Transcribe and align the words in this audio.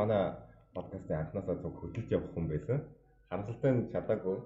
манай 0.00 0.22
подкастын 0.74 1.18
анхнаасаа 1.18 1.56
зөв 1.62 1.74
хөтлөж 1.80 2.08
явах 2.16 2.32
хүн 2.34 2.46
байсан. 2.52 2.78
Харамсалтай 3.28 3.72
нь 3.72 3.90
чадаагүй. 3.92 4.38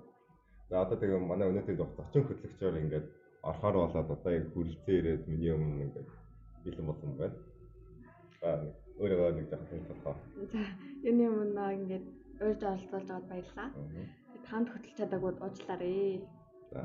За 0.69 0.75
одоо 0.85 0.97
тэгээ 0.99 1.21
манай 1.31 1.47
өнөөдрийн 1.51 1.81
зочин 1.81 2.25
хөтлөгчөөр 2.27 2.77
ингээд 2.83 3.07
орохоор 3.49 3.77
болоод 3.79 4.11
одоо 4.17 4.33
яг 4.39 4.47
хүрэлцэн 4.55 4.95
ирээд 4.99 5.23
миний 5.31 5.53
өмнө 5.57 5.85
ингээд 5.87 6.09
бэлэн 6.65 6.87
болсон 6.89 7.11
байна. 7.21 7.37
За 8.41 8.49
өөрийгөө 9.01 9.31
нэг 9.35 9.47
жоохон 9.51 9.69
танилцуулах. 9.71 10.21
За 10.53 10.63
юуны 11.09 11.25
өмнө 11.33 11.65
ингээд 11.79 12.07
урьж 12.47 12.63
оролцуулж 12.63 13.09
байгаад 13.09 13.31
баярлалаа. 13.31 13.69
Танд 14.49 14.69
хөтлөж 14.71 14.95
чадаагүй 14.99 15.33
уучлаарай. 15.43 16.23
За. 16.73 16.81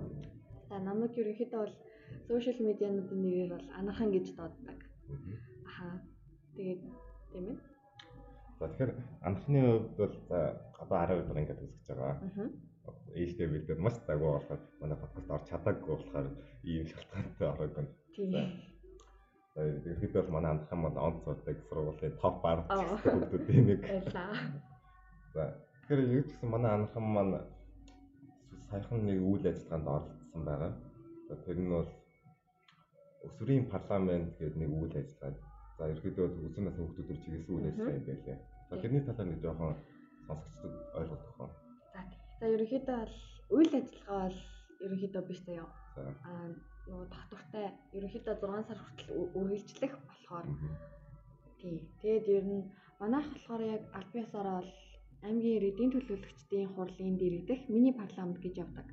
За 0.68 0.78
намайг 0.78 1.14
ерөнхийдөө 1.20 1.60
бол 1.62 1.76
сошиал 2.26 2.60
медиануудын 2.66 3.20
нэрээр 3.22 3.50
бол 3.54 3.66
анахан 3.78 4.10
гэж 4.14 4.26
дууддаг. 4.36 4.78
Аха. 5.68 5.86
Тэгээд 6.56 6.82
тийм 7.32 7.46
ээ. 7.50 7.58
За 8.60 8.68
тэгэхээр 8.68 8.92
анхны 9.24 9.60
хувьд 9.64 9.96
бол 9.96 10.16
одоо 10.84 10.98
12 11.00 11.24
дараа 11.32 11.40
ингээд 11.40 11.64
үзэж 11.64 11.84
байгаа. 11.88 12.12
Аха. 12.12 12.44
Ээжтэй 13.16 13.48
бид 13.48 13.64
нар 13.68 13.80
маш 13.80 13.96
дагуу 14.06 14.36
болохоор 14.36 14.60
манай 14.80 14.98
подкаст 15.00 15.30
орж 15.32 15.44
чадаагүй 15.48 15.96
болохоор 15.96 16.26
ийм 16.68 16.84
шалтгаантай 16.92 17.48
ороод 17.48 17.72
байна. 17.72 17.90
Тийм. 18.12 18.32
Ерөнхийдөө 19.56 20.22
бол 20.22 20.34
манай 20.36 20.50
анхан 20.52 20.78
маань 20.78 21.00
онц 21.08 21.18
сурдаг 21.24 21.56
сургуулийн 21.68 22.14
топ 22.20 22.36
10 22.44 22.68
Аа. 22.68 22.84
хүмүүсийн 23.00 23.64
нэг. 23.64 23.80
За 25.32 25.42
тэгэхээр 25.88 26.00
юу 26.20 26.22
ч 26.22 26.28
гэсэн 26.36 26.48
манай 26.52 26.72
анхан 26.76 27.06
маань 27.16 27.40
саяхан 28.68 29.00
нэг 29.08 29.18
үйл 29.24 29.44
ажиллагаанд 29.48 29.88
оролцсон 29.88 30.42
байгаа. 30.44 30.72
Тэр 31.48 31.58
нь 31.64 31.72
бол 31.72 31.88
өсвөрийн 33.24 33.64
парламент 33.72 34.36
гэдэг 34.36 34.56
нэг 34.60 34.70
үйл 34.70 34.94
ажиллагаа. 35.00 35.48
За 35.78 35.82
ерөнхийдөө 35.88 36.24
өсвөр 36.28 36.64
насны 36.68 36.92
төр 36.92 37.18
чиглэсэн 37.24 37.54
үйл 37.56 37.68
ажиллагаа 37.72 37.96
юм 37.96 38.04
байлээ. 38.04 38.38
Тэрний 38.70 39.02
талаар 39.02 39.26
нэг 39.26 39.42
жоохон 39.42 39.74
сонсогчдод 40.26 40.74
ойлгох 40.94 41.24
уу? 41.42 41.50
За 41.90 42.00
за 42.38 42.46
ерөнхийдөө 42.54 42.98
бол 43.02 43.16
үйл 43.58 43.72
ажиллагаа 43.74 44.22
бол 44.30 44.38
ерөнхийдөө 44.84 45.22
биш 45.26 45.40
заяа. 45.42 45.66
За. 45.96 46.02
Аа 46.30 46.46
нөгөө 46.86 47.06
татвартай 47.14 47.66
ерөнхийдөө 47.98 48.34
6 48.38 48.68
сар 48.68 48.78
хүртэл 48.78 49.10
үргэлжлэх 49.38 49.94
болохоор 50.06 50.46
тий. 51.58 51.76
Тэгээд 52.02 52.26
ер 52.38 52.44
нь 52.46 52.70
манайх 53.02 53.26
болохоор 53.34 53.62
яг 53.74 53.82
аль 53.98 54.10
биесаараа 54.14 54.62
бол 54.62 54.72
аймгийн 55.26 55.56
ирээдүйн 55.58 55.90
төлөөлөгчдийн 55.92 56.70
хурлын 56.74 57.18
дэрэгдэх 57.18 57.60
мини 57.74 57.90
парламент 58.00 58.38
гэж 58.38 58.54
явдаг. 58.64 58.86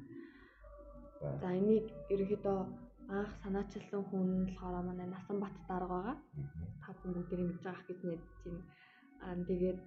За. 1.22 1.50
Энийг 1.60 1.86
ерөнхийдөө 2.14 2.60
анх 3.18 3.32
санаачилсан 3.44 4.04
хүн 4.10 4.28
болохоор 4.50 4.84
манай 4.90 5.08
Насанбат 5.08 5.56
дарга 5.70 5.88
байгаа. 5.94 6.16
Та 6.82 6.92
бүхэн 6.92 7.14
бүгдийг 7.16 7.42
мэдж 7.46 7.62
байгаа 7.64 7.86
гэж 7.88 8.00
найдаж 8.04 8.34
байна. 8.44 8.64
Аа 9.26 9.36
тэгээд 9.50 9.80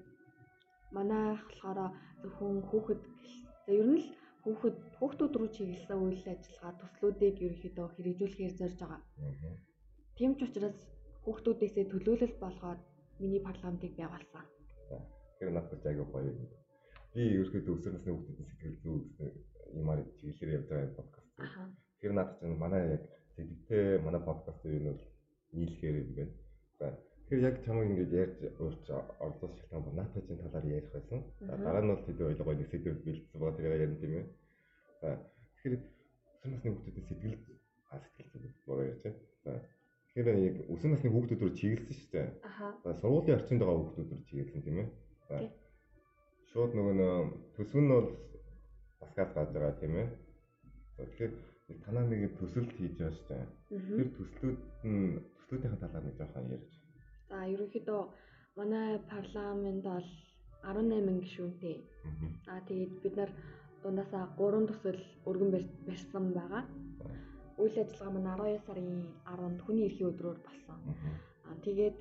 манайх 0.96 1.42
болохоор 1.46 1.78
зөвхөн 2.22 2.56
хүүхэд 2.70 3.00
за 3.64 3.70
ер 3.80 3.88
нь 3.92 4.00
л 4.02 4.08
хүүхэд 4.44 4.76
хүүхдүүд 4.98 5.32
рүү 5.36 5.48
чиглэсэн 5.56 5.98
үйл 6.00 6.24
ажиллагаа 6.32 6.72
төслүүдийг 6.80 7.36
ерөнхийдөө 7.44 7.86
хэрэгжүүлэхээр 7.94 8.54
зорж 8.58 8.78
байгаа. 8.80 9.02
Тийм 10.16 10.32
ч 10.36 10.41
учраас 10.46 10.78
хүүхдүүдээсээ 11.24 11.84
төлөөлөл 11.92 12.36
болгоод 12.42 12.80
мини 13.20 13.38
парламентыг 13.48 13.92
байгуулсан. 13.96 14.44
Тэр 15.38 15.50
надад 15.52 15.84
айгүй 15.86 16.06
гоё. 16.12 16.32
Би 17.12 17.22
ерөөхдөө 17.36 17.74
өсвөр 17.76 17.94
насны 17.94 18.12
хүүхдүүдийн 18.12 18.48
сэтгэл 18.48 18.80
зүй 18.82 18.97
гэсэн 19.04 19.28
юмар 19.80 19.98
чиглэлээр 20.18 20.56
явж 20.56 20.66
байгаа 20.68 20.98
подкаст. 20.98 21.28
Тэр 22.00 22.12
надад 22.16 22.36
ч 22.41 22.42
манай 22.64 22.82
яг 22.97 23.04
сэтгэлтэй 23.36 23.86
манай 24.06 24.22
подкаст 24.28 24.64
юу 24.64 24.80
нь 24.80 24.88
бол 24.88 25.02
нийлэхээр 25.56 25.97
юм 26.02 26.10
байна. 26.16 26.34
За 26.78 26.86
тэгэхээр 27.30 27.46
яг 27.46 27.56
чамайг 27.62 27.91
ингэж 27.94 28.10
ярьж 28.10 28.38
уурч 28.58 28.91
оролцох 28.91 29.54
шалтгаан 29.54 29.84
ба 29.86 29.91
наатажийн 30.02 30.42
талаар 30.42 30.66
ярих 30.66 30.91
байсан. 30.91 31.22
Дараа 31.38 31.82
нь 31.86 31.91
бол 31.94 32.02
тэд 32.02 32.18
ойлгоо 32.26 32.54
нэг 32.58 32.66
сэдв 32.66 32.91
бэлдсэн 33.06 33.38
байгаа 33.38 33.54
тэрээр 33.54 33.84
ярина 33.86 33.98
тийм 34.02 34.14
ээ. 34.18 34.26
Тэгэхээр 35.54 35.74
өсвөр 35.78 36.50
насны 36.50 36.70
хүүхдүүдийн 36.74 37.06
сэтгэл 37.06 37.38
а 37.94 38.02
сэтгэл 38.02 38.42
зүй 38.42 38.52
буруу 38.66 38.91
ярьж 38.91 39.02
байна. 39.06 39.22
За 39.46 39.52
тэгэхээр 40.10 40.38
яг 40.42 40.56
өсвөр 40.74 40.91
насны 40.91 41.10
хүүхдүүд 41.14 41.42
рүү 41.46 41.54
чиглэсэн 41.54 41.94
шүү 42.02 42.10
дээ. 42.18 42.28
За 42.82 42.91
сургуулийн 42.98 43.38
орчинд 43.38 43.62
байгаа 43.62 43.78
хүүхдүүд 43.78 44.10
рүү 44.10 44.26
чиглэсэн 44.26 44.62
тийм 44.66 44.78
ээ. 44.82 44.88
За 45.30 45.36
шууд 46.50 46.72
нөгөө 46.74 46.94
төсөв 47.54 47.78
нь 47.78 47.92
бол 47.94 48.10
баскаас 48.98 49.30
гарч 49.38 49.50
байгаа 49.54 49.78
тийм 49.78 49.94
ээ. 50.02 50.08
Тэгэхээр 50.98 51.32
танаа 51.86 52.04
нэг 52.10 52.34
төсөлд 52.42 52.74
хийж 52.74 52.98
байгаа 52.98 53.14
шүү 53.14 53.26
дээ. 53.30 53.47
Тэр 53.70 54.08
төслүүд 54.18 54.58
нь 54.82 55.22
төслүүдийн 55.38 55.78
талаар 55.78 56.04
нэг 56.10 56.18
жоохон 56.18 56.50
ярьж. 56.58 56.79
За 57.30 57.46
ерөнхийдөө 57.46 58.00
манай 58.58 58.98
парламент 59.14 59.84
бол 59.86 60.06
18 60.66 61.22
гишүүнтэй. 61.24 61.76
Аа 62.50 62.60
тэгээд 62.68 62.92
бид 63.02 63.14
нар 63.16 63.30
дундаасаа 63.82 64.24
3 64.38 64.66
төсөл 64.70 64.98
өргөн 65.30 65.50
барь- 65.54 65.74
барьсан 65.86 66.24
байгаа. 66.38 66.62
Үйл 67.62 67.76
ажиллагаа 67.82 68.12
маань 68.14 68.30
12 68.34 68.66
сарын 68.66 68.91
10-нд 69.30 69.60
хүний 69.62 69.86
эрхийн 69.86 70.10
өдрөөр 70.10 70.38
болсон. 70.42 70.78
Тэгээд 71.64 71.98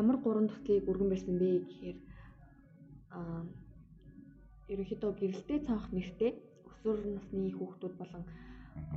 ямар 0.00 0.16
3 0.22 0.48
төслийг 0.50 0.88
өргөн 0.90 1.10
барьсан 1.10 1.34
бэ 1.42 1.48
гэхээр 1.66 1.98
аа 3.18 3.42
ерөнхийдөө 4.72 5.12
гэрэлтэй 5.18 5.58
цонх 5.66 5.86
нэртэй 5.96 6.32
өсвөр 6.68 6.98
насны 7.16 7.50
хүүхдүүд 7.58 7.94
болон 8.00 8.24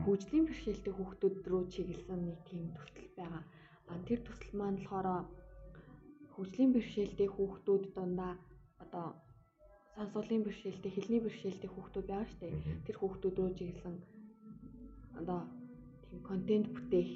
хөгжлийн 0.04 0.46
бэрхшээлтэй 0.46 0.94
хүүхдүүд 0.96 1.36
рүү 1.50 1.64
чиглэсэн 1.74 2.20
нэг 2.28 2.40
тийм 2.50 2.64
төсөл 2.78 3.10
байгаа. 3.18 3.44
А 3.92 3.94
тэр 4.08 4.20
төсөл 4.24 4.54
маань 4.56 4.80
болохоор 4.80 5.08
хөгжлийн 6.34 6.72
бэрхшээлтэй 6.74 7.30
хүүхдүүд 7.32 7.84
дундаа 7.96 8.34
одоо 8.84 9.08
сонсголын 9.96 10.44
бэрхшээлтэй, 10.46 10.92
хэлний 10.94 11.22
бэрхшээлтэй 11.24 11.70
хүүхдүүд 11.72 12.08
байгаа 12.08 12.28
шүү 12.30 12.40
дээ. 12.42 12.54
Тэр 12.88 12.98
хүүхдүүд 13.00 13.36
рүү 13.38 13.52
чиглэсэн 13.60 13.96
одоо 15.20 15.40
тийм 16.04 16.20
контент 16.30 16.68
бүтээх 16.76 17.12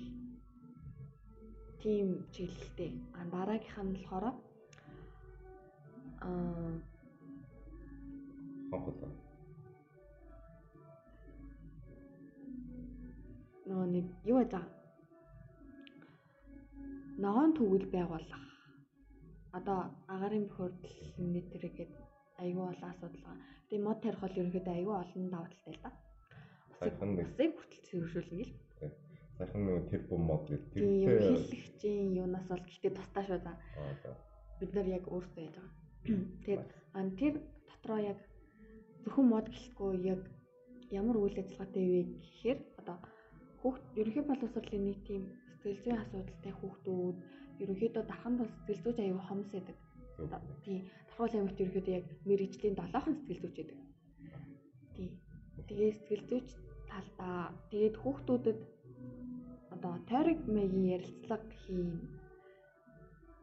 тийм 1.82 2.08
чиглэлтэй. 2.34 2.92
А 3.18 3.20
дараагийнх 3.34 3.80
нь 3.84 3.94
болохоор 3.96 4.26
аа 4.28 4.36
Хонхол. 8.70 9.16
нөгөө 13.70 13.88
нэг 13.96 14.06
юу 14.30 14.38
яаж 14.42 14.54
ногоон 17.24 17.52
төгөл 17.58 17.88
байгуулах 17.96 18.44
одоо 19.58 19.80
агарын 20.14 20.46
бохирдлын 20.52 21.32
нэтрээгээд 21.36 21.94
аюул 22.44 22.68
олон 22.72 22.90
асуудал 22.92 23.24
байгаа. 23.24 23.46
Тэгээ 23.70 23.86
мод 23.88 24.00
тарих 24.04 24.22
бол 24.22 24.40
ерөнхийдөө 24.40 24.76
аюул 24.76 25.02
олон 25.04 25.26
даваа 25.32 25.50
талтай 25.52 25.74
л 25.76 25.84
да. 25.84 25.92
Нэг 27.08 27.28
Усыг 27.32 27.52
хүртэл 27.56 27.86
цэвэршүүлнэ 27.88 28.36
гэл. 28.44 28.54
сайхан 29.38 29.62
нэг 29.66 29.88
тэр 29.92 30.02
бом 30.10 30.22
мод 30.28 30.44
гэх 30.52 30.64
Тийм 30.72 31.08
ерөнхийлөгчийн 31.08 32.10
юунаас 32.20 32.46
бол 32.52 32.64
гэхдээ 32.68 32.92
тусдаа 32.96 33.24
шүү 33.24 33.40
за. 33.44 33.54
Бид 34.60 34.72
нар 34.76 34.88
яг 34.98 35.06
өөрсдөө 35.08 35.44
яаж 35.44 35.56
байгаа. 35.56 35.72
Тэгээд 36.44 36.64
ан 37.00 37.08
тэр 37.20 37.34
дотроо 37.68 38.00
яг 38.12 38.20
зөвхөн 39.04 39.28
мод 39.32 39.48
гэлэхгүй 39.52 39.92
яг 40.14 40.22
ямар 40.92 41.18
үйл 41.20 41.40
ажиллагаатай 41.40 41.84
вэ 41.88 42.02
гэхээр 42.24 42.60
одоо 42.80 42.98
хүүхд 43.60 43.84
ерөнхий 44.00 44.24
боловсролын 44.28 44.84
нэг 44.88 45.00
тийм 45.08 45.24
сэтгэл 45.66 45.82
зүйн 45.82 46.02
асуудалтай 46.06 46.54
хүүхдүүд 46.62 47.18
ерөнхийдөө 47.62 48.04
дарханд 48.06 48.38
бол 48.40 48.52
сэтгэл 48.54 48.84
зүйч 48.86 48.98
аюу 49.02 49.22
хомс. 49.26 49.50
Зөв. 49.50 50.30
Тийм 50.64 50.86
давхар 51.18 51.40
аймагт 51.40 51.62
ерөнхийдөө 51.64 51.96
яг 51.96 52.06
мэрэгжлийн 52.28 52.76
долоохон 52.78 53.16
сэтгэл 53.16 53.42
зүйч 53.42 53.56
байдаг. 53.58 53.80
Тийм. 54.96 55.12
Тэгээ 55.68 55.92
сэтгэл 55.96 56.24
зүйч 56.30 56.48
талдаа 56.92 57.40
тэгээд 57.72 57.96
хүүхдүүдэд 58.04 58.60
одоо 59.76 59.94
тойрог 60.10 60.40
маягийн 60.56 60.92
ярилцлага 60.96 61.48
хийн 61.64 61.90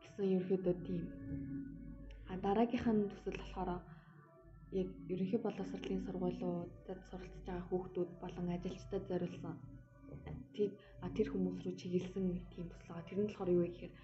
гэсэн 0.00 0.24
ерөнхийдөө 0.36 0.74
тийм. 0.86 1.02
А 2.30 2.36
дараагийнх 2.44 2.88
нь 2.92 3.08
төсөл 3.10 3.40
болохоор 3.40 3.70
яг 4.80 4.88
ерөнхий 5.12 5.40
боловсролын 5.42 6.04
сургуулиудад 6.04 7.00
суралцж 7.08 7.40
байгаа 7.46 7.68
хүүхдүүд 7.68 8.10
болон 8.22 8.46
ажилчдад 8.56 9.04
зориулсан 9.10 9.56
а 11.02 11.06
тэр 11.16 11.28
хүмүүс 11.32 11.58
рүү 11.64 11.74
чиглэсэн 11.80 12.26
тийм 12.52 12.66
төсөл 12.68 12.88
байгаа. 12.92 13.08
Тэр 13.08 13.18
нь 13.20 13.28
болохоор 13.28 13.50
юу 13.52 13.62
вэ 13.64 13.70
гэхээр 13.72 13.94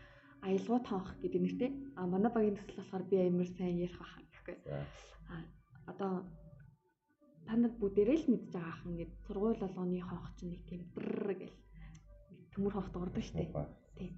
аялгау 0.46 0.80
тоонх 0.82 1.10
гэдэг 1.22 1.42
нэртэй. 1.42 1.70
А 1.98 2.06
манай 2.06 2.30
багийн 2.32 2.56
төсөл 2.58 2.80
болохоор 2.80 3.04
би 3.10 3.16
амар 3.20 3.48
сайн 3.52 3.78
ярих 3.78 3.98
баха 3.98 4.20
гэхгүй. 4.22 4.56
А 5.32 5.34
одоо 5.90 6.12
та 7.46 7.56
нар 7.56 7.72
бүгдээрээ 7.80 8.18
л 8.22 8.30
мэдж 8.32 8.52
байгаа 8.52 8.74
хан 8.80 8.94
гэд 9.00 9.12
сургууль 9.24 9.60
болгоны 9.62 10.00
хонх 10.04 10.28
чинь 10.36 10.52
нэг 10.52 10.62
тийм 10.68 10.82
бррр 10.94 11.32
гэл 11.40 11.56
төмөр 12.52 12.72
хонх 12.74 12.90
дуурдаг 12.92 13.24
штеп. 13.24 13.48
Муухай. 13.52 14.10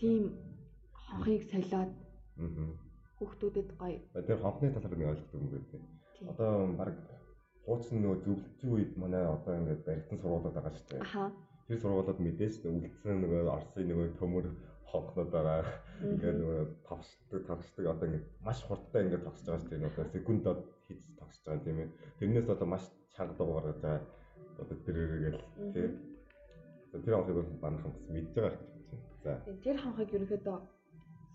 Тийм 0.00 0.22
хонхыг 0.92 1.42
солиод 1.52 1.92
хүүхдүүдэд 3.18 3.68
гоё. 3.76 3.98
Тэр 4.26 4.38
хонхны 4.40 4.72
талаар 4.72 4.96
нэг 4.98 5.10
ойлгох 5.12 5.34
юм 5.36 5.46
байна 5.52 5.68
тийм. 5.70 5.82
Тийм. 6.16 6.26
Одоо 6.32 6.52
баг 6.80 6.96
хуучин 7.66 8.02
нөгөө 8.02 8.18
зөвлөлтийн 8.24 8.72
үед 8.72 8.92
манай 8.98 9.24
одоо 9.26 9.52
ингээд 9.60 9.86
баригдсан 9.86 10.18
сургуулиуд 10.18 10.56
байгаа 10.56 10.72
шүү 10.74 10.88
дээ. 10.90 11.04
Аха. 11.06 11.24
Тэр 11.66 11.78
сургуулиуд 11.78 12.20
мэдээж 12.20 12.54
үлдсэн 12.66 13.16
нөгөө 13.22 13.42
Оросын 13.54 13.86
нөгөө 13.88 14.08
төмөр 14.18 14.46
хонхнууд 14.92 15.30
байгаа. 15.32 15.64
Ингээд 16.02 16.38
нөгөө 16.42 16.60
тавшдаг 16.88 17.40
тавшдаг 17.48 17.84
одоо 17.92 18.06
ингээд 18.08 18.26
маш 18.44 18.58
хурдтай 18.66 19.00
ингээд 19.06 19.24
тогсож 19.24 19.46
байгаа 19.46 19.62
шүү 19.62 19.70
дээ. 19.72 19.88
Одоо 19.88 20.06
секундод 20.12 20.60
хийж 20.86 21.00
тогсож 21.20 21.44
байгаа 21.46 21.64
тийм 21.64 21.78
ээ. 21.80 21.88
Тэрнээс 22.18 22.48
одоо 22.52 22.68
маш 22.68 22.84
чанга 23.14 23.44
гаргаж 23.44 23.78
байгаа. 23.80 24.04
Одоо 24.60 24.76
тэргээл 24.84 25.40
тийм. 25.72 25.92
Тэр 26.92 27.14
хонхыг 27.16 27.36
бол 27.40 27.50
банхан 27.64 27.92
бас 27.94 28.04
мэдж 28.12 28.30
байгаа 28.36 28.52
хэрэг 28.52 28.84
чинь. 28.90 29.04
За. 29.24 29.32
Тэр 29.64 29.76
хонхыг 29.80 30.10
ерөнхийдөө 30.12 30.58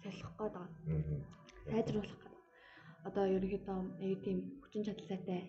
солих 0.04 0.30
гээд 0.38 0.54
байгаа. 0.54 0.68
Аа. 0.68 1.72
Сайжруулах 1.72 2.20
гээд. 2.22 2.36
Одоо 3.08 3.26
ерөнхийдөө 3.36 3.78
аюу 4.04 4.18
тийм 4.22 4.38
хүчин 4.62 4.86
чадалтай 4.86 5.42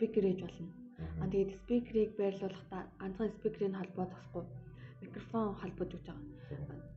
спикер 0.00 0.24
ээж 0.24 0.40
болно. 0.46 0.79
А 1.20 1.24
тэгээд 1.30 1.50
спикерийг 1.60 2.10
байрлуулахдаа 2.16 2.82
ганцхан 3.00 3.30
спикерийн 3.38 3.78
холбоо 3.78 4.06
зогсохгүй 4.08 4.44
микрофон 5.02 5.54
холбож 5.60 5.90
өгч 5.96 6.06
байгаа. 6.08 6.26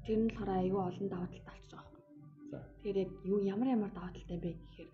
Тэр 0.05 0.19
нь 0.19 0.27
болохоор 0.27 0.51
аюу 0.59 0.79
олон 0.89 1.07
даваа 1.09 1.29
талтай 1.31 1.47
болчих 1.47 1.71
жоох. 1.71 1.89
За. 2.51 2.57
Тэгэхээр 2.83 2.97
яг 3.03 3.11
юу 3.31 3.39
ямар 3.53 3.67
ямар 3.75 3.91
даваа 3.93 4.11
талтай 4.13 4.37
бэ 4.43 4.51
гэхээр 4.59 4.89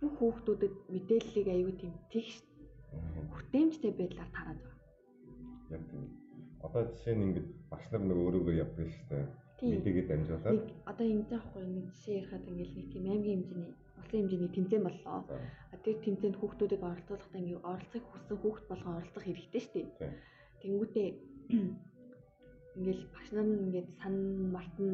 бүх 0.00 0.12
хүүхдүүдэд 0.18 0.74
мэдээллийг 0.94 1.48
аюу 1.54 1.72
тийм 1.80 1.94
тэгш 2.12 2.34
хүртээмжтэй 3.32 3.92
байдлаар 3.94 4.30
тарааж 4.34 4.60
байгаа. 4.62 4.78
Яг 5.74 5.82
тийм. 5.90 6.04
Одоо 6.66 6.82
жишээ 6.90 7.14
нь 7.14 7.24
ингээд 7.26 7.48
багш 7.70 7.86
нар 7.90 8.02
нэг 8.06 8.18
өөрөөгөө 8.18 8.54
явдаг 8.64 8.86
шүү 8.90 9.06
дээ. 9.10 9.26
Тийм. 9.58 9.70
Мэдээгээд 9.74 10.08
дамжуулаад. 10.10 10.62
Одоо 10.90 11.06
ингэж 11.06 11.30
аахгүй 11.34 11.62
нэг 11.66 11.86
жишээ 11.94 12.18
ярихад 12.20 12.44
ингээл 12.50 12.74
нэг 12.78 12.86
тийм 12.92 13.04
аймгийн 13.06 13.42
хэмжээний 13.42 13.74
улсын 14.08 14.24
хэмжээний 14.24 14.52
тэмцээн 14.56 14.84
боллоо. 14.88 15.20
Тэр 15.84 15.96
тэмцээнд 16.00 16.36
хүүхдүүдийг 16.40 16.82
оролцуулахдаа 16.82 17.40
ингээ 17.40 17.60
оролцохыг 17.60 18.06
хүссэн 18.08 18.38
хүүхд 18.40 18.64
болгон 18.68 18.96
оролцох 18.96 19.24
хэрэгтэй 19.24 19.62
шүү 19.62 19.84
дээ. 20.00 20.12
Тэнгүүтээ 20.64 21.08
ингээл 22.78 23.04
багш 23.12 23.28
нар 23.36 23.46
нь 23.46 23.62
ингээд 23.68 23.88
сан 24.00 24.14
мартна 24.54 24.88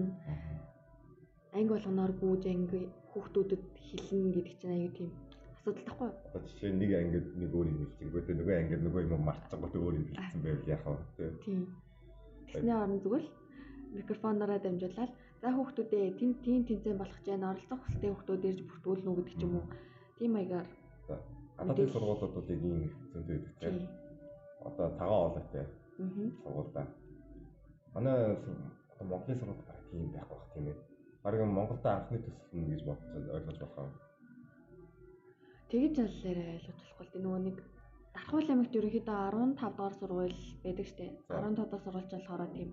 анги 1.54 1.70
болгоноор 1.70 2.12
гүйж 2.18 2.42
анги 2.50 2.80
хүүхдүүдэд 3.14 3.64
хэлнэ 3.86 4.30
гэдэг 4.34 4.56
чинь 4.58 4.74
аюу 4.74 4.92
тийм 4.98 5.10
асуудал 5.54 5.86
тахгүй 5.86 6.10
жишээ 6.34 6.72
нэг 6.74 6.90
ангид 6.98 7.26
нэг 7.38 7.50
өөр 7.54 7.66
юм 7.70 7.78
хэлчихгүйтэй 7.80 8.34
нөгөө 8.34 8.56
ангид 8.58 8.82
нөгөө 8.82 9.02
юм 9.06 9.22
мартчихгүйтэй 9.24 9.80
өөр 9.80 9.94
юм 9.94 10.06
хэлсэн 10.10 10.40
байвал 10.42 10.72
яах 10.74 10.84
вэ? 11.16 11.26
Тийм. 11.46 11.60
Тэсний 12.50 12.74
орон 12.74 13.00
зүгээр 13.00 13.24
л 13.24 13.32
микрофонороо 13.94 14.58
дамжуулаад 14.58 15.12
за 15.44 15.52
хүүхдүүдээ 15.52 16.16
тийм 16.16 16.32
тийм 16.40 16.64
тэмцээн 16.64 16.96
болох 16.96 17.18
гэж 17.20 17.28
байна 17.28 17.52
оролцох 17.52 17.80
хүсэлтэй 17.84 18.10
хүүхдүүд 18.16 18.48
ирж 18.48 18.60
бүртгүүлнэ 18.64 19.08
үү 19.12 19.16
гэдэг 19.20 19.36
ч 19.36 19.42
юм 19.44 19.54
уу. 19.60 19.66
Тийм 20.16 20.30
маягаар 20.32 20.68
Гадаадын 21.60 21.92
сургуулиуд 21.92 22.32
бол 22.32 22.48
ийм 22.48 22.64
зөнтэй 23.12 23.36
байдаг 23.36 23.54
тийм. 23.60 23.76
Одоо 24.64 24.88
цагаан 24.96 25.20
оолойтой 25.20 25.64
Аа. 26.00 26.08
сургуультай. 26.42 26.86
Манай 27.92 28.16
Монголын 29.04 29.38
сургууль 29.38 29.68
баг 29.68 29.80
тийм 29.92 30.08
байхгүй 30.16 30.36
бах 30.40 30.48
тийм 30.54 30.66
ээ. 30.72 30.76
Бараг 31.22 31.40
Монголд 31.44 31.84
анхны 31.92 32.18
төсөл 32.24 32.56
нь 32.56 32.70
гэж 32.72 32.80
бодож 32.88 33.24
ойлгож 33.36 33.58
байгаа. 33.60 33.92
Тэгж 35.68 35.96
аллаараа 36.00 36.56
ойлгож 36.56 36.80
болохгүй 36.96 37.20
нөгөө 37.20 37.40
нэг 37.44 37.56
Дархуул 38.14 38.48
аймагт 38.48 38.76
ерөнхийдөө 38.78 39.18
15 39.36 39.76
дугаар 39.76 39.94
сургууль 40.00 40.38
байдаг. 40.64 40.86
За. 41.28 41.36
15 41.36 41.68
дугаар 41.68 41.84
сургуульч 41.84 42.10
болохоор 42.16 42.48
тийм 42.56 42.70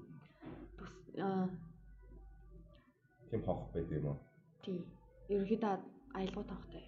Тийм 3.31 3.41
хонх 3.47 3.71
байдаг 3.73 3.97
юм 3.97 4.05
уу? 4.11 4.17
тийм 4.63 4.83
ерөнхийдөө 5.31 5.73
аялгау 6.19 6.43
тавхтай. 6.51 6.83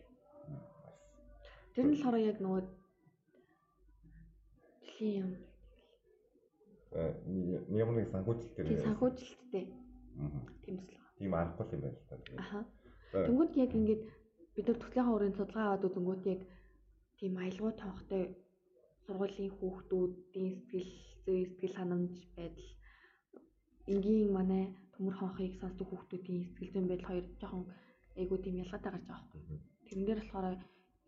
Тэр 1.73 1.85
нь 1.87 1.91
болохоор 1.95 2.17
яг 2.19 2.37
нөгөө 2.43 2.61
дэлхийн 4.81 5.15
юм 5.23 5.31
нэг- 7.25 7.65
ямар 7.81 7.95
нэг 7.97 8.09
санхүүжилт 8.13 8.53
тийм 8.55 8.67
тэр. 8.67 8.83
санхүүжилттэй 8.85 9.65
Аа. 10.19 10.29
тийм 10.63 10.75
төсөл. 10.77 11.01
Тийм 11.17 11.33
аргагүй 11.33 11.73
юм 11.73 11.81
байна 11.81 11.97
л 11.97 12.05
та. 12.09 12.15
Аха. 12.43 12.59
За, 13.11 13.25
Тэнгүүд 13.25 13.53
яг 13.57 13.71
ингээд 13.73 14.03
бид 14.55 14.67
нар 14.67 14.77
төслийн 14.77 15.07
хүрээнд 15.07 15.37
судалгаа 15.37 15.65
аваад 15.65 15.85
үзэнгүүт 15.87 16.23
яг 16.33 16.41
тийм 17.17 17.33
аялгау 17.37 17.71
тавхтай 17.73 18.23
сургуулийн 19.05 19.51
хүүхдүүдийн 19.57 20.53
сэтгэл 20.69 20.91
зүй 21.25 21.39
сэтгэл 21.49 21.75
ханамж 21.79 22.13
байдал 22.37 22.69
энгийн 23.87 24.29
манай 24.37 24.63
төмөр 24.93 25.15
хонхыг 25.17 25.53
сонсдог 25.61 25.87
хүүхдүүдийн 25.89 26.43
сэтгэл 26.45 26.73
зүйн 26.73 26.87
байдал 26.89 27.09
хоёр 27.09 27.25
жоохон 27.41 27.65
айгуу 28.19 28.37
тийм 28.41 28.55
ялгаатай 28.63 28.91
гарч 28.91 29.05
байгаа 29.07 29.25
байхгүй. 29.31 29.59
Тэрэн 29.87 30.05
дээр 30.05 30.19
болохоор 30.21 30.45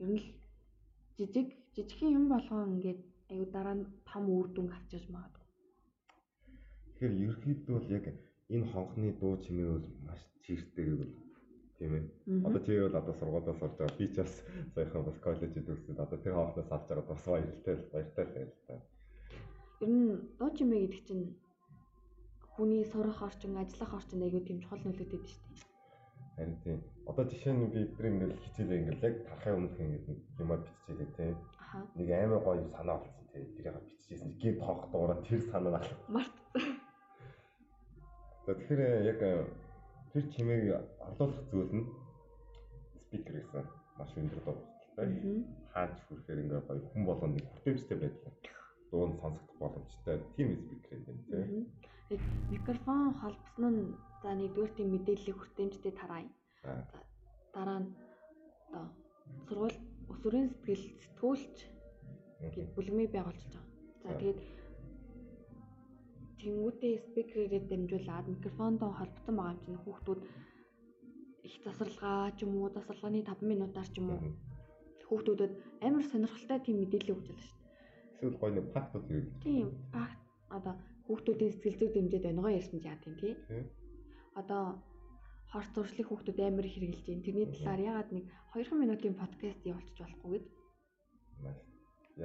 ер 0.04 0.10
нь 0.10 0.20
л 0.22 0.28
жижиг 1.18 1.48
жижигхэн 1.76 2.16
юм 2.20 2.26
болгон 2.34 2.76
ингээд 2.76 3.02
айгуу 3.32 3.48
дараа 3.56 3.76
нь 3.78 3.86
том 4.10 4.24
үр 4.36 4.48
дүн 4.52 4.68
авчирч 4.78 5.06
магадгүй. 5.10 5.46
Тэгэхээр 6.86 7.14
ерөөхдөө 7.24 7.76
бол 7.78 7.94
яг 7.98 8.06
энэ 8.54 8.70
хонхны 8.72 9.10
дуу 9.20 9.34
чимээ 9.44 9.70
бол 9.74 9.88
маш 10.08 10.22
чиртэй 10.44 10.86
гэвэл 10.90 11.16
тийм 11.78 11.94
ээ. 11.98 12.04
Одоо 12.48 12.62
чи 12.66 12.72
бол 12.80 13.00
одоо 13.02 13.14
сургуулиас 13.16 13.62
орж 13.66 13.76
байгаа. 13.78 13.98
Би 14.00 14.08
ч 14.14 14.16
бас 14.22 14.34
саяхан 14.74 15.04
бас 15.06 15.18
коллежид 15.26 15.66
төгсөд 15.68 16.00
одоо 16.00 16.18
тэр 16.22 16.34
хонхноос 16.36 16.72
авч 16.72 16.88
байгаа 16.90 17.10
бас 17.10 17.24
баяртай 17.26 17.76
л 17.76 17.90
баяртай 17.92 18.26
л 18.26 18.36
байл 18.36 18.54
та. 18.68 18.74
Ер 19.82 19.90
нь 19.90 20.08
дуу 20.40 20.50
чимээ 20.58 20.82
гэдэг 20.84 21.02
чинь 21.08 21.26
хүний 22.56 22.84
сурах 22.88 23.22
орчин, 23.22 23.58
ажиллах 23.60 23.94
орчин 23.94 24.24
айгуу 24.24 24.42
тийм 24.48 24.60
чухал 24.64 24.80
нөлөөтэй 24.80 25.20
шүү 25.20 25.42
дээ. 25.44 25.76
Харин 26.36 26.56
тийм. 26.64 26.80
Одоо 27.08 27.24
жишээ 27.28 27.54
нь 27.54 27.68
би 27.68 27.84
тэр 27.96 28.06
ингээл 28.12 28.40
хичээлээ 28.44 28.80
ингээл 28.80 29.06
яг 29.08 29.16
тарахын 29.28 29.56
өмнөх 29.60 29.80
ингээд 29.80 30.40
юмаа 30.40 30.60
биччихээ 30.64 31.10
тийм. 31.20 31.36
Нэг 32.00 32.10
амар 32.16 32.40
гоё 32.44 32.64
санаа 32.72 32.98
болсон 33.04 33.26
тийм. 33.32 33.46
Тэрийг 33.56 33.76
биччихсэн. 33.84 34.32
Гинт 34.40 34.60
хонх 34.64 34.84
дуураа 34.92 35.20
тэр 35.28 35.42
санаа 35.52 35.80
нь 35.84 35.88
Март. 36.08 36.36
Тэгэхээр 38.48 38.82
яг 39.12 39.20
тэр 40.12 40.24
чимээг 40.32 40.66
орлуулах 41.04 41.44
зүйл 41.52 41.72
нь 41.76 41.88
спикер 43.04 43.36
гэсэн 43.42 43.68
маш 44.00 44.12
өндөр 44.16 44.42
дуртай. 44.44 45.08
Мгм. 45.12 45.44
Хаач 45.74 45.96
хүрэхээр 46.08 46.40
ингээ 46.44 46.62
гоё 46.68 46.80
хүн 46.94 47.04
болгоно 47.04 47.36
нэг 47.36 47.46
хүртээмжтэй 47.52 47.98
байдлаар 48.00 48.36
дуу 48.92 49.08
нь 49.08 49.20
сонсогдох 49.20 49.58
боломжтой 49.60 50.18
тийм 50.36 50.50
спикер 50.62 51.00
юм 51.10 51.20
тийм. 51.28 51.50
Яг 52.14 52.22
микрофон 52.54 53.14
холбосон 53.20 53.74
нь 53.74 53.94
за 54.22 54.30
нэгдүгээр 54.38 54.72
тийм 54.78 54.90
мэдээллийг 54.94 55.38
хүртээмжтэй 55.38 55.94
тараая. 55.98 56.30
За. 56.64 56.74
Дараа 57.54 57.80
нь 57.82 57.90
одоо 58.70 58.86
сургууль 59.48 59.78
өсвөрийн 60.12 60.50
сэтгэл 60.54 60.86
сэтгүүлч 61.02 61.56
гэд 62.54 62.70
бүлгмийг 62.76 63.12
байгуулж 63.14 63.42
байгаа. 63.50 63.66
За 64.04 64.10
тэгээд 64.20 64.40
тэнгуүтэй 66.40 66.94
спикерээр 67.08 67.66
дамжуулаад 67.68 68.26
микрофонтой 68.30 68.92
холбогдсон 68.94 69.36
байгаа 69.38 69.54
юм 69.56 69.62
чинь 69.66 69.82
хүүхдүүд 69.82 70.22
их 71.48 71.56
засварлагаа 71.66 72.34
ч 72.38 72.40
юм 72.46 72.52
уу 72.62 72.70
засварлагын 72.70 73.26
5 73.26 73.50
минутаар 73.50 73.90
ч 73.90 73.96
юм 74.02 74.08
уу 74.14 74.22
хүүхдүүдэд 75.10 75.54
амар 75.86 76.06
сонирхолтой 76.06 76.60
тийм 76.62 76.78
мэдээлэл 76.82 77.14
өгч 77.14 77.28
байгаа 77.30 77.46
шүү 77.46 77.58
дээ. 77.58 78.14
Эсвэл 78.14 78.40
гоё 78.42 78.52
нэг 78.54 78.66
фактууд 78.76 79.06
хэрэглэж. 79.10 79.34
Тийм 79.46 79.68
факт 79.94 80.22
одоо 80.58 80.76
хүүхдүүдийн 81.06 81.52
сэтгэл 81.54 81.80
зүйг 81.80 81.92
дэмжиж 81.94 82.24
онгоо 82.26 82.52
ярьсан 82.60 82.80
ч 82.82 82.86
яа 82.90 82.98
тийм 83.02 83.16
тий. 83.22 83.34
Одоо 84.42 84.64
хорт 85.52 85.72
зуршлыг 85.74 86.08
хүүхдүүд 86.10 86.40
амар 86.42 86.66
их 86.66 86.76
хэрэгжилж 86.76 87.06
байна. 87.08 87.26
Тэрний 87.26 87.48
талаар 87.54 87.82
ягаад 87.92 88.10
нэг 88.12 88.26
2 88.54 88.82
минутын 88.82 89.16
подкаст 89.22 89.62
явуулчих 89.72 89.98
болохгүй 90.02 90.32
гэд. 90.34 90.46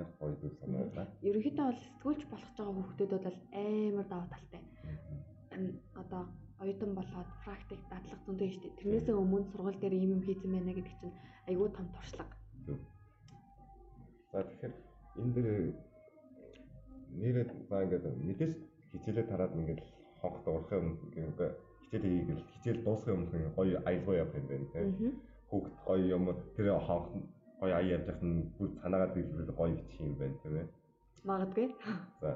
Яг 0.01 0.09
гоё 0.19 0.35
зүйл 0.41 0.57
санаа 0.61 0.85
байна. 0.97 1.13
Ерөнхийдөө 1.29 1.67
бол 1.69 1.83
сэтгүүлч 1.85 2.23
болох 2.33 2.51
байгаа 2.57 2.75
хүүхдүүд 2.75 3.13
бол 3.27 3.39
амар 3.53 4.07
даваа 4.09 4.29
талтай. 4.33 4.63
Одоо 6.03 6.23
оюутан 6.63 6.93
болоод 6.95 7.31
практик 7.45 7.81
дадлах 7.91 8.21
зүйтэй 8.27 8.49
дээ. 8.61 8.79
Тэрнээсээ 8.79 9.17
өмнө 9.23 9.51
сургууль 9.51 9.81
дээр 9.81 9.95
ийм 9.97 10.11
юм 10.17 10.23
хийсэн 10.25 10.51
байна 10.53 10.73
гэдэг 10.77 10.95
чинь 11.01 11.19
айгүй 11.49 11.69
том 11.73 11.87
туршлага. 11.95 12.35
За 14.33 14.39
тэгэхээр 14.45 14.75
энэ 15.21 15.33
дэр 15.35 15.49
нэрээ 17.21 17.47
за 17.69 17.77
ингээд 17.85 18.05
мэдээж 18.29 18.53
хичээлээ 18.93 19.27
тараад 19.31 19.53
ингээд 19.59 19.81
хонх 20.21 20.39
дуурахын 20.45 20.79
өмнө 21.17 21.49
хичээл 21.83 22.07
хийгээл 22.07 22.45
хичээл 22.53 22.85
дуусахын 22.85 23.15
өмнө 23.17 23.55
гоё 23.57 23.77
аялгаа 23.89 24.17
явах 24.23 24.37
юм 24.39 24.47
байна 24.51 24.67
тийм. 24.73 25.13
Хүүхд 25.51 25.75
гоё 25.87 26.07
юм 26.17 26.25
тэр 26.57 26.67
хонх 26.87 27.07
гоё 27.61 27.75
ая 27.77 27.87
явж 27.97 28.09
нь 28.23 28.49
бүр 28.57 28.69
санаагаа 28.83 29.11
дэлгэрэл 29.15 29.59
гоё 29.59 29.75
бичих 29.77 30.01
юм 30.01 30.15
байна 30.21 30.37
тийм 30.43 30.55
ээ. 30.61 30.69
Магадгүй. 31.29 31.67
За. 32.21 32.31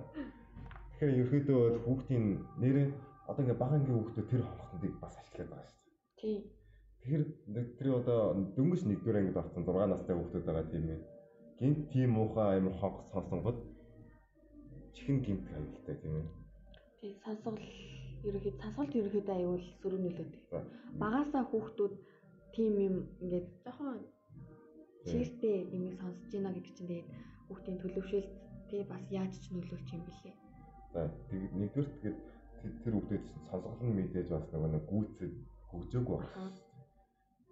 Тэгэхээр 1.01 1.21
ерөөдөө 1.23 1.59
бол 1.63 1.79
хүүхдийн 1.87 2.27
нэрээ 2.63 2.89
одоо 3.29 3.43
ингээд 3.43 3.63
бага 3.63 3.75
ангийн 3.77 3.97
хүүхдүүд 3.97 4.29
тэр 4.31 4.43
хонхныг 4.45 4.95
бас 5.01 5.15
ашиглаад 5.17 5.51
байгаа 5.51 5.71
шүү 5.73 5.89
дээ. 5.89 6.21
Тий. 6.21 6.37
Тэгэхээр 7.01 7.25
нэг 7.55 7.67
тэр 7.79 7.89
одоо 8.01 8.21
дөнгөж 8.57 8.83
нэгдүгээр 8.85 9.19
ангид 9.21 9.41
орсон 9.41 9.65
6 9.65 9.89
настай 9.89 10.15
хүүхдүүд 10.17 10.45
байгаа 10.49 10.67
тийм 10.73 10.85
ээ. 10.93 11.01
Гинт 11.59 11.81
тийм 11.93 12.11
муухай 12.17 12.59
амир 12.59 12.75
хонх 12.81 12.99
сонсонгод 13.13 13.59
чихэн 14.97 15.19
гинт 15.25 15.45
аюултай 15.57 15.97
тийм 16.03 16.15
ээ. 16.21 16.27
Тий 17.05 17.13
сонсгол 17.21 17.61
ерөөхдөө 18.25 18.61
сонсголт 18.65 18.95
ерөөхдөө 18.97 19.37
аюул 19.37 19.65
сөрөг 19.81 20.01
нөлөөтэй. 20.05 20.41
Багаасаа 21.03 21.45
хүүхдүүд 21.53 21.95
тийм 22.57 22.75
юм 22.81 22.97
ингээд 23.21 23.49
жоохон 23.65 23.99
чиртэй 25.05 25.69
юмыг 25.77 26.01
сонсож 26.01 26.33
байна 26.33 26.55
гэдэг 26.57 26.73
чинь 26.77 26.89
тэгээд 26.89 27.09
хүүхдийн 27.49 27.81
төлөвшөлт 27.83 28.31
тий 28.73 28.83
бас 28.89 29.05
яаж 29.13 29.33
ч 29.37 29.45
нөлөөлч 29.53 29.89
юм 29.93 30.03
бэлээ. 30.09 30.35
За 30.97 31.01
нэгдүгээр 31.61 31.89
тэгээд 31.93 32.19
тэр- 32.81 32.95
хүүхдэд 32.97 33.25
сонсгол 33.53 33.77
нь 33.85 33.97
мэдээж 34.01 34.29
бас 34.33 34.47
нөгөө 34.49 34.71
нэг 34.73 34.85
гүйцэд 34.89 35.33
хөгжөөгүй 35.69 36.17
байх. 36.17 36.33
Аха. 36.41 36.49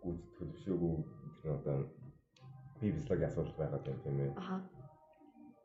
Гүйцэд 0.00 0.32
төлөвшөөгүй 0.40 0.94
тэр 1.44 1.52
одоо 1.61 1.76
бие 2.80 2.92
физиологийн 2.97 3.28
асуудал 3.28 3.61
байгаад 3.61 3.85
байна 3.85 4.00
тийм 4.04 4.16
ээ. 4.25 4.32
Аха. 4.40 4.56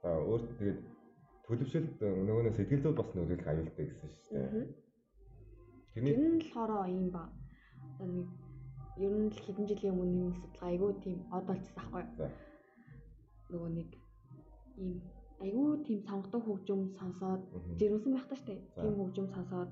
За 0.03 0.09
өөрт 0.27 0.47
тэгээд 0.59 0.79
төлөвшөлт 1.47 1.99
нөгөө 2.03 2.43
нэг 2.43 2.55
сэтгэл 2.55 2.83
зүйд 2.83 2.97
бас 2.99 3.09
нөлөөлөх 3.15 3.47
аюултай 3.47 3.85
гэсэн 3.87 4.09
шүү 4.11 4.35
дээ. 4.35 4.67
Тэрний 5.95 6.13
Тэр 6.13 6.27
нь 6.27 6.41
болохоор 6.43 6.91
юм 6.91 7.07
ба. 7.15 7.23
Одоо 7.95 8.07
нэг 8.11 8.29
ер 9.05 9.13
нь 9.15 9.31
л 9.31 9.39
хэдэн 9.45 9.65
жилийн 9.69 9.95
өмнө 9.95 10.23
энэ 10.27 10.39
судалгаа 10.41 10.69
айгүй 10.71 10.91
тийм 11.03 11.17
од 11.31 11.43
болчихсон 11.47 11.83
аахгүй. 11.83 12.29
Нөгөө 13.51 13.69
нэг 13.79 13.89
ийм 14.81 14.91
айгүй 15.43 15.67
тийм 15.87 15.99
сонгодог 16.09 16.43
хөгжим 16.43 16.81
сонсоод 16.99 17.41
жирэмсэн 17.79 18.11
байх 18.13 18.27
таа 18.27 18.39
штэ. 18.41 18.55
За. 18.75 18.81
Тийм 18.81 18.95
хөгжим 18.99 19.27
сонсоод 19.35 19.69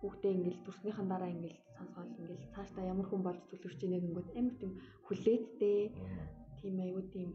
хүүхдээ 0.00 0.32
ингээл 0.36 0.64
төрснийхэн 0.64 1.08
дараа 1.10 1.30
ингээл 1.34 1.58
сонсоод 1.76 2.08
ингээл 2.20 2.52
цаашдаа 2.54 2.84
ямар 2.92 3.06
хүн 3.08 3.22
болж 3.26 3.42
төлөвшөж 3.50 3.80
ийнэ 3.84 3.98
гэнгүүт 4.00 4.28
амар 4.38 4.56
тийм 4.60 4.72
хүлээцтэй 5.06 5.78
тийм 6.62 6.76
айгүй 6.86 7.04
тийм 7.14 7.28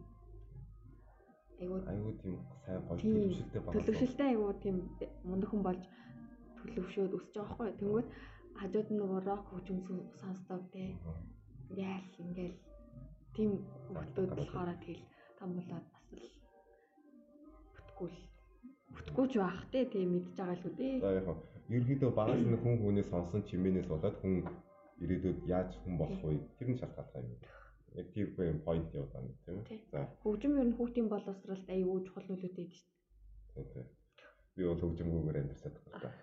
айгүй 1.64 1.80
аюу 1.92 2.12
тийм 2.22 2.36
сайн 2.66 2.82
гоё 2.88 2.98
Тийм, 3.00 3.14
төлөвшөлттэй 3.16 3.62
байгаа. 3.64 3.74
төлөвшөлтэй 3.74 4.28
айгүй 4.32 4.54
тийм 4.64 4.76
мундаг 5.24 5.50
хүн 5.50 5.64
болж 5.68 5.84
төлөвшөөд 6.60 7.12
өсөж 7.18 7.34
байгаа 7.36 7.58
байхгүй. 7.58 7.72
Тэнгүүд 7.80 8.08
хажууд 8.60 8.88
нь 8.92 9.00
нөгөө 9.02 9.20
рок 9.28 9.44
хөгжим 9.50 9.80
сон- 9.88 10.10
сонсдог 10.22 10.62
те. 10.76 10.84
Яал 11.74 12.06
ингээл 12.24 12.58
тийм 13.36 13.52
хүмүүсд 13.88 14.16
болохоор 14.36 14.70
тэгэл 14.84 15.04
том 15.40 15.50
болоод 15.58 15.86
бас 15.94 16.06
л 16.14 16.22
бүтггүй 17.76 18.10
л 18.14 18.22
бүтггүй 18.96 19.26
ч 19.32 19.34
байх 19.42 19.60
те 19.74 19.80
тийм 19.94 20.10
мэдж 20.14 20.36
байгаа 20.38 20.56
л 20.60 20.66
үү 20.68 20.76
дээ. 20.78 20.96
За 21.02 21.10
яг 21.18 21.26
хаа 21.26 21.38
ерөнхийдөө 21.70 22.12
багаас 22.14 22.44
нь 22.46 22.60
хүн 22.62 22.76
хүнээс 22.82 23.10
сонсон 23.10 23.42
чимээнээс 23.48 23.88
болоод 23.90 24.16
хүн 24.22 24.34
ирээдүйд 25.04 25.40
яаж 25.50 25.70
хүн 25.84 25.96
болох 25.98 26.22
вэ? 26.24 26.38
Тэр 26.60 26.68
нь 26.72 26.80
шалтгаалтай 26.80 27.22
юм. 27.26 27.34
Яг 27.98 28.08
тийм 28.14 28.28
юм 28.38 28.60
point 28.66 28.90
яваад 28.94 29.12
байна 29.14 29.34
тийм 29.46 29.64
Тий. 29.70 29.78
үү? 29.78 29.92
За 29.92 30.00
Хөгжим 30.24 30.54
ер 30.60 30.68
нь 30.70 30.78
хүүхдийн 30.78 31.08
боловсролд 31.10 31.68
аюу 31.70 32.02
чухал 32.06 32.28
нөлөөтэй 32.30 32.66
дээ 32.66 32.78
шүү 32.78 32.90
тийм 33.54 33.66
тийм. 33.74 33.88
Би 34.56 34.64
бол 34.66 34.82
хөгжимгүйгээр 34.82 35.40
амьдарсаад 35.42 35.76
байна. 35.78 36.00
дээ. 36.02 36.16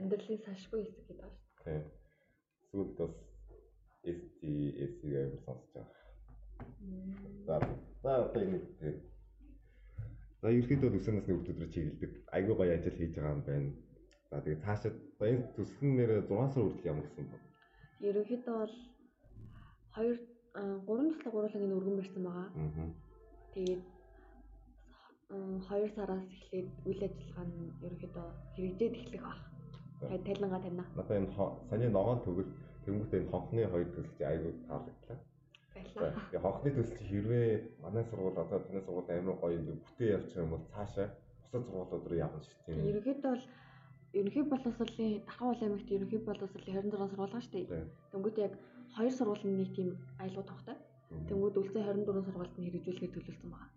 Амьдралын 0.00 0.40
салшгүй 0.44 0.80
хэсэг 0.84 1.04
гэдэг 1.08 1.18
байна 1.20 1.36
шүү 1.36 1.64
Тийм. 1.64 1.82
Сүүлд 2.70 2.92
бас 3.00 3.14
ST 4.16 4.40
SC 4.88 5.00
гэмээр 5.12 5.42
сонсож 5.44 5.68
байгаа. 5.76 6.00
дээ. 6.80 7.44
За 7.46 7.54
за 8.02 8.10
одоо 8.24 8.42
энэ 8.42 8.60
тэгээд 8.80 8.98
За 10.40 10.48
ерөнхийдөө 10.48 10.96
өсөнөөс 10.96 11.26
нэг 11.28 11.36
өдрөөр 11.36 11.68
чиглэдэг. 11.74 12.12
Айгүй 12.32 12.54
гоё 12.56 12.72
ажил 12.72 12.96
хийж 12.96 13.12
байгаа 13.12 13.36
юм 13.36 13.42
байна. 13.44 13.70
За 14.32 14.40
тэгээд 14.40 14.64
цаашаа 14.64 14.92
энэ 15.28 15.44
төсөл 15.52 15.92
нэрээ 16.00 16.20
6 16.24 16.54
сар 16.54 16.62
хүртэл 16.64 16.88
ямар 16.88 17.04
гэсэн 17.04 17.26
бэ? 17.28 17.38
Ерөнхийдөө 18.08 18.54
бол 18.56 18.74
2 20.00 20.39
3 20.54 20.84
туслах 20.86 21.32
гурван 21.34 21.76
өргөн 21.78 21.96
барьсан 22.00 22.22
байгаа. 22.24 22.48
Аа. 22.54 22.90
Тэгээд 23.54 23.82
2 25.30 25.94
сараас 25.94 26.26
эхлээд 26.26 26.68
үйл 26.88 27.02
ажиллагаа 27.06 27.46
нь 27.46 27.72
ерөнхийдөө 27.86 28.26
хэрэгжээд 28.54 28.94
эхлэх 28.98 29.22
баг. 29.22 29.40
Талингаа 30.26 30.60
тавина. 30.60 30.84
Надаа 30.96 31.16
энэ 31.18 31.32
саний 31.70 31.90
ногоон 31.90 32.20
төгөл 32.26 32.50
тэнгуүтэй 32.84 33.20
энэ 33.20 33.30
хонхны 33.30 33.62
хоёр 33.70 33.88
төсөл 33.94 34.16
чи 34.18 34.24
айгүй 34.24 34.52
таалагдлаа. 34.66 35.18
Баярлалаа. 35.74 36.12
тэгээ 36.30 36.44
хонхны 36.44 36.70
төсөл 36.74 36.98
чи 36.98 37.04
хэрвээ 37.10 37.48
манай 37.84 38.04
сургууль 38.10 38.40
одоо 38.42 38.58
таны 38.58 38.80
сургууль 38.82 39.10
амар 39.12 39.36
гоё 39.42 39.58
юм 39.60 39.78
бүтээ 39.86 40.14
явчих 40.16 40.42
юм 40.42 40.50
бол 40.50 40.64
цаашаа 40.72 41.08
бусад 41.42 41.62
сургуулиуд 41.66 42.08
руу 42.10 42.18
явна 42.26 42.40
шүү 42.42 42.58
дээ. 42.66 42.90
ерөнхийдөө 42.90 43.30
бол 43.34 43.44
ерөнхий 44.18 44.44
боловсролын 44.50 45.14
Ахуул 45.30 45.62
аймагт 45.62 45.88
ерөнхий 45.94 46.20
боловсролын 46.26 46.74
26 46.90 47.10
сургууль 47.10 47.34
шүү 47.38 47.52
дээ. 47.70 47.86
Тэнгүүд 48.12 48.36
яг 48.46 48.52
хоёр 48.96 49.12
сургуулийн 49.14 49.56
нэг 49.56 49.70
тийм 49.76 49.88
аялал 50.18 50.46
тогтой. 50.50 50.76
Тэнгүүд 51.28 51.56
үлцэн 51.60 51.82
24 51.82 52.26
сургуульд 52.26 52.54
нь 52.58 52.64
хэрэгжүүлэхээр 52.66 53.14
төлөвлөсөн 53.14 53.50
байгаа. 53.50 53.70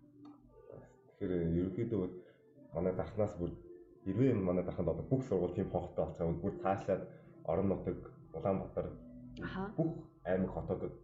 Тэгэхээр 1.18 1.32
ерөнхийдөө 1.58 1.98
бол 2.02 2.14
манай 2.74 2.92
дархнаас 2.94 3.34
бүр 3.38 3.50
хэрвээ 4.04 4.34
манай 4.34 4.64
дарханд 4.64 4.92
одоо 4.92 5.06
бүх 5.10 5.22
сургууль 5.24 5.56
тийм 5.56 5.68
хонхтой 5.70 6.04
юм 6.20 6.34
бол 6.34 6.42
бүр 6.44 6.54
цаашлаад 6.62 7.02
орон 7.50 7.68
нутаг 7.68 7.98
Улаанбаатар 8.34 8.86
бүх 9.76 9.92
аймаг 10.30 10.50
хотуудад 10.54 10.94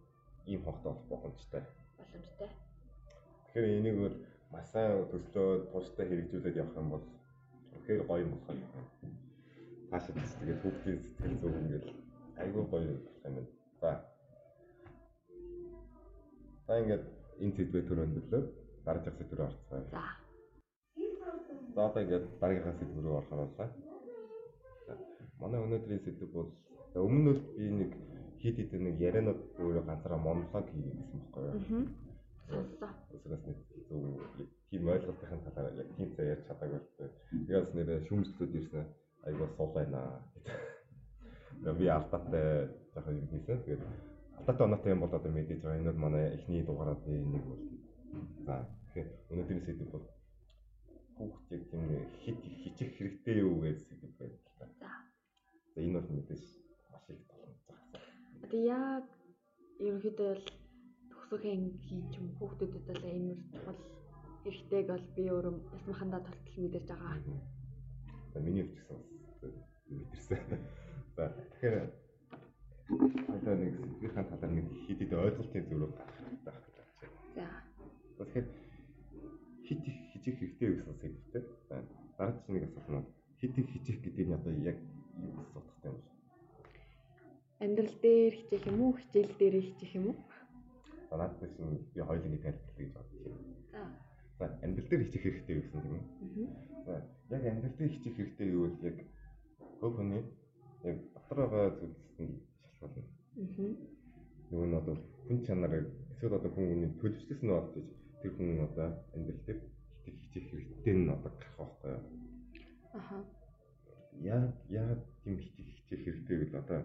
ийм 0.45 0.61
хонхтой 0.63 0.91
болох 0.91 1.07
боломжтой. 1.09 1.63
Боломжтой. 1.97 2.49
Тэгэхээр 3.47 3.77
энийг 3.79 3.97
бол 4.03 4.17
маш 4.51 4.65
сайн 4.73 5.07
төслөө 5.11 5.49
тууштай 5.71 6.05
хэрэгжүүлээд 6.07 6.59
явах 6.61 6.77
юм 6.81 6.89
бол 6.93 7.05
үнэхээр 7.73 8.01
гоё 8.09 8.21
юм 8.25 8.31
болох 8.35 8.49
юм. 8.51 8.59
Цаашаа 9.89 10.13
тэгээд 10.39 10.61
хүүхдийн 10.61 10.99
сэтгэл 11.03 11.41
зүг 11.41 11.53
ингээл 11.61 11.87
айгүй 12.41 12.63
гоё 12.71 12.87
болох 12.91 13.25
юм 13.27 13.35
байна. 13.35 13.60
За. 13.81 13.91
За 16.67 16.79
ингээд 16.81 17.03
энэ 17.41 17.55
сэдвээ 17.57 17.83
төр 17.89 17.99
өндөрлөө 18.05 18.41
дараагийн 18.85 19.17
сэдв 19.17 19.33
рүү 19.33 19.47
орцгоё. 19.49 19.83
За. 19.89 20.03
За 21.75 21.79
одоо 21.89 22.01
ингээд 22.05 22.25
дараагийнхаа 22.39 22.77
сэдв 22.77 22.97
рүү 23.01 23.17
орохоор 23.17 23.49
боллаа. 23.49 23.69
За, 24.85 24.93
Манай 25.41 25.59
өнөөдрийн 25.65 26.05
сэдв 26.05 26.29
бол 26.29 26.49
өмнө 26.93 27.33
нь 27.33 27.41
би 27.57 27.65
нэг 27.81 27.91
хит 28.41 28.55
хит 28.61 28.71
нэг 28.77 29.01
ярианууд 29.01 29.41
өөрөө 29.57 29.83
ганцаараа 29.89 30.21
монолог 30.21 30.65
хийгээд 30.69 30.97
байсан 31.01 31.19
байхгүй 31.21 31.43
юу? 31.49 31.85
Сонссоо. 32.51 32.89
Өсгөөс 33.15 33.43
нэг 33.49 33.57
зөв 33.89 34.47
тийм 34.69 34.87
ойлголтын 34.93 35.41
талаар 35.45 35.73
яг 35.81 35.89
тийм 35.97 36.09
цаа 36.15 36.25
ярьж 36.33 36.43
чадаагүй 36.47 36.79
л 36.79 36.89
дээ. 36.97 37.09
Тэгээс 37.47 37.71
нэрээ 37.73 37.99
шүүмжлүүд 38.07 38.53
ирсэн 38.59 38.85
айгуу 39.25 39.49
сул 39.57 39.71
байна. 39.73 40.01
Би 41.79 41.87
алдаатай 41.89 42.69
жоохон 42.93 43.19
юм 43.19 43.27
хийсэн. 43.31 43.63
Тэгээд 43.63 43.83
алдаатай 44.37 44.65
оноотой 44.65 44.91
юм 44.91 45.01
бол 45.01 45.13
одоо 45.13 45.31
мэдээж 45.31 45.61
байгаа. 45.61 45.79
Энэ 45.79 45.91
бол 45.91 46.03
манай 46.05 46.25
эхний 46.35 46.63
дугаараа 46.63 46.97
нэг 47.05 47.45
бол. 47.45 47.61
За 48.45 48.53
тэгэхээр 48.93 49.09
өнөөдрийн 49.31 49.65
сэдв 49.65 49.91
бол 49.91 50.05
хүүхд 51.15 51.51
яг 51.55 51.63
тийм 51.69 51.83
хит 52.23 52.39
хичих 52.61 52.91
хэрэгтэй 52.97 53.37
юу 53.45 53.61
гэж 53.61 53.77
сэдв 53.87 54.11
байна 54.19 54.35
л 54.35 54.43
та. 54.59 54.65
За. 54.81 54.89
За 55.75 55.79
энэ 55.81 55.95
бол 55.99 56.09
мэдээж 56.15 56.43
маш 56.91 57.05
их 57.09 57.21
боломж 57.29 57.59
байгаа. 57.69 58.49
Тэгээ 58.51 58.65
яг 58.67 59.05
ерөнхийдөө 59.85 60.27
бол 60.33 60.45
төгсөхийн 61.11 61.63
хийж 61.85 62.09
юм 62.19 62.27
хүүхдүүдэд 62.37 62.85
бол 62.89 63.03
амар 63.07 63.39
чухал 63.53 63.79
хэрэгтэйг 64.43 64.87
бол 64.89 65.05
би 65.15 65.23
өөрөө 65.29 65.55
ясмахандаа 65.77 66.21
толтол 66.25 66.57
мэдэрч 66.59 66.87
байгаа. 66.89 67.15
За 68.33 68.39
миний 68.41 68.65
өвчсөн 68.65 68.99
мэдэрсэн. 69.95 70.39
За 71.15 71.23
тэгэхээр 71.29 72.00
одоо 72.91 73.55
нэг 73.55 73.73
сэтгэлийн 73.79 74.27
талаар 74.27 74.51
нэг 74.51 74.67
хит 74.83 74.99
ойлголтын 75.01 75.65
зөвлөгөө 75.69 75.97
гаргах 75.97 76.19
хэрэгтэй 76.27 76.45
байх 76.51 76.65
гэж 76.67 76.75
байна. 76.99 77.21
За. 77.35 77.45
Тэгэхээр 78.17 78.47
хит 79.65 79.81
их 79.87 79.97
хижих 80.11 80.35
хэрэгтэй 80.39 80.69
гэсэн 80.75 80.95
сэдвтэй. 80.99 81.43
За 81.69 81.75
дараа 82.17 82.35
чинь 82.43 82.55
нэг 82.55 82.63
асуулт 82.67 83.07
нь 83.07 83.09
хит 83.39 83.57
их 83.57 83.67
хижих 83.71 83.97
гэдэг 84.03 84.27
нь 84.27 84.35
одоо 84.35 84.53
яг 84.59 84.77
юу 85.17 85.31
гэсэн 85.39 85.57
утгатай 85.61 85.91
юм 85.91 85.97
бэ? 85.97 86.09
Амьдрал 87.63 87.95
дээр 88.03 88.33
хичээх 88.35 88.65
юм 88.67 88.79
уу? 88.81 88.93
Хичээл 88.99 89.33
дээр 89.39 89.55
хичээх 89.61 89.93
юм 89.95 90.05
уу? 90.11 90.17
За 91.09 91.15
надад 91.17 91.51
чинь 91.55 91.79
би 91.95 91.99
хоёулын 92.01 92.43
тайлбарлая 92.43 92.75
гэж 92.77 92.91
бодож 92.91 93.19
байна. 93.23 93.55
За. 93.71 93.81
За 94.39 94.45
амьдрал 94.65 94.89
дээр 94.89 95.03
хичих 95.07 95.23
хэрэгтэй 95.23 95.55
гэсэн 95.55 95.79
тийм 95.81 95.95
үү? 95.95 96.03
За 96.85 96.93
яг 97.31 97.43
амьдрал 97.47 97.75
дээр 97.79 97.91
хичих 97.95 98.15
хэрэгтэй 98.15 98.47
юу 98.51 98.67
вэ? 98.67 98.89
Яг 98.89 98.97
хөв 99.79 99.91
хүний 99.95 100.23
яг 100.83 100.97
дотор 101.15 101.37
байгаа 101.47 101.69
зүйлсэнд 101.79 102.50
шалтгаална. 102.81 103.13
Мгм. 103.37 103.69
нөгөө 104.51 104.67
нь 104.67 104.77
одоо 104.81 104.95
хүн 105.25 105.39
чанарыг 105.47 105.87
эсвэл 106.11 106.35
одоо 106.35 106.51
хүн 106.51 106.67
хүний 106.69 106.91
төлөвчлөс 106.99 107.41
нь 107.43 107.51
болж 107.53 107.73
тэр 108.19 108.31
хүн 108.35 108.59
одоо 108.67 108.89
амьдрал 109.15 109.43
дээр 109.47 109.59
хичих 110.03 110.45
хэрэгтэй 110.51 110.95
нь 110.99 111.13
одоо 111.15 111.31
гарах 111.31 111.55
байхгүй 111.57 111.91
юу? 111.95 112.03
Аха. 112.99 113.17
Яг 114.19 114.51
яг 114.69 114.99
тийм 115.23 115.37
хичих 115.39 115.99
хэрэгтэй 116.03 116.35
гэвэл 116.37 116.59
одоо 116.61 116.79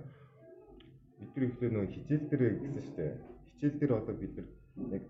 бид 1.19 1.31
нар 1.35 1.45
ихлэ 1.49 1.69
нөгөө 1.75 1.93
хичээл 1.95 2.29
дээр 2.31 2.55
гэсэн 2.63 2.83
шүү 2.87 2.97
дээ. 2.97 3.13
Хичээл 3.49 3.79
дээр 3.81 3.93
одоо 3.99 4.15
бид 4.21 4.35
нар 4.37 4.49
яг 4.95 5.05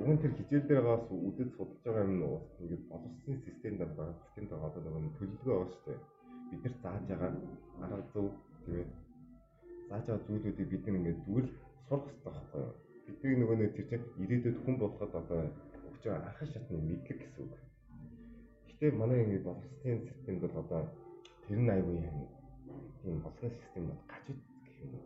уг 0.00 0.08
нь 0.08 0.22
тэр 0.22 0.32
хичээл 0.38 0.68
дээр 0.68 0.82
байгаас 0.88 1.06
үдэд 1.28 1.50
судалж 1.52 1.80
байгаа 1.84 2.04
юм 2.08 2.24
уус 2.24 2.46
ингээд 2.62 2.84
боловсролын 2.88 3.44
системд 3.44 3.78
байгаа 3.84 4.16
системд 4.22 4.50
байгаа 4.50 4.68
одоо 4.70 4.82
нөгөө 4.96 5.16
төлөвлөгөө 5.18 5.56
байгаа 5.60 5.72
шүү 5.72 5.84
дээ. 5.86 6.00
Бид 6.50 6.60
нар 6.64 6.74
зааж 6.82 7.04
байгаа 7.10 7.30
арга 7.84 8.04
зүй 8.12 8.28
тийм 8.64 8.76
ээ 8.80 9.11
зааж 9.92 10.06
байгаа 10.08 10.24
зүйлүүдийг 10.26 10.68
бид 10.72 10.84
нар 10.86 10.96
ингээд 10.96 11.20
зүгээр 11.24 11.46
л 11.48 11.54
сурах 11.86 12.04
хэрэгтэй 12.08 12.32
байхгүй 12.32 12.60
юу? 12.64 12.72
Бидний 13.04 13.36
нөгөө 13.36 13.56
нэг 13.60 13.72
тэр 13.76 13.86
чинь 13.90 14.06
ирээдүйд 14.24 14.56
хүн 14.64 14.76
болоход 14.80 15.12
одоо 15.20 15.40
өгч 15.88 16.02
байгаа 16.08 16.28
анхан 16.32 16.48
шатны 16.48 16.76
мэдлэг 16.80 17.18
гэсэн 17.20 17.44
үг. 17.44 17.54
Гэтэ 18.68 18.86
манай 18.96 19.18
ингээд 19.24 19.44
боловсролын 19.44 20.00
системд 20.08 20.40
бол 20.40 20.56
одоо 20.64 20.82
тэр 21.44 21.58
нь 21.60 21.72
аюу 21.76 21.96
юм. 22.08 22.18
Тийм 23.04 23.20
боловсролын 23.20 23.60
систем 23.60 23.84
бол 23.92 24.00
гаж 24.08 24.24
гэх 24.64 24.76
юм 24.80 24.90
уу? 24.96 25.04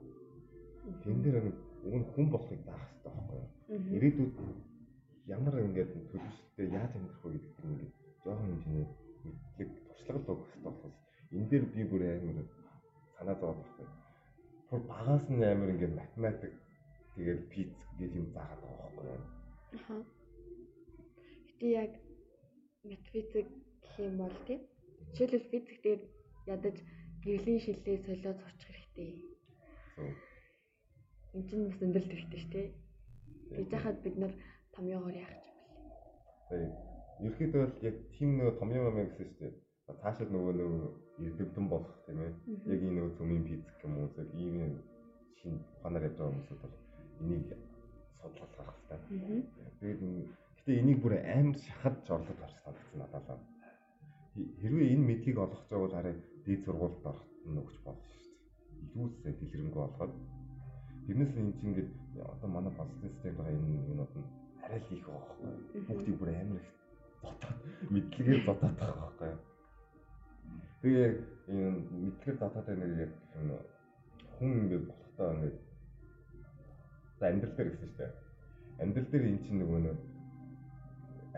Тэн 1.03 1.19
дээр 1.23 1.37
нэг 1.43 1.57
уг 1.87 1.95
нь 1.99 2.07
хүн 2.15 2.27
болохыг 2.31 2.63
даах 2.63 2.87
хэрэгтэй 2.87 3.11
байхгүй 3.11 3.39
юу? 3.43 3.91
Ирээдүйд 3.97 4.35
ямар 5.35 5.55
ингээд 5.67 5.91
төлөвшөлтөд 6.15 6.71
яаж 6.79 6.93
амьдрах 6.95 7.23
вэ 7.27 7.31
гэдэг 7.35 7.65
нь 7.67 7.73
ингээд 7.75 7.95
жоохон 8.23 8.47
хэмжээний 8.55 8.87
мэдлэг 9.27 9.71
туршлага 9.91 10.21
л 10.23 10.31
өгөх 10.31 10.47
хэрэгтэй 10.47 10.63
болохоос 10.63 10.97
энэ 11.35 11.49
дээр 11.51 11.65
би 11.75 11.83
бүр 11.91 12.03
амар 12.07 12.47
санаа 13.19 13.35
зовоод 13.35 13.59
байхгүй. 13.59 14.06
Бүр 14.71 14.81
багаас 14.91 15.25
нь 15.31 15.45
амар 15.47 15.71
ингээд 15.73 15.95
математик 16.01 16.53
тэгээд 17.15 17.41
физик 17.53 17.89
гэж 17.99 18.13
юм 18.21 18.27
заагаад 18.35 18.61
байгаа 18.63 18.79
байхгүй 18.83 19.07
юу? 19.15 19.25
Аха. 19.79 19.97
Гэтэ 21.47 21.67
яг 21.83 21.93
матфизик 22.89 23.47
гэх 23.83 23.95
юм 24.09 24.15
бол 24.19 24.37
тийм. 24.47 24.61
Жишээлбэл 25.15 25.51
физик 25.51 25.79
дээр 25.87 26.01
ядаж 26.55 26.77
гэрлийн 27.23 27.61
шилээ 27.63 27.99
солиод 28.07 28.39
сурчих 28.43 28.75
хэрэгтэй. 28.75 29.11
Энд 31.35 31.47
чинь 31.49 31.69
бас 31.71 31.81
өндөрлөлт 31.87 32.13
хэрэгтэй 32.19 32.41
шүү 32.43 32.53
дээ. 32.55 32.69
Гэж 33.55 33.69
хахад 33.71 33.99
бид 34.03 34.17
нар 34.19 34.33
томьёогоор 34.75 35.15
яах 35.15 35.33
юм 35.37 35.43
бэл. 35.47 35.63
тэгээд 36.51 36.75
ерөөхдөө 37.23 37.63
бол 37.63 37.77
яг 37.89 37.97
тийм 38.19 38.31
нэг 38.35 38.59
том 38.59 38.71
юм 38.75 38.99
гэсэн 38.99 39.27
шүү 39.31 39.39
дээ. 39.41 39.53
Цаашаа 40.03 40.27
нөгөө 40.27 40.55
нөгөө 40.59 41.06
эрдэмтэн 41.21 41.67
болох 41.69 41.95
тийм 42.07 42.19
ээ. 42.21 42.33
Яг 42.67 42.81
энэ 42.83 42.95
нөгөө 42.97 43.17
цөмийн 43.19 43.45
физик 43.49 43.79
юм 43.85 43.93
уу 43.99 44.09
яг 44.17 44.29
ийм 44.37 44.73
шин 45.41 45.55
ухаанаар 45.81 46.05
явж 46.09 46.17
байгаа 46.19 46.33
хүмүүсүүд 46.33 46.61
бол 46.63 46.77
энийг 47.23 47.49
судлах 48.21 48.75
хэрэгтэй. 48.89 49.01
Тэгээд 49.81 50.01
гэтээ 50.57 50.81
энийг 50.83 50.99
бүр 51.03 51.15
амар 51.21 51.57
шахаж 51.65 52.05
орлож 52.11 52.41
авч 52.43 52.57
санагдсан 52.65 52.99
надад 53.01 53.29
л. 53.31 53.45
Хэ- 54.37 54.53
Хэрвээ 54.61 54.93
энэ 54.95 55.07
мэдлийг 55.09 55.39
олгох 55.41 55.63
гэж 55.69 55.79
бол 55.81 55.95
арай 55.97 56.15
дээд 56.45 56.65
сургуульд 56.65 57.05
орох 57.07 57.25
нь 57.49 57.57
өгч 57.61 57.77
болно 57.85 58.05
шүү 58.05 58.21
дээ. 58.21 58.93
Илүүсээ 58.93 59.33
дэлгэрэнгүй 59.41 59.81
болгоод 59.81 60.15
тэрнээс 61.07 61.33
энэ 61.41 61.53
чинь 61.57 61.69
ингээд 61.71 61.91
одоо 62.35 62.49
манай 62.51 62.73
болсон 62.77 62.99
системд 63.01 63.37
байгаа 63.41 63.55
энэ 63.57 63.89
юмуд 63.93 64.13
нь 64.19 64.29
арай 64.65 64.81
л 64.85 64.93
их 64.93 65.05
байгаа 65.07 65.25
байхгүй. 65.25 65.81
Бүгдийг 65.89 66.17
бүр 66.21 66.31
амар 66.37 66.61
их 66.61 66.69
зотоод 67.23 67.57
мэдлэгээр 67.95 68.41
зотоод 68.45 68.75
байгаа 68.77 69.01
байхгүй. 69.07 69.33
Тэгээ 70.81 71.05
яг 71.07 71.17
энэ 71.49 71.69
мэдлэгээр 72.05 72.39
зотоод 72.41 72.67
байна 72.67 72.87
яг 73.05 73.13
хүн 74.37 74.51
ингээд 74.61 74.85
болохтаа 74.89 75.29
ингээд 75.33 75.57
амьдрал 77.25 77.55
дээр 77.57 77.71
гэсэн 77.71 77.89
шүү 77.89 77.99
дээ. 77.99 78.13
Амьдрал 78.83 79.09
дээр 79.11 79.25
эн 79.25 79.39
чинь 79.45 79.61
нөгөө 79.61 79.81
нэг 79.81 79.99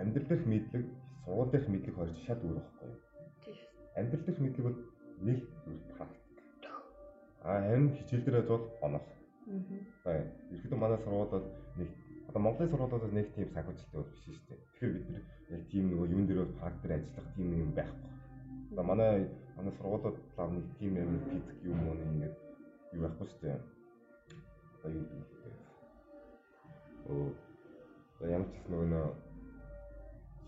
амьдрал 0.01 0.29
дээрх 0.29 0.47
мэдлэг, 0.47 0.85
сургууль 1.23 1.51
дээрх 1.53 1.69
мэдлэг 1.71 1.95
хоёр 1.95 2.11
шал 2.27 2.43
өөр 2.43 2.59
байхгүй 2.59 2.89
юу? 2.91 2.99
Тийм. 3.45 3.57
Амьдрал 3.99 4.25
дээрх 4.27 4.41
мэдлэг 4.43 4.65
бол 4.67 4.79
нэг 5.23 5.39
зүйл 5.63 5.83
практик. 5.95 6.75
А 7.47 7.51
харин 7.63 7.95
хичээл 7.95 8.25
дээр 8.27 8.47
бол 8.51 8.65
онол. 8.83 9.07
Аа. 9.07 9.15
За 10.03 10.11
ерөөдөө 10.51 10.79
манай 10.79 10.99
сургууль 10.99 11.31
бол 11.31 11.47
нэг 11.79 11.89
одоо 12.29 12.41
Монголын 12.43 12.71
сургуулиуд 12.71 13.05
бол 13.07 13.17
нэг 13.17 13.27
тийм 13.35 13.49
санхүүжилттэй 13.55 13.99
бол 14.03 14.11
биш 14.11 14.23
шүү 14.27 14.47
дээ. 14.51 14.59
Тэгэхээр 14.67 14.93
бид 14.99 15.07
яг 15.55 15.63
тийм 15.71 15.85
нөгөө 15.91 16.07
юун 16.13 16.27
дээр 16.27 16.41
бол 16.43 16.59
практик 16.61 16.91
ажиллах 16.91 17.29
тийм 17.35 17.49
юм 17.55 17.73
байхгүй. 17.79 18.18
Одоо 18.73 18.85
манай 18.85 19.29
манай 19.57 19.73
сургуулиуд 19.77 20.17
лав 20.37 20.51
нэг 20.53 20.65
тийм 20.79 20.95
юм 20.97 21.13
физик 21.29 21.59
юм 21.65 21.79
уу 21.89 21.95
нэг 21.95 22.09
ингээд 22.13 22.37
юу 22.93 23.03
байхгүй 23.03 23.27
шүү 23.29 23.41
дээ. 23.43 23.59
Одоо 24.75 24.91
юу 24.93 25.05
гэдэг 25.09 25.41
вэ? 25.45 25.53
Оо 27.09 27.29
за 28.21 28.25
ямар 28.37 28.49
ч 28.49 28.53
гэсэн 28.55 28.71
нөгөө 28.73 28.89
нөө 28.93 29.07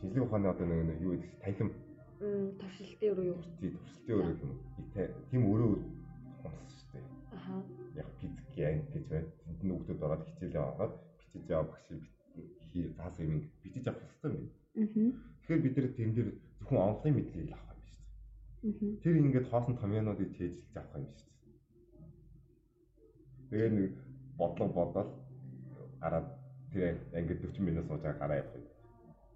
шинжлэх 0.00 0.24
ухааны 0.24 0.48
одоо 0.52 0.66
нөгөө 0.66 0.86
нөө 0.88 0.98
юу 1.04 1.12
гэдэг 1.16 1.32
танхим 1.44 1.70
Мм 2.20 2.52
туршилтын 2.60 3.10
өрөө 3.12 3.26
юу? 3.32 3.38
тий 3.60 3.70
төвсөлтийн 3.72 4.16
өрөө 4.20 4.34
юм. 4.44 4.52
Тийм 5.30 5.42
өрөө 5.52 5.72
хонс 6.44 6.72
шүү 6.76 6.88
дээ. 6.92 7.04
Аха. 7.36 7.54
яг 7.96 8.08
физик 8.20 8.46
анги 8.60 8.84
гэж 8.92 9.04
байна. 9.08 9.28
Тэнд 9.44 9.60
нь 9.64 9.72
хүүхдүүд 9.72 10.04
ороод 10.04 10.22
хичээлээ 10.28 10.60
аваад 10.68 10.92
бичиж 11.18 11.48
яваа 11.48 11.66
багш 11.72 11.84
хий 12.68 12.84
заасан 12.96 13.24
юм 13.24 13.32
ингээд 13.40 13.54
бичиж 13.64 13.84
авах 13.88 14.04
хэрэгтэй 14.04 14.32
юм. 14.36 14.46
Аа. 14.76 14.84
Тэгэхээр 15.40 15.64
бид 15.64 15.74
нэр 15.76 15.88
тэн 15.96 16.10
дээр 16.14 16.28
зөвхөн 16.60 16.78
онлайн 16.84 17.14
мэдлэгийг 17.16 17.48
л 17.50 17.56
авах 17.56 17.72
юм 17.72 17.82
шүү 17.88 17.96
дээ. 17.96 18.04
Аа. 18.04 18.49
Тэр 18.60 19.16
ингээд 19.16 19.48
хоосон 19.48 19.80
томьёонуудыг 19.80 20.36
чэйжилж 20.36 20.76
авах 20.76 21.00
юм 21.00 21.08
шүү 21.16 21.32
дээ. 21.40 21.56
Тэгээ 23.48 23.70
нэг 23.72 23.92
бодлого 24.36 24.72
бодоод 24.76 25.10
гараад 25.96 26.28
тэр 26.68 27.00
ангид 27.16 27.40
40 27.40 27.64
минут 27.64 27.88
сууж 27.88 28.04
байгаа 28.04 28.20
гараа 28.20 28.40
явах 28.44 28.60
юм. 28.60 28.68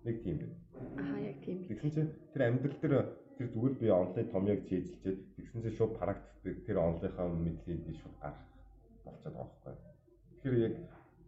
Нэг 0.05 0.17
тийм 0.21 0.37
байна. 0.45 0.57
Аха 1.01 1.17
яг 1.25 1.41
тийм. 1.41 1.65
Тэгсэн 1.65 1.91
чинь 1.97 2.13
тэр 2.37 2.43
амьдрал 2.53 2.81
дээр 2.85 2.95
тэр 3.41 3.49
зүгээр 3.49 3.75
би 3.81 3.89
онлайн 3.89 4.29
томьёог 4.29 4.61
чэйжилчээд 4.69 5.19
тэгсэн 5.41 5.63
чинь 5.65 5.77
шууд 5.79 5.93
практик 5.97 6.57
тэр 6.69 6.77
онлынхаа 6.85 7.27
мэдлэгийг 7.33 7.81
би 7.81 7.97
шууд 7.97 8.17
гарах 8.21 8.45
болчиход 9.09 9.33
байгаа 9.33 9.57
байхгүй. 9.57 9.73
Тэгэхээр 10.37 10.57
яг 10.69 10.75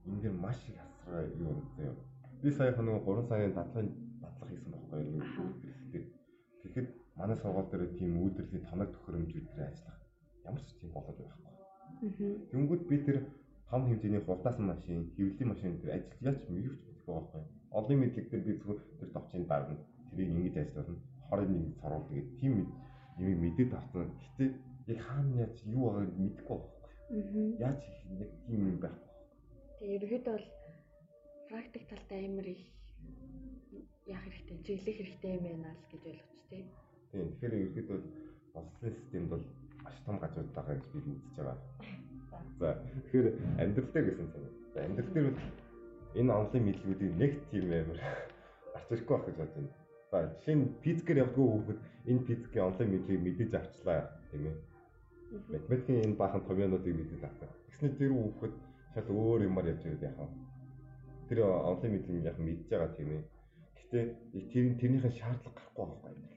энэ 0.04 0.20
дэр 0.20 0.34
маш 0.36 0.60
их 0.68 0.76
асар 0.84 1.32
юу 1.32 1.48
юм 1.48 1.64
зөө. 1.80 1.96
Би 2.44 2.52
саяхан 2.52 2.84
нэг 2.92 3.08
3 3.08 3.24
сарын 3.24 3.56
дадлын 3.56 3.88
дадлага 4.20 4.52
хийсэн 4.52 4.70
байхгүй 4.76 5.00
юу. 5.00 5.24
Тэгэхэд 6.60 7.05
манай 7.18 7.36
сургууль 7.40 7.70
дээр 7.70 7.84
тийм 7.98 8.12
үйлдвэрлэлийн 8.22 8.68
тоног 8.70 8.88
төхөөрөмжүүд 8.92 9.46
дээр 9.56 9.68
ажиллах 9.70 9.98
ямар 10.46 10.62
ч 10.62 10.70
тийм 10.80 10.90
болоод 10.92 11.18
байхгүй. 11.18 11.54
Тэнгүүд 12.52 12.82
би 12.88 12.96
тэр 13.06 13.18
том 13.70 13.82
хэмжээний 13.88 14.22
хулдаасан 14.24 14.66
машин, 14.70 15.10
хэвлэлийн 15.16 15.50
машин 15.50 15.72
дээр 15.80 15.94
ажиллаж 15.96 16.20
яач 16.28 16.38
ч 16.44 16.48
мэдэхгүй 16.52 17.14
байхгүй. 17.14 17.42
Олон 17.78 17.98
мэдлэг 18.00 18.26
дээр 18.30 18.44
би 18.46 18.52
зөвхөн 18.60 18.78
тэр 19.00 19.10
товчийн 19.16 19.44
дарна. 19.50 19.76
Тэрийг 20.10 20.30
ингэж 20.30 20.56
ажиллуулна. 20.62 21.02
Хорыг 21.28 21.50
нэг 21.50 21.74
цорол 21.80 22.04
тэгээд 22.08 22.28
тийм 22.38 22.54
юм 23.18 23.38
мэдээд 23.42 23.72
авсан. 23.74 24.06
Гэтэ 24.22 24.44
яг 24.92 25.00
хаана 25.02 25.34
яаж 25.44 25.56
юу 25.66 25.82
байгааг 25.90 26.14
мэдэхгүй 26.20 26.56
байхгүй. 26.60 26.90
Яаж 27.58 27.80
их 27.90 27.98
яг 28.22 28.30
тийм 28.46 28.60
юм 28.70 28.78
байхгүй. 28.78 29.10
Тэгээ 29.78 29.96
ерөөдөө 29.98 30.34
бол 30.36 30.48
практик 31.50 31.84
талтай 31.90 32.20
амар 32.28 32.46
их 32.54 32.62
яах 34.06 34.22
хэрэгтэй, 34.22 34.58
чиглэх 34.62 34.96
хэрэгтэй 35.00 35.32
юм 35.36 35.42
байна 35.42 35.70
л 35.74 35.90
гэж 35.90 36.02
ойлгоч 36.06 36.40
тээ. 36.50 36.64
Тийм. 37.16 37.32
Тэгэхээр 37.32 37.54
ерөөдөө 37.80 37.98
бослын 38.52 38.92
системд 38.92 39.28
бол 39.32 39.44
маш 39.84 39.96
том 40.04 40.18
гажууд 40.20 40.50
байгаа 40.52 40.76
гэж 40.76 40.84
би 40.92 40.98
үзэж 41.00 41.36
байгаа. 41.40 41.56
За 42.60 42.68
тэгэхээр 42.92 43.26
амьдрал 43.62 43.90
дээр 43.92 44.06
гэсэн. 44.10 44.28
За 44.74 44.78
амьдрал 44.84 45.12
дээр 45.14 45.28
энэ 46.20 46.32
онлайн 46.36 46.64
мэдлгүүдийн 46.68 47.14
нэг 47.16 47.32
тийм 47.48 47.72
амар 47.72 48.00
гарч 48.74 48.88
ирэхгүй 48.92 49.16
байх 49.16 49.26
гэж 49.26 49.36
бодож 49.40 49.56
байна. 49.56 49.72
За 50.12 50.18
жишээ 50.28 50.56
нь 50.60 50.64
физикээр 50.84 51.22
явдггүй 51.24 51.46
хүүхэд 51.48 51.80
энэ 52.10 52.26
физикийн 52.28 52.66
онлайн 52.68 52.90
мэдлэгийг 52.92 53.24
мэдээж 53.24 53.52
авчлаа 53.56 54.00
тийм 54.28 54.44
ээ. 54.52 54.56
Математикийн 55.56 56.04
энэ 56.04 56.20
баахан 56.20 56.42
томьёонуудыг 56.44 56.94
мэдээд 57.00 57.24
авсан. 57.24 57.48
Тэгснээр 57.64 57.96
тэр 57.96 58.12
хүүхэд 58.12 58.54
шал 58.92 59.08
өөр 59.08 59.40
юмар 59.48 59.72
явж 59.72 59.82
ирээд 59.88 60.04
яхаа. 60.04 60.28
Тэр 61.32 61.38
онлайн 61.48 61.92
мэдлэг 61.96 62.28
яг 62.28 62.36
мэдж 62.44 62.68
байгаа 62.68 62.92
тийм 62.92 63.08
ээ. 63.16 63.24
Гэтэ 63.80 64.00
тэр 64.52 64.64
тэрнийхэн 64.80 65.16
шаардлага 65.16 65.56
гарахгүй 65.56 65.80
байгаа 65.80 66.12
юм 66.12 66.24
байна. 66.28 66.35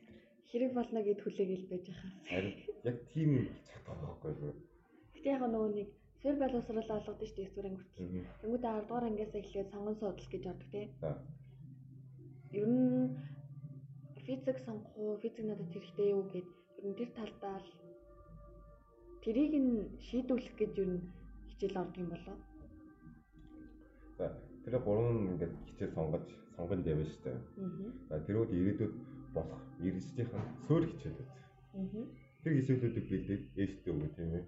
Хэрэг 0.50 0.72
болно 0.74 1.00
гэд 1.06 1.22
хүлээгээл 1.22 1.70
байж 1.70 1.86
байгаа. 1.90 2.12
Харин 2.26 2.56
яг 2.90 2.98
тийм 3.14 3.30
юм 3.38 3.46
болчиход 3.54 3.86
байгаа 3.86 4.18
байхгүй? 4.18 4.54
Гэтэ 5.14 5.30
яг 5.30 5.44
нөгөө 5.46 5.70
нэг 5.78 5.90
сэр 6.22 6.36
боловсрол 6.42 6.90
олгод 6.98 7.22
шүү 7.22 7.38
дээ 7.38 7.48
эсвэл 7.48 7.70
хүртэл. 7.78 8.06
Мгм. 8.06 8.22
Тэнгүүдээ 8.42 8.72
10 8.74 8.88
дугаар 8.90 9.06
ангиас 9.08 9.34
эхлээд 9.38 9.72
сонгон 9.72 9.96
суудлах 10.00 10.32
гэж 10.34 10.44
ордог 10.52 10.70
тий. 10.74 10.86
За. 11.02 11.10
Ер 12.58 12.66
нь 12.66 13.14
физик 14.26 14.58
сонгох 14.66 14.94
уу, 14.98 15.22
физик 15.22 15.46
надад 15.46 15.70
хэрэгтэй 15.70 16.08
юу 16.18 16.24
гэд 16.34 16.48
ер 16.82 16.86
нь 16.90 16.98
тэр 16.98 17.10
талдаа 17.14 17.58
л 17.62 17.70
тэрийг 19.22 19.54
нь 19.54 19.74
шийдвэрлэх 20.08 20.56
гэж 20.58 20.74
ер 20.82 20.90
нь 20.98 21.06
хичээл 21.50 21.82
ордог 21.82 22.02
юм 22.04 22.10
болоо. 22.10 22.38
За 24.18 24.26
тэр 24.66 24.76
гурван 24.82 25.38
ингээд 25.38 25.54
хичээл 25.68 25.94
сонгож 25.94 26.26
сонгонд 26.58 26.90
явна 26.90 27.06
шүү 27.06 27.22
дээ. 27.22 27.38
За 28.10 28.16
тэрүүд 28.28 28.52
ирээдүйд 28.58 28.94
болох 29.36 29.62
иргэжийнхэн 29.86 30.44
суур 30.66 30.84
хичээлүүд. 30.90 31.30
Тэр 32.44 32.54
хичээлүүдийг 32.56 33.08
бэлдээд 33.10 33.44
ээжтэй 33.62 33.92
өгөө 33.94 34.10
тийм 34.16 34.32
ээ. 34.40 34.46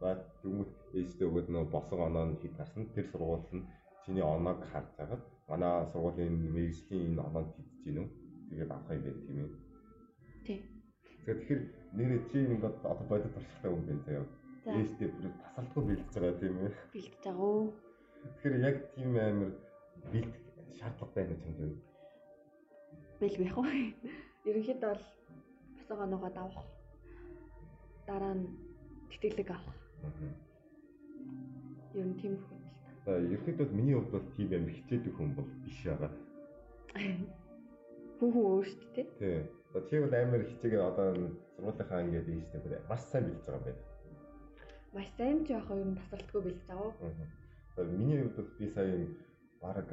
За 0.00 0.08
тэгмүүд 0.42 0.70
ээжтэй 0.98 1.26
өгөөд 1.28 1.48
нөө 1.50 1.64
босон 1.74 2.00
оноо 2.06 2.24
нь 2.28 2.38
хэд 2.42 2.54
гарсан 2.58 2.84
тэр 2.94 3.06
сургууль 3.10 3.48
нь 3.56 3.66
чиний 4.04 4.22
оноог 4.22 4.60
харж 4.70 4.90
хагаад 4.98 5.22
манай 5.48 5.74
сургуулийн 5.92 6.34
мэрэгжлийн 6.54 7.04
энэ 7.14 7.24
оноонд 7.26 7.50
хэдэж 7.56 7.76
гинөө. 7.84 8.06
Тэгээд 8.50 8.70
авах 8.74 8.90
юм 8.94 9.02
байна 9.02 9.22
тийм 9.26 9.38
ээ. 9.42 9.50
Тий. 10.46 10.58
Тэгэхээр 11.26 11.62
нэрээ 11.96 12.20
чи 12.30 12.38
ингээд 12.44 12.76
одоо 12.92 13.06
бодит 13.10 13.32
туршлагатай 13.34 13.70
хүн 13.72 13.86
байна 13.88 14.04
заяа. 14.06 14.26
За 14.64 14.70
Ээжтэй 14.78 15.08
бүр 15.14 15.26
тасалдгүй 15.42 15.82
бэлдэж 15.86 16.10
байгаа 16.14 16.34
тийм 16.40 16.56
ээ. 16.66 16.72
бэлдэж 16.94 17.22
байгаа 17.24 17.46
уу? 17.50 17.66
Тэгэхээр 18.22 18.54
яг 18.68 18.76
тийм 18.94 19.10
амар 19.14 19.52
бэлдэх 20.12 20.44
шаардлага 20.78 21.14
байна 21.16 21.34
ч 21.40 21.42
юм 21.46 21.72
Бэлгүй 23.20 23.46
яг 23.48 23.56
уу. 23.56 23.66
Ерөнхийдөө 24.44 24.90
бол 24.92 25.04
босоо 25.76 26.06
ногоо 26.06 26.30
давах. 26.30 26.66
Дараа 28.06 28.34
нь 28.36 28.44
тэтгэлэг 29.10 29.50
авах. 29.56 29.78
Ер 31.96 32.06
нь 32.06 32.18
тийм 32.20 32.36
хүн 32.44 32.60
л 32.60 32.68
та. 32.84 32.90
За 33.04 33.12
ерөөхдөө 33.16 33.72
миний 33.72 33.96
хувьд 33.96 34.12
бол 34.12 34.28
тийм 34.36 34.52
амар 34.52 34.74
хичээдэг 34.76 35.14
хүн 35.16 35.30
бол 35.32 35.48
биш 35.64 35.78
байгаа. 35.88 36.12
Хүн 38.20 38.30
хүн 38.32 38.44
өөр 38.52 38.66
шүү 38.68 38.88
дээ. 38.94 39.06
Тий. 39.16 39.38
За 39.72 39.78
чи 39.88 39.94
бол 40.04 40.14
амар 40.14 40.42
хичээгээ 40.44 40.82
одоо 40.90 41.08
сургуулийнхаа 41.56 42.04
ингээд 42.04 42.28
ийштэй 42.28 42.60
бүр 42.60 42.74
маш 42.84 43.02
сайн 43.08 43.24
бэлдэж 43.32 43.46
байгаа 43.48 43.72
юм 43.72 43.80
байна. 43.80 43.82
Маш 44.92 45.08
сайн? 45.16 45.36
Ер 45.48 45.88
нь 45.88 45.98
тасралтгүй 46.00 46.40
бэлдэж 46.44 46.64
байгаа. 46.68 46.92
Аа. 47.00 47.12
За 47.76 47.80
миний 47.84 48.20
хувьд 48.20 48.36
бол 48.36 48.50
би 48.60 48.66
сая 48.76 48.92
баг 49.60 49.88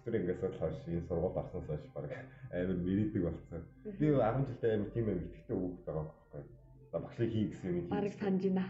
стрингээс 0.00 0.42
л 0.42 0.58
хойш 0.58 0.78
энэ 0.88 1.06
сургууль 1.08 1.38
орсноос 1.40 1.66
хойш 1.66 1.84
баг 1.94 2.04
амар 2.50 2.76
мэрийдэг 2.86 3.22
болсон. 3.24 3.62
Би 3.98 4.06
10 4.10 4.48
жилдээ 4.48 4.74
амар 4.74 4.90
тийм 4.94 5.06
амар 5.08 5.22
итгэвтэй 5.24 5.56
хүүхэд 5.56 5.84
байгаа 5.86 6.04
байхгүй. 6.08 6.42
За 6.90 6.98
багшиг 6.98 7.30
хий 7.30 7.46
гэсэн 7.50 7.68
юм 7.70 7.88
Бараг 7.88 8.14
санаж 8.18 8.44
байна. 8.48 8.64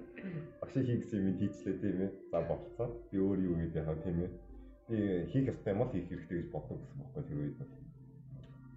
багшиг 0.60 0.84
хий 0.86 0.98
гэсэн 0.98 1.20
юм 1.28 1.36
хийчлээ 1.38 1.74
тийм 1.80 1.96
ээ. 2.04 2.10
За 2.30 2.38
болцоо. 2.48 2.88
Би 3.10 3.16
өөр 3.18 3.38
юу 3.48 3.56
гэдэг 3.60 3.80
яхаа 3.82 3.96
тийм 4.04 4.18
ээ. 4.24 4.30
Би 4.88 4.96
хийх 5.32 5.48
ёстой 5.52 5.72
юм 5.72 5.80
бол 5.80 5.92
хийх 5.94 6.08
хэрэгтэй 6.08 6.36
гэж 6.42 6.48
боддог 6.52 6.78
гэсэн 6.80 6.98
байхгүй 7.00 7.22
тэр 7.28 7.38
үед 7.40 7.56
бол. 7.58 7.72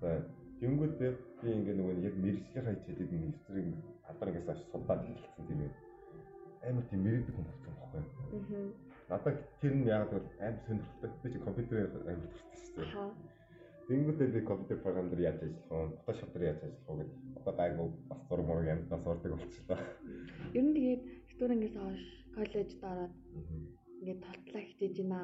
За 0.02 0.10
Тэнгүүд 0.58 0.93
би 0.98 1.48
ингээ 1.54 1.76
нөгөө 1.78 2.02
яг 2.02 2.15
мэрэгжлийн 2.17 2.65
хаяцыг 2.65 2.98
нэг 2.98 3.36
стринг 3.46 3.78
алдар 4.10 4.30
ингээс 4.30 4.50
аж 4.50 4.60
судаад 4.72 5.02
хэлсэн 5.06 5.43
тийм 5.46 5.62
ээ. 5.65 5.74
Амар 6.65 6.86
тийм 6.89 7.02
мэрэгдэг 7.06 7.34
хүн 7.36 7.46
болсон 7.46 7.74
байхгүй. 7.78 8.02
Аа. 8.02 8.87
Надад 9.08 9.39
тэр 9.62 9.74
нь 9.74 9.88
яг 9.88 10.12
бол 10.12 10.28
амар 10.39 10.60
сонирхолтой. 10.67 11.12
Би 11.24 11.32
чи 11.32 11.39
компьютерээр 11.39 11.91
амар 12.12 12.28
турсан 12.28 12.60
шүү 12.60 12.76
дээ. 12.76 12.88
Аха. 12.91 13.06
Тэнгүүдээ 13.88 14.30
би 14.36 14.41
компьютер 14.43 14.78
програм 14.84 15.08
дээр 15.10 15.22
яаж 15.32 15.39
ажиллах 15.48 15.72
вэ? 15.72 16.04
Photoshop 16.04 16.32
дээр 16.36 16.43
яаж 16.52 16.60
ажиллах 16.67 16.88
вэ 16.91 17.04
гэдэг. 17.08 17.20
Одоо 17.39 17.54
гайгүй 17.56 17.88
бас 18.12 18.22
зураг 18.28 18.46
мураг 18.48 18.67
амтнаас 18.67 19.08
урдаг 19.08 19.32
болчихлоо. 19.32 19.80
Ер 20.58 20.63
нь 20.67 20.76
тэгээд 20.76 21.04
студентээс 21.32 21.76
хойш 21.80 22.04
коллежд 22.36 22.82
ороод 22.84 23.13
ингээд 24.00 24.26
толтлоо 24.28 24.62
хичээж 24.67 24.96
байна 25.00 25.22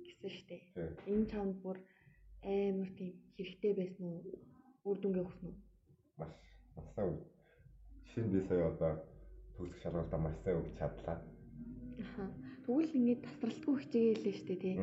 гэсэн 0.00 0.30
штэ. 0.32 0.56
Тийм. 1.04 1.12
Энэ 1.12 1.28
чамд 1.28 1.56
бүр 1.60 1.76
амар 2.40 2.90
тийм 2.96 3.12
хэрэгтэй 3.36 3.72
байсан 3.76 4.04
уу? 4.08 4.24
Үр 4.88 4.96
дүнгээ 4.96 5.24
өгсөн 5.28 5.48
үү? 5.52 5.56
Маш 6.16 6.32
маш 6.72 6.88
сайн 6.96 7.20
нь 8.24 8.32
би 8.32 8.40
сая 8.48 8.72
одоо 8.72 8.92
төгсөх 9.60 9.80
шалгалтаа 9.84 10.20
маш 10.24 10.36
сайн 10.40 10.56
өгч 10.56 10.72
чадлаа. 10.80 11.20
Тэгвэл 12.64 12.96
ингээд 12.96 13.22
тасралтгүй 13.26 13.74
хичээгээл 13.82 14.38
штэ 14.40 14.54
тий. 14.62 14.74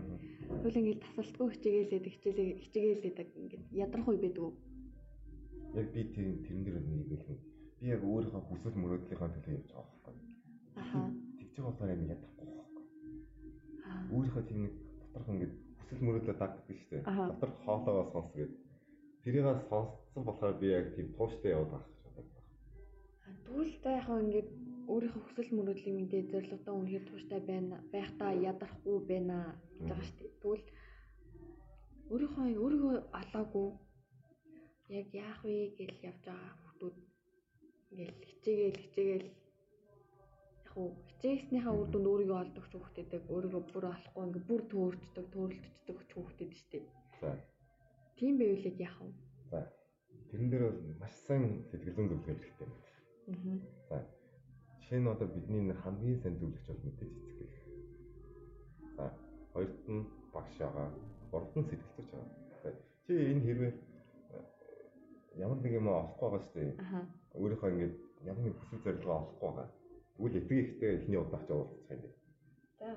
Тэгвэл 0.50 0.80
ингээд 0.82 1.02
тасралтгүй 1.06 1.48
хичээгээл 1.56 2.12
хичээлээ 2.14 2.50
хичээгээл 2.62 3.06
ингээд 3.42 3.64
ядрах 3.72 4.08
үе 4.10 4.20
байдаг 4.22 4.44
уу? 4.44 4.54
Яг 5.78 5.88
би 5.94 6.02
тэр 6.12 6.28
тэрэн 6.46 6.64
дээр 6.66 6.78
нэг 6.84 7.06
юм. 7.08 7.40
Би 7.80 7.86
яг 7.94 8.02
өөрийнхөө 8.04 8.44
хүсэл 8.44 8.76
мөрөөдлийнхөө 8.82 9.30
төлөө 9.34 9.56
явж 9.56 9.70
байгаа 9.72 9.88
байхгүй. 10.04 10.16
Аха. 10.82 11.00
Тэгж 11.38 11.54
байгаа 11.54 11.70
болохоор 11.70 11.94
юм 11.96 12.04
ядахгүй 12.12 12.46
байхгүй. 12.58 12.84
Өөрийнхөө 14.14 14.44
тийм 14.50 14.60
нэг 14.66 14.74
доторх 15.00 15.28
ингээд 15.32 15.54
хүсэл 15.78 16.06
мөрөөдлөө 16.06 16.36
дээ. 16.92 17.02
Аха. 17.06 17.24
Доторх 17.32 17.56
хоолоогоо 17.66 18.06
сонс 18.12 18.32
гэдэг. 18.34 18.58
Тэрийг 19.24 19.46
сонссон 19.70 20.24
болохоор 20.26 20.56
би 20.60 20.68
яг 20.72 20.86
тийм 20.96 21.08
тууштай 21.18 21.52
яваад 21.54 21.72
байгаа 21.72 21.92
гэж 21.94 22.14
боддог. 22.16 22.44
Тэгвэл 23.46 23.76
та 23.84 23.90
яг 24.00 24.08
ингээд 24.08 24.50
өөрийнхөө 24.94 25.22
хүсэл 25.24 25.50
мөрөөдлийг 25.58 25.96
мэдээ 25.98 26.24
зорилгодоо 26.32 26.76
үнэхээр 26.80 27.06
тууштай 27.08 27.42
байна 27.52 27.76
байхдаа 27.94 28.32
ядрахгүй 28.52 28.98
байна 29.12 29.38
гэж 29.76 29.88
байгаа 29.90 30.06
шүү 30.08 30.18
дээ. 30.20 30.40
Тэгвэл 30.42 30.66
өөрийнхөө 32.12 32.46
өөрийгөө 32.64 32.96
алаагүй 33.20 33.68
яг 35.00 35.08
яах 35.26 35.40
вэ 35.44 35.56
гэж 35.78 35.94
явж 36.10 36.24
байгаа 36.28 36.54
хүмүүс 36.56 36.96
ингээл 37.92 38.20
хичээгээл 38.30 38.82
хичээгээл 38.84 39.28
яг 40.64 40.76
уу 40.80 40.90
хичээснийхаа 41.08 41.74
үр 41.80 41.90
дүнд 41.92 42.08
өөрийгөө 42.12 42.40
олдог 42.44 42.66
ч 42.68 42.74
хүмүүстэйг 42.76 43.24
өөрийгөө 43.34 43.64
бүр 43.72 43.86
олохгүй 43.92 44.24
ингээ 44.28 44.48
бүр 44.50 44.62
төөрчдөг 44.72 45.26
төөрөлдчихдөг 45.34 45.98
ч 46.08 46.12
хүмүүстэй 46.16 46.48
шүү 46.56 46.70
дээ. 46.72 46.86
За. 47.22 47.30
Тийм 48.18 48.34
байвлаад 48.40 48.78
яах 48.88 48.98
вэ? 49.02 49.12
За. 49.52 49.60
Тэрэн 50.30 50.50
дээр 50.52 50.64
бол 50.68 50.80
маш 51.02 51.16
сайн 51.28 51.44
сэтгэлзэн 51.70 52.08
зөвлөгөө 52.08 52.36
хэрэгтэй. 52.40 52.70
Аа. 53.28 53.60
За. 53.90 53.98
Жишээ 54.88 55.04
нь 55.04 55.12
одоо 55.12 55.28
бидний 55.28 55.74
хамгийн 55.84 56.20
сайн 56.24 56.40
зөвлөгч 56.40 56.64
бол 56.68 56.80
мэдээж 56.88 57.12
эцэг 57.12 57.50
гэх. 57.52 57.64
За. 58.96 59.12
Хоёрт 59.52 59.84
нь 59.92 60.08
багш 60.32 60.56
байгаа. 60.64 60.88
Гуравт 61.32 61.56
нь 61.60 61.68
сэтгэлзүйч 61.68 62.08
байгаа. 62.08 62.74
Чи 63.04 63.14
энэ 63.32 63.44
хэрвээ 63.44 63.74
э, 63.76 64.40
ямар 65.44 65.60
нэг 65.60 65.74
юм 65.76 65.92
олохгүй 65.92 66.24
байгаа 66.24 66.40
шүү 66.40 66.56
дээ. 66.56 66.72
Өөрийнхөө 67.36 67.70
ингээд 67.76 67.96
ямар 68.32 68.44
нэг 68.48 68.56
хүсэл 68.56 68.84
зорилгоо 68.88 69.16
олохгүй 69.20 69.50
байгаа. 69.52 69.68
Тэгвэл 70.16 70.40
эцэг 70.40 70.58
ихтэй 70.64 70.92
эхний 70.96 71.20
удаач 71.20 71.48
уулзах 71.52 71.92
юм. 71.92 72.14
За. 72.80 72.90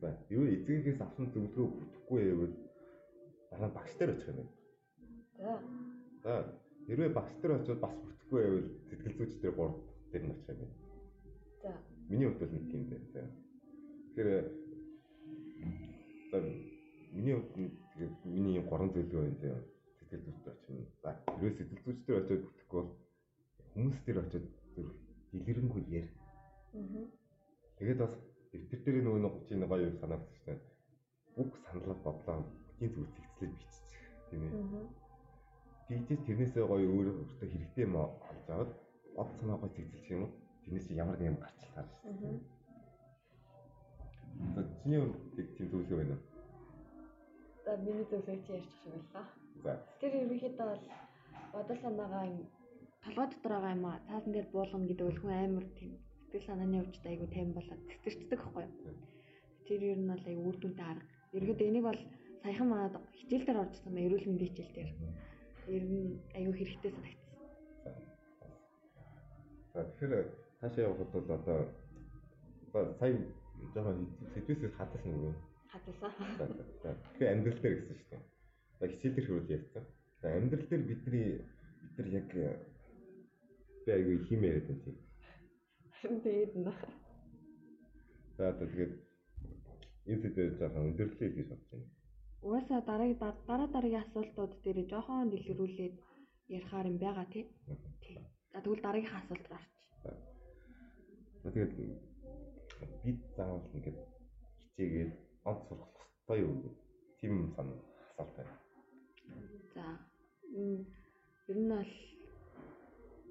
За. 0.00 0.08
Юу 0.32 0.44
эцэгээс 0.48 1.00
авсан 1.04 1.28
зөвлөгөө 1.28 1.66
бүтэхгүй 1.76 2.20
байвал 2.24 2.54
дараа 3.52 3.70
багш 3.76 3.92
дээр 4.00 4.16
очих 4.16 4.32
юм 4.32 4.36
байна. 4.40 4.52
За. 5.36 5.52
За. 6.24 6.32
Хэрвээ 6.88 7.12
багш 7.12 7.36
дээр 7.36 7.60
очиод 7.60 7.84
бас 7.84 7.92
бүтэхгүй 8.00 8.40
байвал 8.40 8.68
сэтгэлзүйч 8.88 9.32
дээр 9.44 9.54
гурав 9.60 9.76
дээр 10.08 10.24
нь 10.24 10.32
очих 10.32 10.56
юм 10.56 10.64
байна. 10.64 10.81
За. 11.62 11.72
Миний 12.08 12.26
хувьд 12.28 12.40
бол 12.40 12.52
нэг 12.52 12.64
тийм 12.70 12.82
байна. 12.90 13.06
За. 13.14 13.22
Тэгэхээр 14.14 14.44
за 16.30 16.38
миний 17.12 17.34
хувьд 17.34 17.56
миний 18.24 18.56
юм 18.58 18.66
гурван 18.66 18.90
зөвлөгөө 18.90 19.22
байна 19.22 19.40
тийм 19.40 19.72
сэтгэл 19.98 20.24
зүйчтэй 20.26 20.52
очих. 20.52 20.88
За 21.02 21.10
хэрвээ 21.26 21.56
сэтгэл 21.56 21.84
зүйчтэй 21.84 22.16
очиод 22.18 22.42
бүтэхгүй 22.44 22.80
бол 22.82 22.90
хүмүүс 23.74 23.98
дээр 24.04 24.18
очиод 24.22 24.46
дэлгэрэнгүй 25.32 25.82
яар. 25.98 26.08
Аа. 26.74 27.06
Тэгээд 27.78 27.98
бас 28.02 28.14
дэвтэр 28.52 28.94
дээр 28.94 29.04
нөгөө 29.06 29.22
нэг 29.22 29.34
чинь 29.48 29.64
гоё 29.70 29.86
юм 29.86 29.96
шүү 29.96 30.44
дээ. 30.46 30.60
Бүх 31.36 31.50
саналаа 31.64 31.96
бодлоо 32.04 32.36
бүтийн 32.42 32.90
зүг 32.92 33.08
зэгцлээд 33.16 33.52
биччих 33.56 34.02
тийм 34.28 34.42
ээ. 34.44 34.52
Тэгжээс 35.88 36.22
тэрнээсээ 36.26 36.64
гоё 36.66 36.88
өөрөө 36.90 37.14
өөртөө 37.20 37.48
хэрэгтэй 37.48 37.84
юм 37.86 37.96
олж 37.96 38.46
аваад 38.52 38.70
бод 39.16 39.30
санаа 39.40 39.56
гоё 39.60 39.72
зэгцэлчих 39.76 40.12
юм 40.16 40.22
уу? 40.26 40.41
Тэрнээс 40.64 40.86
ямар 41.02 41.16
нэг 41.18 41.28
юм 41.32 41.38
гарч 41.42 41.58
таар 41.74 41.86
шүү 41.86 42.10
Аа. 42.10 42.18
дээ. 42.20 42.40
За 44.54 44.60
чиний 44.82 44.98
яг 45.00 45.12
тийм 45.56 45.66
зөвлөгөө 45.70 45.96
байна 46.00 46.14
уу? 46.16 46.22
За 47.64 47.76
миний 47.76 48.04
зөвлөгөө 48.10 48.36
чи 48.46 48.52
ярьчих 48.52 48.76
шиг 48.82 48.92
байлаа. 48.94 49.26
За 49.64 49.72
Тэр 50.00 50.12
ерөнхийдөө 50.22 50.66
бол 50.70 50.82
бодол 51.52 51.78
санаагаа 51.82 52.24
ин- 52.26 52.48
толгой 53.04 53.26
дотор 53.30 53.52
байгаа 53.52 53.72
юм 53.76 53.84
а 53.86 54.00
цаасан 54.08 54.32
дээр 54.32 54.46
буулгана 54.52 54.86
гэдэг 54.88 55.06
бол 55.06 55.20
хүн 55.22 55.32
амар 55.34 55.66
тийм 55.78 55.92
сэтгэл 56.30 56.46
санааны 56.48 56.78
хувьд 56.82 57.06
айгу 57.06 57.26
тайван 57.34 57.52
болоод 57.54 57.80
цэцэрчдэг 57.90 58.38
байхгүй 58.40 58.62
юу? 58.62 58.96
Тэр 59.66 59.80
ер 59.92 59.98
нь 59.98 60.10
бол 60.10 60.24
айгу 60.30 60.42
үр 60.48 60.56
дүнтэй 60.58 60.86
арга. 60.90 61.06
Ерөнхийдөө 61.34 61.68
энийг 61.70 61.84
бол 61.86 62.00
саяхан 62.42 62.68
манад 62.68 62.94
хичээл 63.18 63.46
дээр 63.46 63.62
орчихсон 63.62 63.92
маа 63.94 64.02
эрүүл 64.06 64.26
мэндийн 64.28 64.50
хичээл 64.50 64.74
дээр. 64.76 64.90
Ер 65.76 65.84
нь 65.86 66.18
айгу 66.34 66.52
хэрэгтэй 66.58 66.90
санагдсан. 66.92 67.30
За 69.74 69.80
тэгэхээр 69.84 70.26
цаашаа 70.62 70.84
явхад 70.94 71.10
бол 71.10 71.30
одоо 71.34 71.58
сая 72.98 73.18
жоохон 73.74 73.98
юм. 75.26 75.34
Хаталсан. 75.66 76.12
За 76.38 76.46
за. 76.46 76.64
за. 76.82 76.94
Тэгэхээр 76.94 77.32
амьдрал 77.34 77.60
дээр 77.62 77.74
гэсэн 77.82 77.96
шүү 77.98 78.08
дээ. 78.10 78.22
За 78.78 78.86
хичээл 78.86 79.14
дээр 79.14 79.26
хөрөөл 79.26 79.54
ярьсан. 79.58 79.84
За 80.22 80.26
амьдрал 80.38 80.66
дээр 80.70 80.82
бидний 80.86 81.28
бид 81.82 81.94
нар 81.98 82.08
яг 82.14 82.28
би 82.30 83.90
аягүй 83.90 84.18
хим 84.28 84.40
яриад 84.46 84.66
байна 84.70 84.82
тийм. 84.86 84.96
Харин 85.98 86.20
тэгээд 86.22 86.52
нэ. 86.54 86.72
За 88.38 88.52
тэгээд 88.54 88.94
энэ 90.06 90.22
сэдвээр 90.22 90.58
жоохон 90.62 90.86
өндөрлөе 90.94 91.30
гэж 91.34 91.46
бодож 91.50 91.68
байна. 91.74 91.90
Угаасаа 92.46 92.80
дараагийн 92.86 93.18
дараа 93.18 93.42
дараа 93.50 93.68
дараагийн 93.74 94.04
асуултууд 94.06 94.52
дээр 94.62 94.78
жоохон 94.86 95.30
дэлгэрүүлээд 95.30 95.96
ярихаар 96.54 96.86
юм 96.86 96.98
байгаа 97.02 97.26
тий. 97.34 97.44
Тий. 98.04 98.18
За 98.52 98.62
тэгвэл 98.62 98.84
дараагийнхаа 98.86 99.22
асуулт. 99.26 99.46
За 100.06 100.31
тэгээд 101.50 101.72
бид 103.02 103.20
заавал 103.36 103.66
ингээд 103.74 103.98
хичээгээд 104.60 105.12
онц 105.50 105.60
сурах 105.66 105.90
хэрэгтэй 105.96 106.38
юу 106.44 106.54
гэх 106.62 106.76
тийм 107.20 107.34
сан 107.54 107.68
асуулт 108.18 108.34
байна. 108.36 108.54
За 109.74 109.84
ер 111.50 111.58
нь 111.58 111.68
бол 111.72 111.92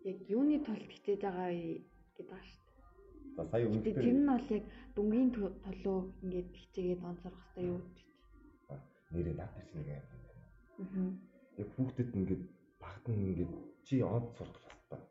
яг 0.10 0.17
юуны 0.36 0.58
тулд 0.65 0.88
хичээж 0.91 1.21
байгаа 1.24 1.50
гэдэг 1.52 2.28
дээ. 2.32 2.45
За 3.36 3.43
сая 3.52 3.65
өмнөдөр 3.67 3.95
тэр 3.95 4.17
нь 4.19 4.30
бол 4.32 4.47
яг 4.58 4.65
дүнгийн 4.95 5.30
толоо 5.65 6.00
ингээд 6.24 6.50
хичээгээд 6.62 7.02
онцорох 7.10 7.41
хэрэгтэй 7.41 7.65
юу 7.71 7.80
гэж. 7.86 7.97
нэрээ 9.12 9.36
чинь 9.67 9.80
нэг 9.80 9.88
юм. 9.91 10.04
Аа. 10.82 11.12
Яг 11.62 11.69
хүүхдэд 11.76 12.10
ингээд 12.19 12.43
багт 12.82 13.06
нь 13.08 13.28
ингээд 13.30 13.54
чи 13.86 13.95
онц 14.04 14.28
сурах 14.36 14.60
хэрэгтэй. 14.60 15.02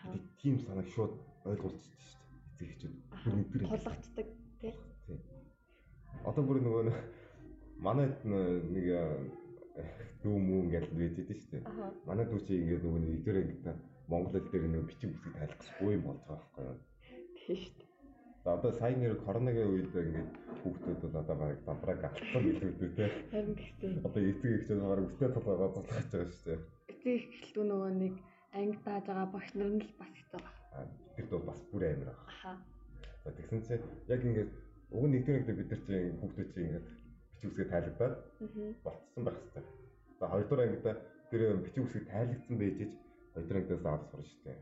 Тэгээд 0.00 0.26
тийм 0.40 0.54
санааг 0.64 0.88
шууд 0.94 1.12
ойлгуулчихдаг 1.44 2.00
шүү 2.08 2.20
дээ. 2.24 2.40
Эцэг 2.54 2.68
эхчүүд 2.68 2.94
өнөдөр 3.28 3.62
Тулгацдаг 3.68 4.28
тий. 4.60 4.72
Одоо 6.24 6.42
бүр 6.44 6.58
нөгөө 6.64 6.82
манайд 7.84 8.16
нэг 8.24 8.86
дүү 10.22 10.36
мүү 10.46 10.60
ингээд 10.64 10.88
байж 10.96 11.16
идэв 11.20 11.38
шүү 11.40 11.50
дээ. 11.52 11.62
Манай 12.08 12.24
дүү 12.30 12.40
чи 12.46 12.52
ингээд 12.62 12.84
нөгөө 12.84 13.00
нэг 13.02 13.12
эдгээр 13.18 13.38
ингээд 13.44 13.80
монгол 14.08 14.32
хэл 14.32 14.50
дээр 14.52 14.64
нэг 14.72 14.84
бичиг 14.88 15.10
тайлах 15.36 15.58
гэсэн 15.60 15.92
юм 15.92 16.02
болж 16.06 16.20
байгаа 16.24 16.38
байхгүй 16.38 16.64
юу? 16.64 16.78
Тий 17.36 17.56
шүү 17.60 17.74
дээ. 17.76 17.92
За 18.44 18.48
одоо 18.56 18.72
сайн 18.76 18.98
нэр 19.00 19.16
коронагийн 19.24 19.72
үед 19.72 19.92
ингээд 19.92 20.30
хүүхдүүд 20.60 21.00
бол 21.02 21.20
одоо 21.20 21.36
баг 21.40 21.58
давбраг 21.66 22.00
алдсан 22.08 22.42
гэлүүдээ 22.44 22.90
те. 22.96 23.06
Харин 23.32 23.54
гэхдээ 23.56 24.04
Одоо 24.04 24.22
эцэг 24.30 24.50
эхчүүд 24.56 24.80
баг 24.84 25.00
өстэй 25.08 25.30
толгойгоо 25.32 25.70
цуцгаж 25.74 26.06
байгаа 26.12 26.28
шүү 26.32 26.46
дээ. 26.48 26.60
эцэг 26.92 27.12
эхлэлтүү 27.18 27.64
нөгөө 27.68 27.92
нэг 28.00 28.14
анги 28.54 28.78
тааж 28.84 29.04
байгаа 29.08 29.28
багш 29.34 29.50
нар 29.58 29.70
нь 29.74 29.82
л 29.82 29.92
бас 29.98 30.12
хэцүү 30.14 30.40
байна. 30.44 30.53
А 30.74 30.86
тэрд 31.16 31.30
бол 31.30 31.46
бас 31.48 31.60
бүр 31.72 31.82
амар. 31.88 32.14
Аха. 32.26 32.58
За 33.24 33.30
тэгсэн 33.32 33.62
чинь 33.62 33.84
яг 34.08 34.22
ингээд 34.24 34.50
Уг 34.94 35.10
нэгдүгээр 35.10 35.58
бид 35.58 35.70
нар 35.70 35.82
чинь 35.86 36.18
хүүхдүүд 36.20 36.50
чинь 36.54 36.66
ингээд 36.68 36.86
бичиг 37.34 37.50
үсгээ 37.50 37.70
тайлбараад 37.72 38.14
Аа. 38.14 38.74
болцсон 38.84 39.24
байх 39.24 39.36
хэрэгтэй. 39.38 39.64
За 40.20 40.24
хоёрдугаар 40.28 40.64
ангидаа 40.68 40.94
тэр 41.30 41.42
бичиг 41.64 41.82
үсэг 41.84 42.04
тайлагдсан 42.10 42.56
байж 42.58 42.78
ич 42.84 42.92
хоёрдугаар 43.34 43.58
ангидаас 43.58 43.84
аваад 43.84 44.04
шүү 44.12 44.42
дээ. 44.44 44.58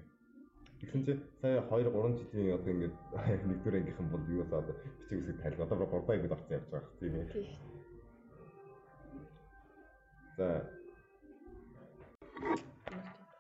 Тэгсэн 0.81 1.03
чинь 1.07 1.20
сая 1.40 1.61
2 1.68 1.90
3 1.90 2.16
жилийн 2.33 2.57
одоо 2.57 2.70
ингээд 2.72 2.96
нэгдүгээр 3.51 3.79
ангийнхан 3.79 4.09
бол 4.09 4.25
юу 4.33 4.44
болоод 4.48 4.79
бичиг 5.01 5.18
үсэг 5.20 5.37
тайлбар 5.42 5.66
одоо 5.68 5.87
3 5.87 6.01
дахь 6.01 6.16
ангид 6.16 6.33
орсон 6.33 6.57
явж 6.57 6.66
байгаа 6.70 6.90
хэрэг 6.96 6.98
тийм 6.98 7.14
ээ. 7.20 7.29
За 10.38 10.46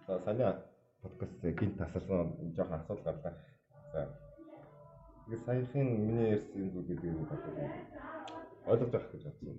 За 0.06 0.18
саний 0.24 0.44
подкаст 1.02 1.42
гинт 1.42 1.78
тасарсан 1.78 2.54
жоохон 2.56 2.78
асуудал 2.78 3.04
гарлаа. 3.04 3.34
За. 3.92 4.08
Тэгээ 5.26 5.44
саяхан 5.44 5.86
миний 6.06 6.30
ярьсан 6.30 6.70
зүйл 6.70 6.86
гэдэг 6.86 7.10
нь 7.10 7.18
бодож 7.18 7.42
ойлгож 8.66 8.94
авах 8.94 9.10
гэж 9.10 9.24
бодсон. 9.26 9.58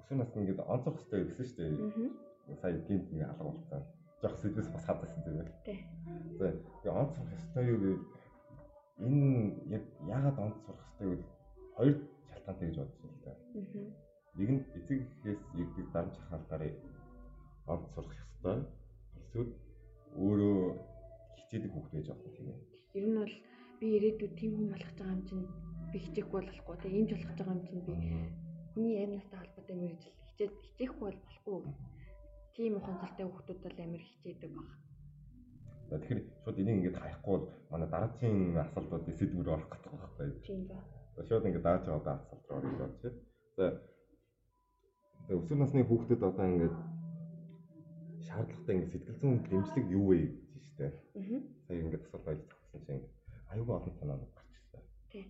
Өсвөр 0.00 0.18
насны 0.20 0.38
ингээд 0.40 0.60
онцох 0.68 0.96
хэрэгтэй 1.00 1.24
гэсэн 1.24 1.46
шүү 1.48 1.56
дээ. 1.56 2.60
Сая 2.60 2.76
гинт 2.88 3.08
ингээ 3.12 3.30
алга 3.32 3.44
болсон. 3.44 3.82
Жоох 4.20 4.36
сэдвээс 4.36 4.68
бас 4.68 4.84
хадсан 4.84 5.24
тийм 5.24 5.40
ээ. 5.40 5.48
За. 6.38 6.46
Тэгээ 6.84 6.92
онцох 6.92 7.24
хэрэгтэй 7.24 7.64
юу 7.72 7.78
гэвэл 7.80 8.04
энэ 9.00 9.80
яг 9.80 9.84
яагаад 10.12 10.38
онцох 10.44 10.76
хэрэгтэй 10.76 11.08
вэ? 11.08 11.24
Хоёр 11.76 11.94
шалтгаантай 12.28 12.68
гэж 12.68 12.76
бодсон 12.84 13.08
л 13.08 13.24
да. 13.24 13.32
Нэг 14.36 14.48
нь 14.52 14.60
эцэг 14.76 15.00
эхээс 15.24 15.40
ирдэг 15.56 15.86
дарамт 15.92 16.16
шахалтаараа 16.20 16.72
онц 17.72 17.84
сурах 17.96 18.12
ёстой. 18.12 18.60
Эсвэл 19.16 19.50
өөрөө 20.14 20.58
хичээдэг 21.38 21.70
хүүхд 21.72 21.92
байж 21.94 22.08
юм 22.08 22.18
тийм 22.34 22.48
ээ. 22.50 22.58
Ер 22.94 23.06
нь 23.08 23.18
бол 23.18 23.34
би 23.80 23.86
ирээдүйд 23.96 24.34
тийм 24.38 24.52
хүн 24.54 24.68
болох 24.70 24.90
гэж 24.90 24.98
байгаа 24.98 25.16
юм 25.18 25.24
чинь 25.28 25.44
би 25.92 25.98
хичээхгүй 26.04 26.40
болохгүй 26.46 26.76
те 26.78 26.88
энд 26.98 27.10
болох 27.10 27.28
гэж 27.30 27.38
байгаа 27.38 27.56
юм 27.58 27.66
чинь 27.66 27.82
би 27.86 27.92
хүний 28.74 28.96
амьнастай 29.02 29.38
холбоотой 29.38 29.76
мэрэгжил 29.78 30.18
хичээд 30.22 30.52
хичээхгүй 30.66 31.06
бол 31.10 31.20
болохгүй. 31.26 31.58
Тийм 32.54 32.72
ухаанцартай 32.78 33.26
хүүхдүүд 33.26 33.60
бол 33.64 33.78
амар 33.82 34.02
хичээдэг 34.08 34.50
баг. 34.54 34.70
За 35.90 35.94
тэгэхээр 35.98 36.20
шууд 36.42 36.58
энийг 36.62 36.76
ингээд 36.78 37.00
хаяхгүй 37.02 37.34
бол 37.34 37.46
манай 37.70 37.88
дараагийн 37.90 38.38
асуултууд 38.64 39.04
сэдвээр 39.18 39.52
орох 39.54 39.68
гэдэг 39.70 39.90
байхгүй. 39.94 40.26
Тийм 40.46 40.60
ба. 40.70 40.78
Шууд 41.28 41.46
ингээд 41.46 41.66
дааж 41.66 41.82
байгаа 41.86 42.14
асуулт 42.18 42.46
руу 42.48 42.58
орё 42.58 42.70
гэж 42.70 42.78
байна. 42.78 43.20
За 43.58 43.66
өсвөр 45.38 45.58
насны 45.58 45.84
хүүхдэд 45.86 46.22
одоо 46.22 46.46
ингээд 46.46 46.76
шаардлагатай 48.34 48.74
ингээд 48.74 48.92
сэтгэл 48.92 49.20
зүйн 49.22 49.38
дэмжлэг 49.46 49.86
юу 49.94 50.06
вэ 50.10 50.18
гэж 50.26 50.64
штэ. 50.74 50.86
Аа. 50.90 51.38
Сая 51.66 51.78
ингээд 51.78 52.04
асуулт 52.10 52.42
зогссон 52.50 52.80
чинь 52.82 52.98
ингээд 52.98 53.14
аюулгүй 53.54 53.74
олон 53.78 53.94
санаа 53.98 54.18
гарч 54.18 54.50
ирсэн. 54.58 54.82
Тий. 55.10 55.24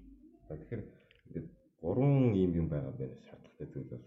За 0.48 0.56
тэгэхээр 0.56 0.82
ингээд 1.28 1.48
гурван 1.80 2.32
ийм 2.32 2.52
юм 2.60 2.66
байгаа 2.72 2.92
байх 2.96 3.12
шаардлагатай 3.28 3.66
зүйл 3.68 3.90
бол. 3.92 4.06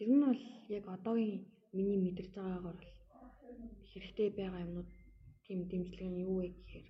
Ер 0.00 0.08
нь 0.08 0.24
бол 0.24 0.42
яг 0.72 0.84
одоогийн 0.96 1.44
миний 1.76 1.98
мэдэрч 2.00 2.32
байгаагаар 2.32 2.76
бол 2.80 2.84
хэрэгтэй 3.92 4.28
байгаа 4.32 4.64
юмнууд 4.64 4.90
тийм 5.44 5.60
дэмжлэг 5.68 6.08
нь 6.08 6.24
юу 6.24 6.40
вэ 6.40 6.48
гэхээр 6.56 6.86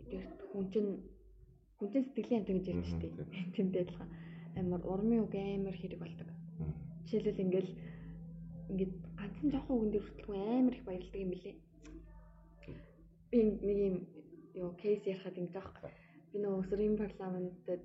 эдгээр 0.00 0.26
хүн 0.52 0.64
чинь 0.72 0.90
хүн 1.76 1.88
чинь 1.92 2.06
сэтгэлийн 2.08 2.40
амт 2.40 2.48
гэж 2.48 2.66
ярьж 2.72 2.88
штеп. 2.96 3.12
Тэмдээ 3.54 3.84
адилхан 3.84 4.10
амар 4.56 4.82
урмын 4.88 5.24
үг 5.24 5.34
амар 5.36 5.76
хэрэг 5.76 6.00
болдог. 6.00 6.28
Жишээлбэл 7.04 7.44
ингээл 7.44 7.70
ингээд 8.72 8.94
ганцхан 9.36 9.52
жоохон 9.52 9.76
үгэн 9.76 9.92
дээр 9.92 10.04
хүртэл 10.04 10.32
амар 10.32 10.74
их 10.74 10.84
баярлдаг 10.84 11.20
юм 11.20 11.30
билэ. 11.30 11.52
Би 13.30 13.38
нэг 13.68 13.78
юм 13.88 13.96
юу 14.54 14.70
кейс 14.80 15.04
ярихад 15.04 15.36
ингэж 15.36 15.52
байгаа. 15.52 15.92
Би 16.32 16.36
нөгөө 16.40 16.60
өсвөрийн 16.64 16.96
парламентад 16.96 17.82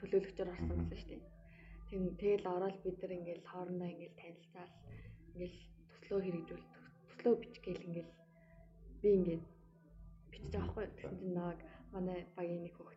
төлөөлөгчөөр 0.00 0.52
орсон 0.52 0.78
гэсэн 0.80 0.96
шүү 0.96 1.08
дээ. 1.12 1.22
Тэг 1.88 2.00
тэгэл 2.20 2.46
ороод 2.56 2.76
бид 2.82 2.96
нар 3.02 3.12
ингээл 3.18 3.50
хоорондоо 3.50 3.88
ингээл 3.92 4.20
танилцаал 4.20 4.72
ингээл 5.34 5.58
төслөө 5.92 6.20
хэрэгжүүл 6.24 6.64
төслөө 7.08 7.34
бичгээл 7.42 7.86
ингээл 7.88 8.12
би 9.02 9.08
ингээд 9.16 9.44
бичиж 10.30 10.52
байгаа 10.56 10.72
байхгүй. 10.72 10.86
Тэгсэн 10.96 11.16
чинь 11.20 11.36
нэг 11.36 11.58
манай 11.92 12.18
багийн 12.36 12.62
нэг 12.64 12.74
хөх. 12.76 12.92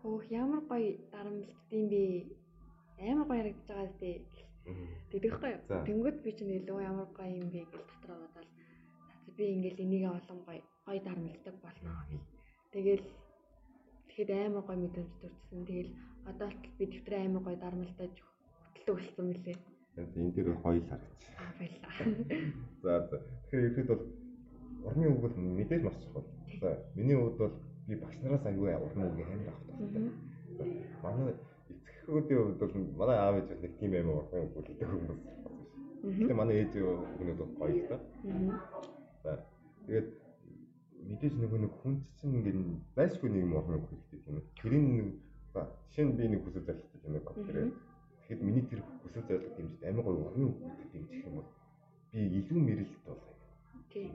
Хөөх 0.00 0.24
ямар 0.32 0.60
гоё 0.70 0.88
дарамтлагдсан 1.12 1.82
би 1.92 2.02
амар 2.96 3.26
гоё 3.28 3.40
харагдаж 3.44 3.68
байгаа 3.68 3.92
зү 4.00 4.37
Байхгүй 5.12 5.50
юу. 5.54 5.82
Тэнгүүд 5.88 6.16
би 6.24 6.30
чинь 6.36 6.56
илүү 6.58 6.78
ямар 6.84 7.08
гоё 7.16 7.32
юм 7.40 7.48
бэ 7.54 7.62
гэж 7.72 7.84
дотроо 7.88 8.18
бодоод 8.22 8.50
би 9.36 9.44
ингээл 9.54 9.82
энийг 9.84 10.04
олон 10.10 10.38
гоё 10.46 10.62
гоё 10.86 11.00
дарамтлагдаг 11.06 11.56
болно 11.64 11.90
гэх. 12.10 12.24
Тэгэл 12.72 13.04
тэгэхэд 14.08 14.30
амар 14.34 14.64
гоё 14.68 14.78
мэдрэмж 14.82 15.12
төрчихсөн. 15.20 15.60
Тэгэл 15.68 15.90
одоо 16.30 16.48
л 16.52 16.58
би 16.78 16.84
дэвтрэ 16.86 17.16
амар 17.24 17.42
гоё 17.46 17.56
дарамтлаж 17.56 18.14
хөтөлдөг 18.18 18.94
болсон 18.96 19.24
мөлий. 19.28 19.56
Энэ 19.98 20.32
дээр 20.34 20.48
хоёул 20.62 20.86
харагч. 20.90 21.22
Аа 21.40 21.52
баярлаа. 21.58 21.92
За 22.82 22.92
за. 23.10 23.16
Тэгэхээр 23.48 23.70
ерөөд 23.72 23.88
бол 23.90 24.02
урмын 24.86 25.12
үг 25.12 25.20
бол 25.24 25.34
мэдээж 25.58 25.82
маш 25.82 25.96
чухал. 26.02 26.26
За 26.60 26.68
миний 26.94 27.16
хувьд 27.16 27.38
бол 27.38 27.54
би 27.88 27.94
багш 27.96 28.16
нараас 28.22 28.44
аягүй 28.46 28.74
урмын 28.76 29.08
үг 29.08 29.18
амар 29.24 29.48
авах 29.48 29.64
хэрэгтэй. 29.66 30.12
Манай 31.02 31.34
эцэгхүүдийн 32.08 32.40
хувьд 32.40 32.58
бол 32.58 32.72
манай 33.04 33.18
аав 33.20 33.34
ээж 33.36 33.48
бол 33.52 33.60
нэг 33.60 33.72
тийм 33.78 33.92
урмын 33.92 34.08
үг 34.08 34.56
үлдэх 34.56 34.88
хүмүүс. 34.88 35.20
Гэтэ 36.16 36.34
манай 36.34 36.56
ээж 36.64 36.72
хүмүүс 36.72 37.36
бол 37.36 37.52
гоё 37.60 37.74
л 37.76 37.88
та. 37.88 37.96
За 39.24 39.32
тэгээд 39.84 40.08
мэдээж 41.04 41.34
нөгөө 41.36 41.60
нэг 41.60 41.72
хүн 41.84 41.94
чинь 42.16 42.34
ингээд 42.40 42.58
байшгүй 42.96 43.28
нэг 43.28 43.44
юм 43.44 43.52
үг 43.76 43.84
хэрэгтэй 43.92 44.20
тийм 44.24 44.36
ээ. 44.40 44.46
Тэрийн 44.56 44.84
нэг 44.88 45.08
жишээ 45.92 46.04
нь 46.08 46.16
би 46.16 46.24
нэг 46.32 46.40
хүсэл 46.48 46.64
зорилготой 46.64 47.00
тийм 47.04 47.14
ээ 47.14 47.26
компьютер. 47.28 47.56
Тэгэхэд 48.24 48.40
миний 48.40 48.64
тэр 48.64 48.80
хүсэл 49.04 49.28
зорилго 49.28 49.52
дэмжиж 49.56 49.82
амар 49.84 50.04
гоё 50.08 50.20
урмын 50.32 50.48
үг 50.48 50.56
дэмжих 50.92 51.24
юм 51.28 51.34
бол 51.36 51.48
би 52.12 52.20
илүү 52.40 52.60
мэрэлт 52.64 52.96
болоо. 53.04 53.34
Тий. 53.92 54.08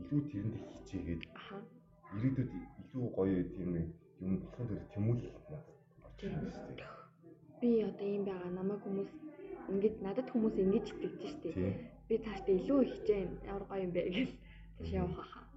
илүү 0.00 0.20
тэрэнд 0.28 0.54
хичээгээд 0.60 1.22
Аха. 1.32 1.56
ирээдүйд 2.20 2.50
илүү 2.52 3.04
гоё 3.16 3.40
тийм 3.56 3.68
нэг 3.72 3.86
юм 4.20 4.32
болохын 4.44 4.68
тулд 4.68 4.84
тэмүүлэл 4.92 5.32
надад 5.32 5.64
орж 6.04 6.16
Тийм. 6.20 6.32
ирнэ 6.36 6.50
шүү 6.52 6.68
дээ. 6.68 7.03
Би 7.64 7.80
одоо 7.80 8.08
юм 8.16 8.24
байгаа 8.28 8.50
намайг 8.52 8.80
хүмүүс 8.84 9.10
ингэж 9.72 9.94
надад 10.04 10.28
хүмүүс 10.28 10.56
ингэж 10.60 10.86
итгэж 11.06 11.30
штеп. 11.32 11.56
Би 12.08 12.14
цаашдаа 12.20 12.54
илүү 12.60 12.78
их 12.84 12.92
хичээн 12.92 13.30
ямар 13.48 13.64
гоё 13.64 13.84
юм 13.88 13.92
бэ 13.96 14.02
гэж 14.12 14.30
цааш 14.76 14.90
явах 14.92 15.24
хаа. 15.32 15.48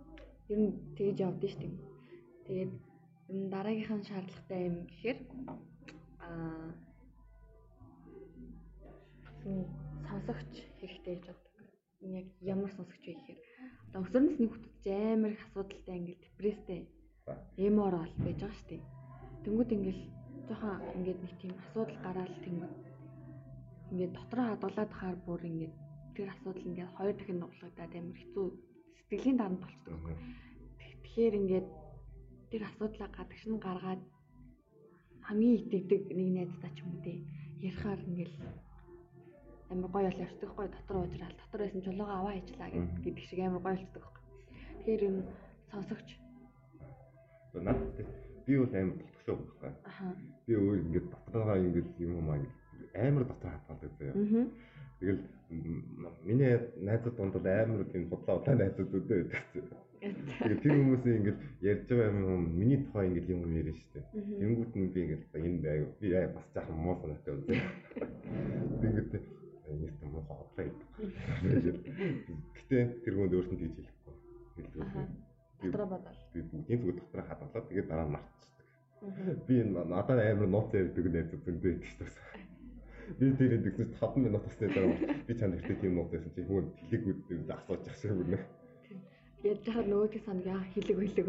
Ер 0.47 0.59
нь 0.63 0.71
тэгж 0.95 1.17
явдсан 1.27 1.59
дээ. 1.59 1.75
Тэгээд 2.47 2.71
дараагийнхан 3.51 4.01
шаардлагатай 4.07 4.61
юм 4.71 4.77
гэхээр 4.87 5.19
аа 6.23 6.71
сонсогч 10.07 10.53
хэрэгтэй 10.79 11.15
гэж 11.15 11.25
боддог. 11.27 11.67
Яг 11.99 12.27
ямар 12.55 12.71
сонсогч 12.71 13.03
вэ 13.03 13.13
гэхээр 13.19 13.39
одоо 13.91 13.99
өсвөр 14.07 14.23
насны 14.23 14.47
хүүхдүүд 14.47 14.85
амар 15.11 15.31
их 15.35 15.43
асуудалтай 15.43 15.95
ингээл 15.99 16.23
депресстэй 16.23 16.81
эмор 17.67 17.93
бол 17.99 18.13
байж 18.23 18.39
байгаа 18.39 18.55
шүү 18.55 18.67
дээ. 18.71 18.83
Тэнгүүд 19.43 19.75
ингээл 19.75 20.03
жоохон 20.47 20.79
ингээд 20.97 21.19
нэг 21.23 21.33
тийм 21.41 21.53
асуудал 21.63 21.99
гараал 22.05 22.35
тэнгүүд 22.43 22.75
ингээд 23.91 24.13
дотроо 24.15 24.45
хадгалаад 24.47 24.91
хаар 24.99 25.17
бүр 25.25 25.41
ингээд 25.51 25.75
тэр 26.15 26.27
асуудал 26.33 26.67
ингээд 26.67 26.95
хоёр 26.97 27.15
дахин 27.15 27.39
нуглагдаад 27.39 27.93
амар 27.95 28.17
хэцүү 28.19 28.47
сэтгэлийн 28.97 29.37
дарамт 29.39 29.61
болчихдог. 29.61 29.99
Тэгэхээр 30.79 31.33
ингээд 31.39 31.67
тэр 32.51 32.61
асуудлаа 32.67 33.09
гадагш 33.11 33.43
нь 33.47 33.63
гаргаад 33.67 34.01
хамгийн 35.27 35.57
итгэдэг 35.59 36.01
нэг 36.15 36.29
найздаа 36.35 36.71
ч 36.75 36.79
юм 36.83 36.89
уу 36.95 37.03
те 37.03 37.13
ярихаар 37.67 37.99
ингээд 38.07 38.33
амар 39.71 39.89
гоё 39.91 40.07
бол 40.09 40.23
явцдаг 40.25 40.49
гоё 40.55 40.69
дотор 40.71 40.97
уужраал 40.99 41.35
дотор 41.37 41.59
байсан 41.61 41.83
чулуугаа 41.83 42.17
аваа 42.19 42.33
хийчлаа 42.35 42.69
гэдэг 43.03 43.25
шиг 43.27 43.39
амар 43.43 43.61
гоё 43.63 43.75
болцдог 43.75 44.03
байхгүй. 44.03 44.23
Тэгэхээр 44.79 45.01
юм 45.09 45.15
сонсогч 45.71 46.07
За 47.53 47.59
надад 47.61 47.95
би 48.45 48.53
бол 48.57 48.73
амар 48.75 48.95
дотгошоо 48.95 49.35
байхгүй. 49.35 49.71
аха 49.89 50.07
Би 50.47 50.55
өөр 50.55 50.79
ингээд 50.79 51.07
дотроо 51.11 51.57
ингээд 51.59 51.89
юм 51.99 52.11
юм 52.17 52.29
амар 52.95 53.23
дотор 53.27 53.51
хатгалдаг 53.51 53.91
заяа. 53.99 54.47
Тэгэл 54.99 55.21
миний 56.23 56.55
найзууд 56.87 57.15
донд 57.15 57.33
бол 57.33 57.47
амар 57.47 57.85
тийм 57.91 58.09
худлаа 58.09 58.39
удаан 58.39 58.57
найзууд 58.57 58.95
үүдээ 58.95 59.23
байдаг. 59.27 59.43
Тэгээд 59.97 60.61
тэр 60.63 60.73
хүмүүсийн 60.77 61.17
ингээд 61.19 61.39
ярьж 61.61 61.87
байгаа 61.89 62.09
юм 62.15 62.41
миний 62.59 62.79
тухай 62.79 63.07
ингээд 63.09 63.29
юм 63.29 63.41
ярьж 63.59 63.77
штэ. 63.81 63.99
Тэнгүүт 64.13 64.73
нь 64.77 64.91
би 64.93 64.99
ингээд 65.03 65.23
энэ 65.35 65.59
байг 65.65 65.83
би 65.99 66.07
бас 66.35 66.45
жаахан 66.53 66.77
муу 66.79 66.95
санаатай. 67.01 67.35
Би 68.79 68.85
ингээд 68.87 69.11
юм 69.67 70.09
муу 70.13 70.23
хотлоо 70.25 70.63
гэдэг. 70.63 71.75
Гэтэ 72.55 72.77
тэргүүнд 73.03 73.35
өөртөө 73.35 73.57
тэгж 73.57 73.75
хэлэхгүй. 73.77 74.15
аха 74.81 74.99
Хэлдэг. 75.03 75.27
Би 75.61 75.67
дотроо 75.69 75.87
бодвол 75.91 76.19
би 76.33 76.39
бүгдийн 76.41 76.79
зүгт 76.81 76.99
дотроо 77.01 77.25
хадгалаад 77.27 77.67
тэгээд 77.69 77.89
дараа 77.89 78.07
нь 78.07 78.13
мартчихдаг. 78.13 78.56
Би 79.47 79.63
надад 79.63 80.19
амар 80.19 80.47
нууц 80.49 80.73
ярьдаг 80.73 81.05
найз 81.13 81.29
зөндөө 81.29 81.71
байдаг 81.77 81.85
шүү 81.85 82.05
дээ. 82.07 82.45
Би 83.19 83.25
тэр 83.37 83.51
нэгсэн 83.61 83.93
5 83.93 84.17
минут 84.17 84.43
тасны 84.45 84.67
дараа 84.73 84.97
би 85.27 85.33
чанд 85.37 85.53
ихтэй 85.57 85.77
тийм 85.77 85.93
нууц 85.95 86.09
байсан 86.11 86.31
чи 86.33 86.41
хүн 86.41 86.65
хэлэгүүд 86.89 87.51
асууж 87.53 87.83
ах 87.87 87.97
шиг 88.01 88.17
үнэ. 88.17 88.39
Яаж 89.45 89.59
жахад 89.65 89.87
нөгөөдгөө 89.87 90.23
санаг 90.25 90.45
яа 90.49 90.63
хилэг 90.73 90.97
хилэг. 90.97 91.27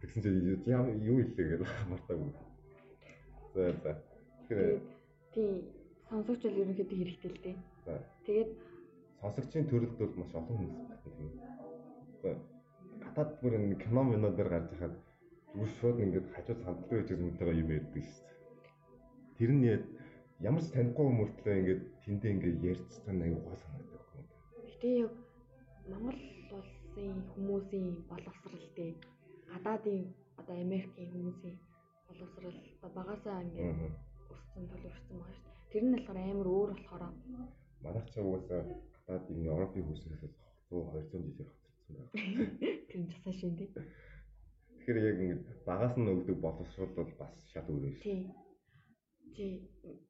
Тэгсэн 0.00 0.22
Тэгсэн 0.22 0.70
яам 0.70 0.86
юу 1.02 1.18
хэлээ 1.18 1.46
гэж 1.50 1.60
мартаагүй. 1.90 2.32
За 3.54 3.62
за. 3.82 3.92
Тэгээд 4.48 4.82
тий 5.34 5.50
сонсогч 6.08 6.42
бол 6.46 6.60
ерөнхийдөө 6.62 6.98
хэрэгтэй 6.98 7.30
л 7.30 7.42
дээ. 7.42 7.56
Тэгээд 8.26 8.50
сонсогчийн 9.20 9.66
төрөлд 9.66 9.98
бол 9.98 10.14
маш 10.22 10.32
олон 10.38 10.56
хүмүүс 10.56 10.78
байна 10.94 11.10
тийм. 11.18 12.38
Гадаад 13.02 13.30
бүр 13.42 13.52
нэг 13.58 13.82
кино 13.82 14.02
мино 14.06 14.30
дээр 14.30 14.48
гарч 14.54 14.68
байхад 14.70 14.94
зүгээр 15.54 15.70
шууд 15.78 15.98
ингээд 16.04 16.26
хажууд 16.34 16.60
хандлага 16.64 16.94
байж 16.96 17.08
юмтайгаа 17.10 17.56
юм 17.62 17.70
ярьдаг 17.78 18.04
шүү 18.06 18.24
дээ. 18.26 18.38
Тэр 19.38 19.50
нь 19.56 19.64
яа- 19.72 19.88
ямар 20.48 20.62
ч 20.64 20.68
танихгүй 20.74 21.06
мөртлөө 21.10 21.54
ингээд 21.60 21.82
тэндээ 22.04 22.30
ингээд 22.34 22.58
ярьцсан 22.70 23.16
аюу 23.24 23.40
гоо 23.44 23.56
санагдав. 23.62 24.02
гэтээ 24.70 24.94
яг 25.04 25.12
Монгол 25.90 26.20
улсын 26.56 27.18
хүмүүсийн 27.34 27.88
боловсрал 28.10 28.68
дээ. 28.76 28.92
Гадаадын 29.50 30.00
одоо 30.40 30.56
Америкийн 30.66 31.10
хүмүүсийн 31.12 31.56
боловсрал 32.08 32.56
одоо 32.80 32.90
багасаа 32.98 33.42
ингээд 33.42 33.74
өссөн 34.32 34.64
төлөвшсөн 34.70 35.16
байгаа 35.18 35.34
шүү 35.36 35.44
дээ. 35.50 35.70
Тэр 35.72 35.82
нь 35.84 35.92
болохоор 35.94 36.18
амар 36.30 36.48
өөр 36.54 36.70
болохоор 36.74 37.02
Манайх 37.82 38.06
ч 38.12 38.14
угаасаа 38.20 38.60
гадаад 39.06 39.24
юм 39.32 39.40
Европын 39.52 39.82
хүмүүсээс 39.84 40.22
100 40.70 40.86
200 40.94 41.26
жилээр 41.26 41.50
хоцорсон 41.50 41.94
байна. 41.98 42.50
тэр 42.88 43.00
нь 43.02 43.08
засаа 43.10 43.32
шин 43.40 43.52
дээ. 43.58 43.70
Тэгэхээр 44.90 45.06
яг 45.06 45.18
ингээд 45.22 45.44
багаас 45.70 45.94
нь 45.94 46.10
өгдөг 46.10 46.38
боловсрол 46.42 46.92
бол 46.98 47.12
бас 47.22 47.34
шал 47.54 47.62
өөр 47.70 47.86
юм 47.86 47.94
шүү. 47.94 48.02
Тий. 48.02 48.22
Чи 49.34 49.44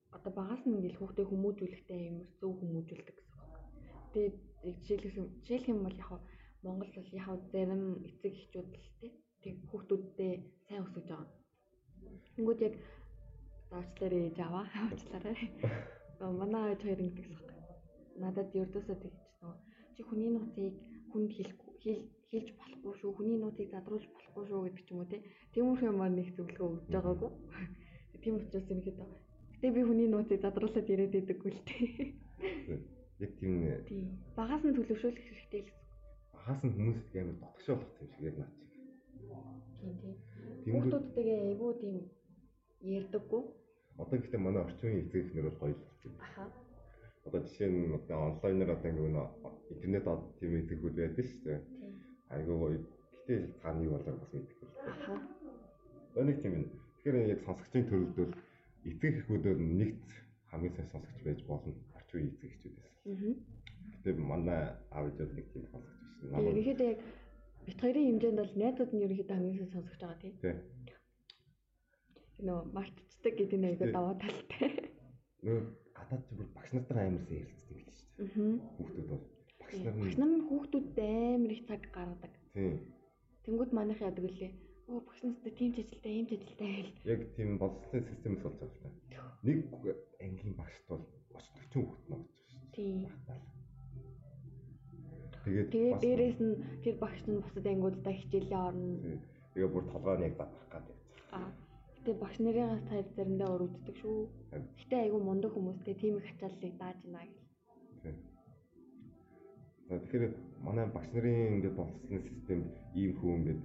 одоо 0.09 0.33
багаас 0.33 0.65
нь 0.65 0.73
ингээл 0.73 0.97
хүүхдээ 1.05 1.27
хүмүүжүүлэхдээ 1.29 2.01
амар 2.09 2.29
зөв 2.41 2.53
хүмүүжүүлдэг 2.57 3.17
гэсэн 3.21 3.37
үг. 3.45 3.53
Тэгээд 4.13 4.37
жишээлх 4.81 5.17
юм 5.21 5.29
жишээлх 5.45 5.69
юм 5.69 5.81
бол 5.85 5.99
яг 6.01 6.11
Монгол 6.65 6.93
бол 6.97 7.13
яг 7.13 7.29
зарим 7.53 7.85
эцэг 8.09 8.33
эхчүүд 8.41 8.69
л 8.73 8.89
тий 9.05 9.13
тэг 9.45 9.55
хүүхдүүдтэй 9.69 10.33
сайн 10.65 10.81
өсгөж 10.89 11.07
байгаа. 11.13 11.29
Тэнгүүд 12.41 12.61
яг 12.65 12.75
даавчлаарэ 13.69 14.19
ээж 14.33 14.39
аваа 14.41 14.65
хавчлаарэ. 14.73 15.33
Манай 16.41 16.73
ээж 16.73 16.81
хоёр 16.89 17.01
ингэдэг 17.05 17.27
гэсэн 17.29 17.53
үг. 17.53 17.69
Надад 18.17 18.49
ердөөсөө 18.57 18.97
тэгж 18.97 19.21
нөө 19.45 19.55
чи 19.93 20.01
хүний 20.09 20.33
нууцыг 20.33 20.73
хүнд 21.13 21.31
хэлэхгүй 21.37 21.70
хэлж 21.85 22.49
болохгүй 22.59 22.93
шүү. 23.01 23.11
Хүний 23.17 23.39
нууцыг 23.41 23.69
задруулж 23.73 24.05
болохгүй 24.15 24.45
шүү 24.49 24.61
гэдэг 24.69 24.85
ч 24.87 24.91
юм 24.93 24.99
уу 25.03 25.09
тий. 25.11 25.21
Тиймэрхүү 25.55 25.89
юмар 25.91 26.11
нэг 26.15 26.29
зөвлөгөө 26.37 26.69
өгж 26.71 26.87
байгаагүй. 26.95 27.31
Тийм 28.23 28.35
учраас 28.37 28.69
юм 28.71 28.81
хэд. 28.85 28.99
Гэтэ 29.57 29.69
би 29.75 29.81
хүний 29.89 30.09
нууцыг 30.09 30.41
задруулаад 30.45 30.89
ирээд 30.93 31.13
байдаггүй 31.17 31.51
л 31.53 31.63
тий. 31.65 32.15
Яг 33.21 33.33
тийм 33.41 33.53
нэ- 33.65 33.85
Тийм. 33.89 34.07
Багаас 34.37 34.63
нь 34.65 34.77
төлөвшүүлэх 34.77 35.25
хэрэгтэй 35.29 35.61
л 35.61 35.67
гэсэн. 35.69 35.81
багаас 36.37 36.61
нь 36.65 36.73
хүмүүс 36.77 36.99
амар 37.21 37.37
дотгошоо 37.41 37.77
болох 37.77 37.99
юм 38.01 38.09
шиг 38.17 38.25
яг 38.29 38.37
наач. 38.41 38.55
Тийм 39.81 39.95
тийм. 40.01 40.17
Тэнгүүд 40.65 40.85
Хүүхдүүдтэйгээ 40.93 41.39
айгүй 41.49 41.73
тийм 41.81 41.95
ярьдаггүй. 42.81 43.43
одоо 44.01 44.17
гэхдээ 44.19 44.41
манай 44.41 44.63
орчин 44.65 44.89
үеийн 44.89 45.05
эцэг 45.05 45.21
эхнэр 45.21 45.47
бол 45.49 45.59
гоё 45.61 45.75
л 45.77 45.85
болсон. 45.85 46.13
Аха. 46.25 46.45
Одоо 47.27 47.41
жишээ 47.45 47.69
нь 47.69 47.93
одоо 47.93 48.19
онлайнаар 48.33 48.71
одоо 48.77 48.91
ингэ 48.91 49.13
нөө 49.13 49.29
интернет 49.71 50.07
тийм 50.41 50.53
эцэгүүд 50.61 50.95
байдаг 50.97 51.27
шүү 51.29 51.41
дээ. 51.45 51.61
Тийм. 51.61 51.95
Айгуу 52.33 52.57
гоё. 52.59 52.79
Гэтэ 53.13 53.35
цаана 53.61 53.85
юу 53.85 53.93
болоо 53.95 54.15
бас 54.17 54.33
мэдэхгүй. 54.33 54.69
Аха. 54.89 55.15
Одоо 56.11 56.25
нэг 56.25 56.39
тийм 56.43 56.55
юм. 56.59 56.67
Тэгэхээр 56.97 57.17
яг 57.35 57.41
сонсогчийн 57.45 57.87
төрөлд 57.89 58.17
бол 58.17 58.35
эцэг 58.89 59.13
эхүүдээр 59.21 59.59
нэгт 59.61 60.09
хамгийн 60.51 60.75
сайн 60.75 60.89
сонсогч 60.93 61.21
байж 61.25 61.41
болно. 61.45 61.71
Орчин 61.99 62.17
үеийн 62.17 62.33
эцэг 62.33 62.51
эхчүүдээс. 62.51 62.91
Гэтэ 64.01 64.11
манай 64.17 64.61
аав 64.91 65.05
ээжүүд 65.13 65.33
нэг 65.37 65.47
тийм 65.53 65.65
сонсогч 65.69 65.97
байсан. 66.01 66.19
Тийм 66.21 66.33
Намайг 66.33 66.53
ерөнхийдөө 66.57 66.89
яг 66.89 67.01
бит 67.67 67.79
хоёрын 67.85 68.07
хэмжээнд 68.09 68.41
бол 68.41 68.55
найзууд 68.57 68.91
нь 68.97 69.05
ерөнхийдөө 69.05 69.37
хамгийн 69.37 69.59
сайн 69.61 69.73
сонсогч 69.77 70.01
байгаа 70.01 70.21
тийм. 70.25 70.35
тий. 70.41 70.57
Нөө 72.49 72.61
мартцдаг 72.73 73.35
гэдэг 73.37 73.61
айгүй 73.69 73.87
Тийм. 73.87 73.95
даваа 73.95 74.15
талтай. 74.17 74.73
Нөө 75.45 75.61
гадаад 76.01 76.23
бүр 76.37 76.49
багш 76.57 76.71
нартай 76.73 77.07
амар 77.07 77.25
сайн 77.29 77.41
ярилцдаг 77.45 77.77
юм 77.77 77.85
дээ. 77.85 77.99
Аа. 78.21 78.53
Хүүхдүүд 78.77 79.07
бол 79.11 79.23
багш 79.61 79.73
Тийм. 79.77 79.85
нар 79.85 79.95
Багш 80.01 80.15
нь 80.17 80.21
нар 80.21 80.33
нь 80.35 80.47
хүүхдүүдтэй 80.49 81.15
амар 81.37 81.53
их 81.55 81.63
цаг 81.69 81.83
гаргадаг. 81.95 82.33
тий. 82.55 82.73
Тэнгүүд 83.45 83.71
манайх 83.77 84.01
яадаг 84.01 84.25
үлээ. 84.29 84.53
Оо 84.91 85.01
багш 85.07 85.21
нартай 85.23 85.53
тийм 85.55 85.71
ч 85.75 85.77
ажилтай, 85.85 86.13
ийм 86.19 86.27
ч 86.27 86.31
ажилтай 86.35 86.71
гэл. 86.75 86.93
Яг 87.13 87.21
тийм 87.37 87.51
боловсролын 87.63 88.09
системээс 88.11 88.43
болж 88.43 88.57
байгаа 88.59 88.75
юм 88.75 88.97
байна. 89.11 89.29
Нэг 89.47 89.59
ангийн 90.25 90.55
багшд 90.59 90.85
бол 90.91 91.05
30 91.31 91.71
40 91.71 91.87
хүүхэд 91.87 92.07
ногч 92.11 92.29
шүү 92.51 92.61
дээ. 92.61 92.75
Тийм. 92.75 92.99
Тэгээд 95.45 95.69
Тэгээд 95.73 96.01
дээрээс 96.05 96.39
нь 96.45 96.55
тэр 96.85 96.95
багш 97.01 97.21
нь 97.25 97.41
бусад 97.41 97.67
ангиудаа 97.67 98.13
хичээлээ 98.13 98.61
орно. 98.61 98.99
Тэгээ 99.55 99.71
бүр 99.73 99.85
толгойн 99.89 100.25
яг 100.29 100.35
гад 100.37 100.53
явцгаа. 100.53 100.83
Аа. 101.33 101.49
Гэтэ 102.01 102.17
багш 102.17 102.37
нарыгаас 102.41 102.83
таар 102.89 103.05
заримдаа 103.17 103.49
өрөвддөг 103.55 103.97
шүү. 104.01 104.19
Гэтэ 104.81 104.97
айгүй 105.05 105.21
мундаг 105.21 105.53
хүмүүстэй 105.53 105.95
тийм 106.01 106.17
их 106.17 106.33
ачааллыг 106.33 106.75
дааж 106.81 106.97
байна 107.05 107.29
гэл. 107.29 107.45
Тий. 108.03 108.15
За 109.89 110.01
тэгэхээр 110.01 110.25
манай 110.65 110.87
багш 110.89 111.09
нарын 111.13 111.61
ингээд 111.61 111.77
боловсролын 111.77 112.25
системд 112.25 112.67
ийм 112.97 113.13
хүн 113.21 113.37
ингээд 113.37 113.61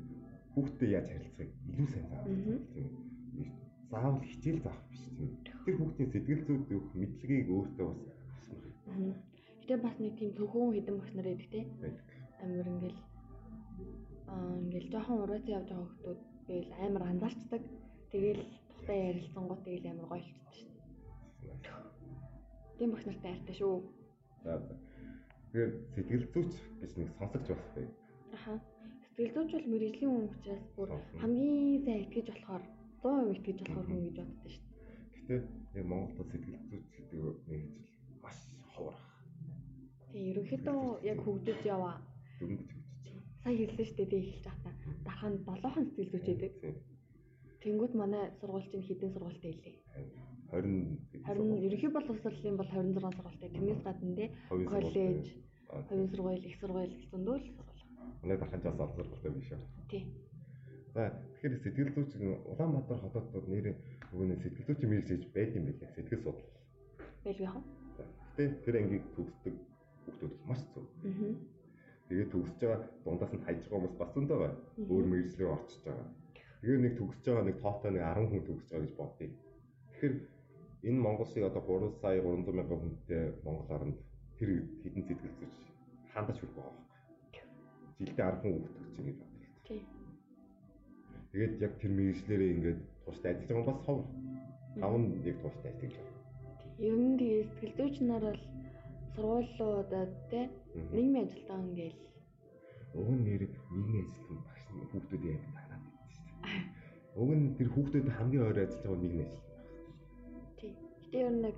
хүүхдтэй 0.52 0.89
яаж 0.98 1.08
харилцахыг 1.15 1.52
илүү 1.71 1.88
сайн. 1.95 2.08
Мгм. 2.28 2.58
Тийм. 2.76 3.48
Заавал 3.89 4.19
хичээл 4.28 4.60
заах 4.67 4.84
биш 4.91 5.04
тийм. 5.15 5.32
Тэр 5.63 5.76
хүүхдийн 5.80 6.12
сэтгэл 6.12 6.43
зүйд 6.43 6.67
өгөх 6.76 6.93
мэдлэгийг 7.00 7.48
өөртөө 7.56 7.88
бас 7.88 8.15
Аа. 8.91 9.15
Гэтэ 9.63 9.76
бас 9.80 9.95
нэг 10.04 10.13
тийм 10.19 10.32
зөвхөн 10.38 10.76
хідэн 10.76 10.98
багш 11.00 11.12
нар 11.15 11.28
байдаг 11.32 11.50
те. 11.56 11.62
байдаг. 11.82 12.08
Амар 12.43 12.67
ингээл 12.67 13.00
аа 14.28 14.60
ингээл 14.60 14.91
жоохон 14.91 15.24
урайцсан 15.24 15.56
явж 15.58 15.69
байгаа 15.71 15.88
хүмүүс 15.88 16.21
тэгэл 16.48 16.71
амар 16.86 17.04
анзаарчдаг. 17.10 17.63
Тэгэл 18.15 18.47
тухтай 18.71 18.99
ярилцсан 19.12 19.43
гот 19.43 19.60
тэгэл 19.67 19.91
амар 19.91 20.08
гойлцдаг 20.08 20.54
шүү. 20.56 20.71
Тийм 22.80 22.89
багш 22.95 23.04
нартай 23.04 23.32
хайртай 23.36 23.56
шүү. 23.60 23.75
За 24.43 24.54
за. 24.56 24.75
Тэгэхээр 25.51 25.71
сэтгэл 25.91 26.23
зүйч 26.32 26.54
гэж 26.80 26.91
нэг 26.95 27.10
сонсогч 27.19 27.47
бас 27.51 27.67
бай. 27.75 27.86
Аха. 28.32 28.54
Сэтгэл 29.19 29.36
зүйч 29.36 29.51
бол 29.51 29.67
мэрэгжлийн 29.67 30.12
хүн 30.15 30.32
учраас 30.32 30.63
бүр 30.80 30.89
хамгийн 31.19 31.84
сайн 31.84 31.99
итгэж 32.08 32.28
болохоор 32.32 32.63
100% 33.04 33.36
итгэж 33.36 33.58
болохоор 33.67 33.88
хүн 33.91 34.04
гэж 34.08 34.15
боддог 34.23 34.51
шүү. 34.56 34.63
Гэхдээ 35.12 35.39
яг 35.75 35.86
Монголд 35.91 36.30
сэтгэл 36.32 36.56
зүйч 36.71 36.88
гэдэг 36.95 37.19
нэг 37.51 37.63
ажил 37.84 38.15
маш 38.23 38.39
ховор. 38.71 38.95
Тэгээ 40.15 40.30
ерөнхийдөө 40.32 40.80
яг 41.12 41.19
хөгжиж 41.19 41.60
яваа. 41.67 41.99
Дөнгөж 42.39 42.69
хөгжиж. 42.71 43.15
Сая 43.43 43.56
хэлсэн 43.60 43.86
шүү 43.86 43.97
дээ 43.99 44.08
би 44.08 44.17
эхэлж 44.23 44.45
байхдаа. 44.47 44.73
Дахан 45.04 45.34
7хон 45.43 45.84
сэтгэл 45.91 46.12
зүйч 46.15 46.28
байдаг. 46.32 46.54
Тийм. 46.63 46.94
Тэнгүүд 47.65 47.93
манай 47.97 48.30
сургууль 48.39 48.69
чинь 48.69 48.86
хэдэн 48.86 49.10
сургуультай 49.13 49.51
илээ. 49.58 49.75
20 50.54 51.25
Харин 51.25 51.49
ерөнхий 51.65 51.89
боловсролын 51.89 52.58
бол 52.62 52.69
26 52.69 53.17
сургуультай. 53.17 53.49
Тэрнээс 53.49 53.82
гадна 53.82 54.25
Хувийн 54.50 54.69
коллеж, 54.69 55.25
хувийн 55.89 56.10
сургууль, 56.13 56.46
их 56.46 56.56
сургууль 56.62 56.94
гэсэн 56.94 57.21
дөөл 57.25 57.42
сургууль. 57.42 57.83
Манай 58.21 58.37
дахин 58.37 58.62
жаас 58.62 58.77
олон 58.77 58.96
сургуультай 58.96 59.31
биш 59.33 59.50
үү? 59.50 59.62
Тий. 59.89 60.04
За 60.94 61.10
тэгэхээр 61.42 61.54
сэтгэл 61.65 61.92
зүйч 61.98 62.12
Улаанбаатар 62.54 63.00
хотод 63.02 63.48
нэр 63.50 63.73
нэг 63.73 64.39
сэтгэл 64.46 64.67
зүйчийн 64.69 64.89
мэрэгч 64.94 65.10
гэж 65.10 65.23
байд 65.33 65.58
юм 65.58 65.65
билээ. 65.65 65.89
Сэтгэл 65.98 66.23
судлал. 66.23 66.54
Байлгүй? 67.25 67.50
За, 67.98 68.04
Гэхдээ 68.37 68.48
тэр 68.63 68.75
ангийг 68.77 69.06
төгсдөг 69.17 69.56
хүмүүс 70.06 70.37
маш 70.46 70.62
зөв. 70.71 70.85
Аа. 70.85 71.33
Тэгээд 72.08 72.29
төгсөж 72.31 72.58
байгаа 72.62 72.79
дундаас 73.04 73.33
нь 73.33 73.44
хайж 73.44 73.60
байгаа 73.65 73.75
хүмүүс 73.75 73.96
бас 74.00 74.12
зөндөө 74.13 74.37
байна. 74.39 74.58
Өөр 74.85 75.06
мэрэгчлэр 75.10 75.54
орчиж 75.58 75.81
байгаа. 75.83 76.08
Тэгээд 76.62 76.81
нэг 76.83 76.93
төгсөж 76.99 77.25
байгаа 77.25 77.45
нэг 77.45 77.58
тоотой 77.62 77.91
нэг 77.91 78.03
10 78.03 78.29
хүн 78.29 78.43
төгсөж 78.47 78.69
байгаа 78.71 78.85
гэж 78.85 78.93
бодъё. 78.99 79.29
Тэгэхээр 79.89 80.15
энэ 80.87 81.03
Монголыг 81.06 81.43
одоо 81.49 81.63
3 81.65 82.01
сая 82.01 82.19
300 82.21 82.58
мянган 82.58 82.79
хүнтэй 82.81 83.23
Монгол 83.45 83.75
оронд 83.75 83.97
тэр 84.37 84.49
хэдэн 84.81 85.03
сэтгэл 85.08 85.37
зүйч 85.39 85.56
хандаж 86.13 86.37
хүрэх 86.39 86.56
байгаа 86.56 86.73
байхгүй. 86.75 87.43
Жилдээ 87.97 88.25
10 88.25 88.41
хүн 88.41 88.53
өгдөг 88.56 88.85
чинь 88.95 89.08
гэж 89.08 89.17
бодлоо. 89.19 89.49
Тий. 89.67 89.81
Тэгээд 91.31 91.53
яг 91.65 91.73
тэр 91.79 91.91
мэрэгчлэрээ 91.97 92.53
ингээд 92.56 92.81
тууштай 93.03 93.31
ажиллаж 93.31 93.49
байгаа 93.51 93.69
бас 93.69 93.79
хов. 93.85 93.99
Тав 94.79 94.93
нь 94.99 95.08
яг 95.29 95.37
тууштай 95.41 95.69
ажиллаж 95.71 95.95
байгаа. 95.95 96.15
Ер 96.87 96.97
нь 96.99 97.17
тэгээ 97.19 97.43
сэтгэл 97.47 97.77
зүйч 97.77 97.95
нар 98.03 98.23
бол 98.27 98.41
сургуулиудад 99.15 100.12
те 100.29 100.41
нийгмийн 100.91 101.25
ажилтан 101.25 101.62
ингээл 101.69 101.99
нь 103.15 103.23
нэр 103.25 103.41
нийгмийн 103.71 104.08
ажилтан 104.08 104.37
багш 104.43 104.63
нь 104.71 105.54
Уг 107.15 107.29
нь 107.31 107.55
тэр 107.55 107.69
хүүхдүүд 107.71 108.07
хамгийн 108.11 108.43
ойр 108.43 108.59
ажиллаж 108.59 108.83
байгаа 108.83 108.99
нийгмийн 108.99 109.27
ажил. 109.31 109.43
тий. 110.59 110.73
Гэтэ 110.99 111.17
ер 111.23 111.31
нь 111.31 111.41
нэг 111.47 111.55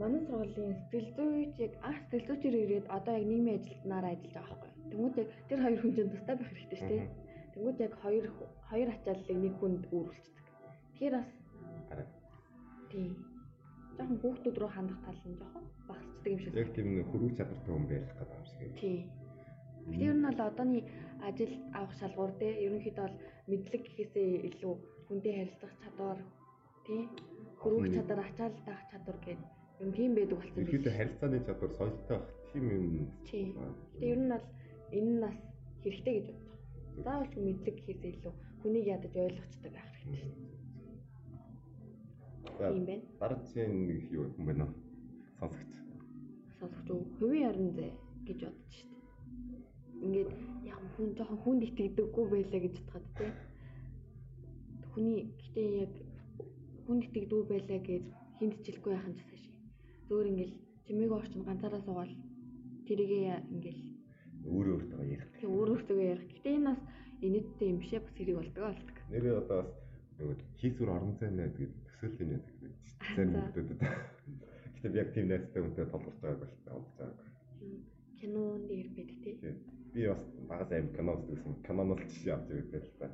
манай 0.00 0.20
сургуулийн 0.26 0.74
сэтгэл 0.90 1.10
зүйч 1.14 1.54
яг 1.62 1.72
анх 1.86 2.00
сэтгэл 2.10 2.26
зүйчээр 2.26 2.56
ирээд 2.62 2.86
одоо 2.96 3.14
яг 3.14 3.26
нийгмийн 3.30 3.58
ажилтнаар 3.62 4.06
ажиллаж 4.10 4.34
байгаа 4.34 4.50
байхгүй. 4.50 4.70
Тэнгүүд 4.90 5.16
яг 5.22 5.30
тэр 5.48 5.60
хоёр 5.62 5.78
хүн 5.78 5.92
чинь 5.94 6.12
тустай 6.12 6.34
байх 6.36 6.50
хэрэгтэй 6.50 6.78
шүү 6.78 6.90
дээ. 6.90 7.06
Тэнгүүд 7.54 7.78
яг 7.86 7.94
хоёр 8.02 8.26
хоёр 8.70 8.88
ачааллыг 8.90 9.38
нэг 9.38 9.54
хүнд 9.62 9.84
үүрүүлцдэг. 9.94 10.46
Тэгэхээр 10.90 11.14
бас 11.14 11.30
Арай. 11.92 12.06
тий. 12.90 13.08
Жохон 13.94 14.18
хүүхдүүд 14.22 14.56
рүү 14.58 14.70
хандах 14.74 15.00
тал 15.06 15.22
нь 15.22 15.38
жохон 15.38 15.64
багасчдаг 15.86 16.30
юм 16.34 16.40
шиг. 16.42 16.52
Яг 16.58 16.70
тийм 16.74 16.88
нэг 16.98 17.06
хөрвүүлж 17.14 17.36
чадвартай 17.38 17.70
хүн 17.70 17.86
байх 17.86 18.06
гэдэг 18.10 18.34
юм 18.34 18.46
шиг. 18.50 18.70
Тий. 18.82 18.98
Ер 19.92 20.14
нь 20.14 20.24
бол 20.24 20.40
одооний 20.48 20.84
ажил 21.28 21.52
авах 21.74 21.92
шалгуур 22.00 22.32
те 22.40 22.48
ерөнхийдөө 22.66 23.04
бол 23.06 23.16
мэдлэг 23.50 23.82
гэхээсээ 23.84 24.28
илүү 24.48 24.74
хүнтэй 25.08 25.32
харилцах 25.36 25.72
чадвар 25.82 26.18
тий 26.86 27.02
хөрвөх 27.60 27.88
чадвар 27.94 28.20
ачаал 28.24 28.54
таах 28.64 28.82
чадвар 28.90 29.18
гэдэг 29.24 29.48
юм 29.80 29.90
тийм 29.92 30.14
байдаг 30.14 30.38
болсон 30.38 30.56
Ерөөдөө 30.62 30.82
биш. 30.84 30.98
харилцааны 30.98 31.38
чадвар 31.46 31.72
соёлтой 31.78 32.18
байх 32.18 32.28
тийм 32.52 32.64
юм. 32.70 33.08
Тий. 33.28 33.46
Гэтэ 33.52 34.06
ер 34.12 34.18
нь 34.24 34.30
бол 34.32 34.46
энэ 34.96 35.10
нь 35.12 35.20
бас 35.24 35.38
хэрэгтэй 35.82 36.14
гэж 36.16 36.26
бодож 36.28 36.46
байгаа. 36.48 37.04
Заавал 37.04 37.28
ч 37.32 37.34
мэдлэг 37.44 37.74
гэхээсээ 37.76 38.12
илүү 38.14 38.32
хүнийг 38.62 38.86
ядаж 38.94 39.14
ойлгочтой 39.16 39.70
байх 39.74 39.88
хэрэгтэй 39.92 40.20
шүү 40.20 40.32
дээ. 40.34 40.52
Тийм 42.72 42.84
байна. 42.86 43.04
дараагийн 43.20 43.72
нэг 43.88 44.00
юу 44.14 44.24
юм 44.38 44.44
бэ 44.48 44.54
нөө? 44.60 44.70
Сонсогч. 45.38 45.72
Сонсогч 46.58 46.88
уу 46.90 47.02
хувийн 47.18 47.48
орон 47.50 47.70
зай 47.76 47.90
гэж 48.26 48.38
бодож 48.46 48.72
шүү 48.78 48.88
дээ. 48.88 48.93
Ингээд 50.04 50.30
яг 50.68 50.80
хүн 50.96 51.08
жоохон 51.16 51.40
хүнд 51.42 51.62
итгэдэггүй 51.68 52.24
байлаа 52.30 52.60
гэж 52.60 52.74
бодоход 52.84 53.06
тий. 53.18 53.32
Хүний 54.92 55.18
гэтээ 55.40 55.68
яг 55.84 55.92
хүнд 56.86 57.02
итгэдэггүй 57.08 57.42
байлаа 57.48 57.80
гэж 57.80 58.04
хэмтчихэлгүй 58.38 58.92
яхан 58.94 59.14
ч 59.16 59.20
цааш. 59.24 59.44
Зөөр 60.08 60.26
ингээл 60.30 60.54
чимээг 60.86 61.12
орчин 61.12 61.42
ганцаараа 61.48 61.80
суугаал 61.82 62.14
тэрийгээ 62.86 63.48
ингээл 63.54 63.82
Өөрөө 64.44 64.74
өөртөө 64.76 65.04
ярих. 65.08 65.24
тэг 65.40 65.48
өөр 65.48 65.68
өөртөө 65.72 65.98
ярих. 66.04 66.28
Гэтэ 66.36 66.50
энэ 66.52 66.68
бас 66.68 66.80
инээдтэй 67.24 67.68
юм 67.72 67.78
бишээ 67.80 68.00
бас 68.04 68.12
хэрэг 68.12 68.36
болдог 68.36 68.64
болдог. 68.68 68.96
Нэрээ 69.08 69.34
одоо 69.40 69.58
бас 69.64 69.72
нөгөө 70.20 70.36
хийсвэр 70.60 70.90
орон 70.92 71.12
зай 71.16 71.30
найз 71.32 71.54
гэдэг 71.56 71.80
төсөөллийн 71.88 72.28
найз 72.28 72.44
гэдэг. 72.44 72.72
Зэн 73.16 73.28
За. 73.32 73.40
хүмүүстэд. 73.40 73.80
Гэтэ 74.76 74.88
би 74.92 74.98
яг 75.00 75.08
тийм 75.16 75.26
найзтай 75.32 75.60
хүнтэй 75.64 75.86
толгорч 75.88 76.18
байгааг 76.20 76.52
л 76.52 76.64
таалж 76.68 76.88
байгаа. 77.00 77.28
Кинон 78.20 78.68
дээр 78.68 78.88
байдаг 78.92 79.18
тий. 79.24 79.34
Би 79.94 80.08
бас 80.10 80.22
багаас 80.48 80.70
аим 80.74 80.88
кино 80.96 81.14
үзсэн. 81.14 81.54
Киноноос 81.66 82.00
л 82.02 82.08
жишээ 82.10 82.34
авч 82.34 82.50
ирдэг 82.50 82.82
л 82.82 82.98
та. 82.98 83.06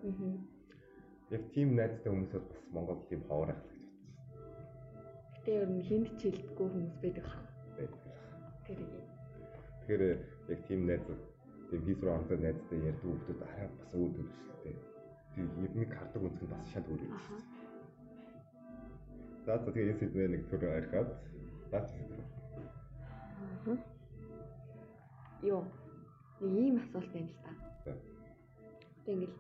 Яг 1.30 1.42
тийм 1.54 1.76
найзтай 1.76 2.10
хүмүүсээс 2.12 2.46
бас 2.48 2.62
Монгол 2.72 3.00
тийм 3.08 3.20
ховор 3.28 3.52
ах 3.52 3.60
гэж 3.60 3.76
бодчих 3.76 3.90
Гэтэ 5.40 5.52
ер 5.60 5.68
нь 5.68 5.84
хүнд 5.88 6.08
ч 6.16 6.20
хилдэггүй 6.24 6.66
хүмүүс 6.68 6.96
байдаг 7.04 7.26
хаа. 7.28 7.44
байдаг. 7.76 8.00
Тэр 8.66 8.78
Тэгэхээр 9.80 10.02
яг 10.52 10.60
тийм 10.68 10.80
найз 10.86 11.04
тийм 11.70 11.80
орон 12.04 12.26
зай 12.28 12.38
найзтай 12.40 12.78
ярьдаг 12.80 13.04
хүмүүс 13.04 13.40
арай 13.44 13.68
бас 13.80 13.92
өөр 13.96 14.10
төр 14.16 14.28
шүү 14.40 14.56
дээ. 14.64 14.76
Тийм 15.34 15.46
нэг 15.80 15.90
хардаг 15.96 16.22
үнцг 16.22 16.42
нь 16.44 16.52
бас 16.52 16.68
шал 16.72 16.86
өөр 16.92 17.02
юм 17.08 17.16
шүү. 17.24 17.40
За 19.44 19.52
за 19.58 19.68
тэгээ 19.72 19.90
энэ 19.90 20.00
сэдвээ 20.00 20.28
нэг 20.28 20.42
төр 20.50 20.62
арихад 20.68 21.08
даач 21.72 21.86
сэдв. 21.88 22.20
Аа. 26.40 26.46
Нэг 26.48 26.58
ийм 26.64 26.76
асуулт 26.80 27.12
байна 27.12 27.28
л 27.28 27.40
та. 27.44 27.52
Одоо 29.04 29.14
ингээл 29.14 29.36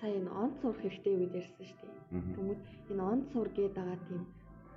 сая 0.00 0.14
энэ 0.18 0.30
онц 0.30 0.54
сурах 0.60 0.80
хэрэгтэй 0.80 1.12
юу 1.14 1.20
гэж 1.22 1.34
ярьсан 1.40 1.66
шүү 1.66 1.78
дээ. 1.86 2.34
Тэгмүүд 2.34 2.60
энэ 2.90 3.02
онц 3.12 3.24
сур 3.32 3.48
гээд 3.54 3.74
байгаа 3.78 3.98
тийм 4.08 4.22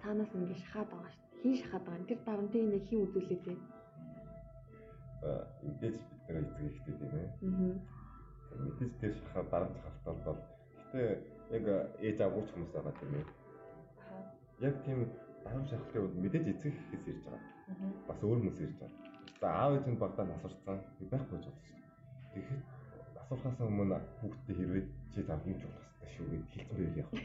цаанаас 0.01 0.31
ингээд 0.35 0.61
шахаад 0.63 0.89
байгаа 0.93 1.11
шүү 1.11 1.25
дээ. 1.25 1.41
Хин 1.41 1.55
шахаад 1.61 1.83
байгаа. 1.85 2.07
Тэр 2.09 2.19
дарамтыг 2.25 2.63
нэг 2.69 2.83
хин 2.87 3.03
үзүүлээд 3.05 3.43
байна. 3.47 3.65
За 5.21 5.29
мэдээж 5.65 5.97
бид 5.97 6.21
нэр 6.29 6.37
эцэг 6.45 6.65
ихтэй 6.69 6.93
тийм 6.99 7.13
ээ. 7.17 7.27
Аа. 7.49 7.75
Мэдээж 8.63 8.91
тэр 9.01 9.13
шахаа 9.19 9.43
дарамт 9.51 9.77
халталт 9.83 10.23
бол 10.25 10.41
гэтээ 10.93 11.09
яг 11.57 11.65
ээж 12.07 12.17
агууч 12.21 12.47
хүмүүс 12.53 12.71
байгаа 12.73 12.93
тийм 12.99 13.13
ээ. 13.19 13.25
Яг 14.67 14.75
тийм 14.85 14.99
дарамт 15.43 15.69
шахалтын 15.69 16.01
үед 16.05 16.15
мэдээж 16.23 16.45
эцэг 16.53 16.73
ихээс 16.73 17.05
ирж 17.11 17.21
байгаа. 17.25 17.43
Аа. 17.69 17.91
бас 18.07 18.19
өөр 18.23 18.37
хүмүүс 18.39 18.59
ирж 18.63 18.75
байгаа. 18.79 19.08
За 19.39 19.47
аав 19.47 19.87
нь 19.87 19.95
багтаа 19.95 20.25
насарцсан 20.27 20.77
байхгүй 21.11 21.39
ч 21.39 21.47
дээ. 21.47 21.55
Тэгэхээр 22.33 22.61
насурхаас 23.15 23.59
өмнө 23.63 23.97
хүүхдээ 24.19 24.55
хэрвээ 24.59 24.85
чи 25.11 25.19
зам 25.23 25.39
хэмж 25.45 25.61
болох 25.63 25.87
хэрэгтэй 25.95 26.11
шүү 26.13 26.25
гэж 26.31 26.43
хэлсэн 26.51 26.75
байл 26.77 26.99
яах 26.99 27.11
вэ? 27.13 27.21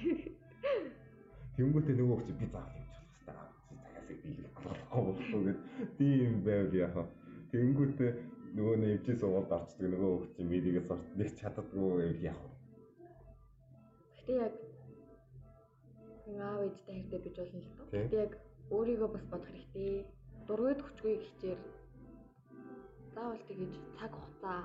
Тэнгүүтээ 1.57 1.97
нөгөө 1.99 2.19
чи 2.27 2.33
би 2.39 2.47
зам 2.55 2.67
хэмж 2.71 2.93
болох 2.95 3.11
хэрэгтэй 3.11 3.35
аав 3.35 3.51
чи 3.67 3.75
цагаасыг 3.83 4.19
биелэх 4.23 4.55
болохгүй 4.63 5.03
болохгүй 5.09 5.43
гэд 5.47 5.61
тийм 5.99 6.33
байвал 6.47 6.75
яах 6.85 6.95
вэ? 6.95 7.05
Тэнгүүтээ 7.51 8.11
нөгөө 8.55 8.77
нэг 8.79 8.91
эвжээ 8.95 9.17
суугаад 9.19 9.55
орчдөг 9.59 9.89
нөгөө 9.91 10.11
хүүхд 10.15 10.33
чи 10.37 10.43
медигээс 10.51 10.89
орч 10.95 11.07
нэг 11.19 11.31
чаддаггүй 11.41 11.91
байвал 11.99 12.27
яах 12.31 12.43
вэ? 12.47 12.51
Гэтэ 14.15 14.33
яг 14.47 14.55
хүн 16.23 16.39
аав 16.47 16.61
ээжтэй 16.63 16.95
хайртай 16.95 17.21
бич 17.27 17.37
болно 17.43 17.59
л. 17.59 17.71
Тийм. 17.91 18.03
Гэтэ 18.07 18.17
яг 18.23 18.33
өөрийгөө 18.71 19.11
бас 19.11 19.25
бодох 19.33 19.51
хэрэгтэй. 19.51 20.07
Дургүйд 20.47 20.81
хүчгүй 20.85 21.15
хичээр 21.19 21.61
заавал 23.15 23.43
тэгэж 23.49 23.73
цаг 23.99 24.11
хугацаа 24.11 24.61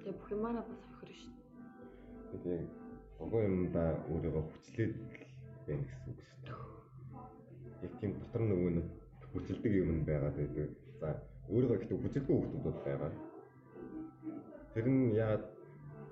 тэгээ 0.00 0.16
бүх 0.16 0.28
юмараа 0.32 0.64
бас 0.64 0.80
хохирно 0.88 1.16
шүү 1.20 1.32
дээ. 1.36 2.40
Тэгээд 2.42 2.64
гогоо 3.18 3.42
юмдаа 3.48 3.90
өөрийгөө 4.10 4.44
хүчлээд 4.48 4.92
байна 5.66 5.84
гэсэн 5.84 6.08
үг 6.12 6.20
шүү 6.24 6.38
дээ. 6.40 6.56
Яг 7.84 7.92
тийм 8.00 8.12
дотор 8.16 8.42
нөгөө 8.48 8.70
нэг 8.76 8.86
хүчилдэг 9.32 9.72
юм 9.76 9.90
байгаад 10.08 10.36
байдаг. 10.40 10.70
За 11.00 11.08
өөрийгөө 11.52 11.76
ихтэй 11.76 11.98
хүчилгүй 12.00 12.36
хүмүүс 12.40 12.78
байгаа. 12.86 13.12
Тэр 14.72 14.86
нь 14.88 15.12
яагаад 15.12 15.44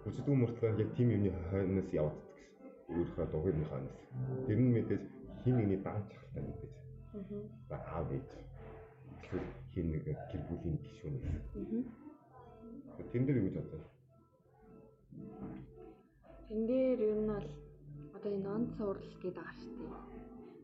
хүчилгүй 0.05 0.37
мөртлөө 0.37 0.79
яг 0.85 0.91
тийм 0.97 1.09
юмны 1.17 1.31
хойноос 1.49 1.89
явагддаг 1.97 2.29
гэсэн. 2.37 2.61
Өөрийнхөө 2.93 3.27
дугуйны 3.33 3.65
хойноос. 3.73 4.01
Тэр 4.47 4.59
нь 4.61 4.73
мэдээж 4.77 5.05
хин 5.43 5.55
нэгний 5.57 5.81
даанч 5.81 6.13
хальтаа 6.13 6.43
мэдээж. 6.45 6.75
Аа. 7.17 7.41
За 7.69 7.77
аав 7.97 8.09
ээж. 8.13 8.29
Эсвэл 9.25 9.64
хин 9.75 9.91
нэг 9.91 10.05
гэр 10.07 10.43
бүлийн 10.49 10.77
гишүүн. 10.79 11.17
Аа. 11.27 13.03
Тэн 13.11 13.23
дээр 13.27 13.39
юу 13.39 13.47
гэж 13.51 13.57
бодож 13.59 13.83
байна? 13.83 13.91
Тэн 16.49 16.61
дээр 16.69 17.01
ер 17.11 17.19
нь 17.19 17.31
бол 17.33 17.49
одоо 18.15 18.31
энэ 18.31 18.47
нон 18.47 18.63
цуврал 18.77 19.11
гэдэг 19.19 19.35
байгаа 19.35 19.57
шүү 19.59 19.75
дээ. 19.79 19.93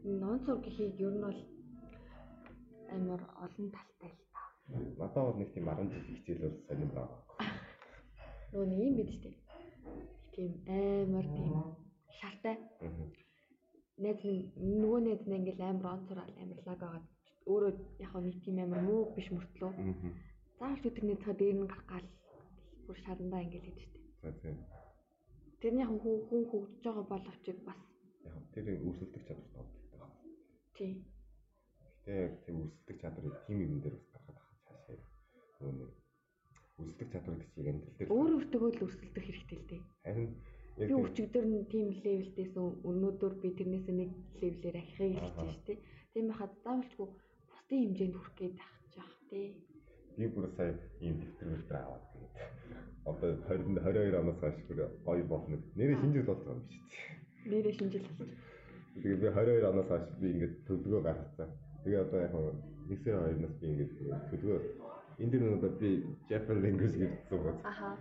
Энэ 0.06 0.20
нон 0.22 0.36
цур 0.44 0.58
гэхийг 0.62 0.94
ер 1.02 1.14
нь 1.14 1.24
бол 1.26 1.40
амар 2.94 3.22
олон 3.44 3.66
талтай 3.74 4.10
л 4.14 4.22
та. 4.30 4.42
Надад 4.70 5.24
бол 5.26 5.38
нэг 5.38 5.50
тийм 5.54 5.66
10 5.66 5.90
жил 5.90 6.06
хичээл 6.06 6.44
бол 6.44 6.56
сонирн 6.66 6.94
байгаа. 6.94 7.20
Нөгөө 8.52 8.66
нэг 8.70 8.80
юм 8.86 8.94
бид 8.98 9.10
шүү 9.10 9.22
дээ. 9.26 9.36
Тийм 10.34 10.50
амар 11.10 11.26
тийм 11.34 11.52
шалтай. 12.18 12.56
Аа. 12.86 13.06
Найз 14.02 14.22
нь 14.22 14.78
нөгөө 14.82 15.00
нь 15.02 15.34
ингээл 15.38 15.66
амар 15.66 15.86
он 15.94 16.06
цурал 16.06 16.32
амар 16.42 16.60
лаг 16.66 16.82
агаад 16.86 17.06
өөрөө 17.46 17.72
яг 18.04 18.12
нэг 18.20 18.36
тийм 18.44 18.58
амар 18.60 18.82
муу 18.84 19.12
биш 19.16 19.28
мөртлөө 19.32 19.70
Аа. 19.72 19.94
заавал 20.58 20.84
өдрний 20.88 21.16
цаа 21.24 21.34
дээр 21.34 21.56
нь 21.60 21.66
гаргаал 21.72 22.08
бүр 22.86 22.96
шарандаа 23.04 23.40
ингээл 23.44 23.68
хэд 23.68 23.78
штэ. 23.80 23.98
За 24.22 24.30
тийм. 24.42 24.56
Тэр 25.60 25.72
нь 25.74 25.80
яг 25.84 25.90
хүн 25.90 26.16
хүн 26.28 26.42
хөгжиж 26.50 26.84
байгаа 26.84 27.04
боловч 27.08 27.46
бас 27.68 27.80
Яг 28.24 28.44
тэр 28.52 28.66
өрсөлдөх 28.88 29.22
чадвар 29.28 29.48
тооддаг. 29.54 30.12
тий. 30.76 30.92
Гэтэ 32.04 32.12
яг 32.26 32.34
тийм 32.44 32.56
өрсөлдөх 32.64 32.98
чадварыг 33.00 33.36
тийм 33.46 33.58
юм 33.66 33.74
дээр 33.80 33.96
бас 34.12 34.22
гаргах 34.26 34.48
цаашаа. 34.68 34.98
Нөгөө 35.60 35.88
өрсөлдөх 36.80 37.08
чадвар 37.12 37.36
гэж 37.40 37.50
яг 37.56 37.66
энэ 37.72 37.82
дээр. 37.98 38.08
Өөр 38.12 38.30
өөртөө 38.36 38.68
л 38.68 38.84
өрсөлдөх 38.84 39.24
хэрэгтэй 39.24 39.58
л 39.58 39.68
дээ. 39.70 39.82
Харин 40.04 40.30
Би 40.80 40.86
тийм- 40.86 41.04
өчигдөр 41.04 41.44
нь 41.44 41.64
тийм 41.68 41.86
левелдээс 42.04 42.52
өнөөдөр 42.88 43.32
би 43.42 43.48
тэрнээс 43.58 43.86
нэг 43.92 44.10
левелээр 44.40 44.76
ахихыг 44.80 45.12
хэлж 45.18 45.34
байна 45.36 45.52
шүү 45.52 45.66
дээ. 45.68 45.78
Тийм 46.14 46.24
байхад 46.30 46.52
заавалчгүй 46.64 47.08
бусдын 47.70 47.86
хэмжээнд 47.86 48.14
хүрэх 48.18 48.34
гээд 48.34 48.56
жаах 48.94 49.14
тий. 49.30 49.54
би 50.18 50.26
бүр 50.26 50.50
сая 50.56 50.74
ийм 51.00 51.22
дэвтэр 51.22 51.48
дэвтэр 51.54 51.76
аваад 51.78 52.04
тэгээд 52.10 52.34
одоо 53.06 53.30
20 53.46 53.78
22 53.78 54.18
оноос 54.18 54.38
хойш 54.42 54.58
бүр 54.66 54.78
гоё 55.06 55.24
болно. 55.30 55.56
Нэрээ 55.78 56.00
шинжил 56.02 56.26
болж 56.26 56.42
байгаа 56.42 56.58
юм 56.58 56.66
биш 56.66 56.78
үү? 56.82 57.50
Нэрээ 57.50 57.74
шинжил 57.78 58.06
болж. 58.18 58.32
Тэгээд 59.02 59.20
би 59.22 59.28
22 59.30 59.70
оноос 59.70 59.88
хойш 59.88 60.04
би 60.18 60.26
ингээд 60.34 60.54
төлөвлөгөө 60.66 61.02
гаргацсан. 61.06 61.48
Тэгээ 61.84 62.02
одоо 62.04 62.18
яг 62.26 62.34
нэгсэр 62.90 63.14
хоёрноос 63.22 63.54
би 63.60 63.66
ингээд 63.70 63.92
төлөвлөгөө 64.30 64.60
энэ 65.22 65.30
дэр 65.30 65.42
нь 65.46 65.54
одоо 65.54 65.70
би 65.80 65.90
Japan 66.26 66.58
language 66.64 66.96
гэсэн 66.98 67.38
үг. 67.38 67.46
Аха. 67.70 67.94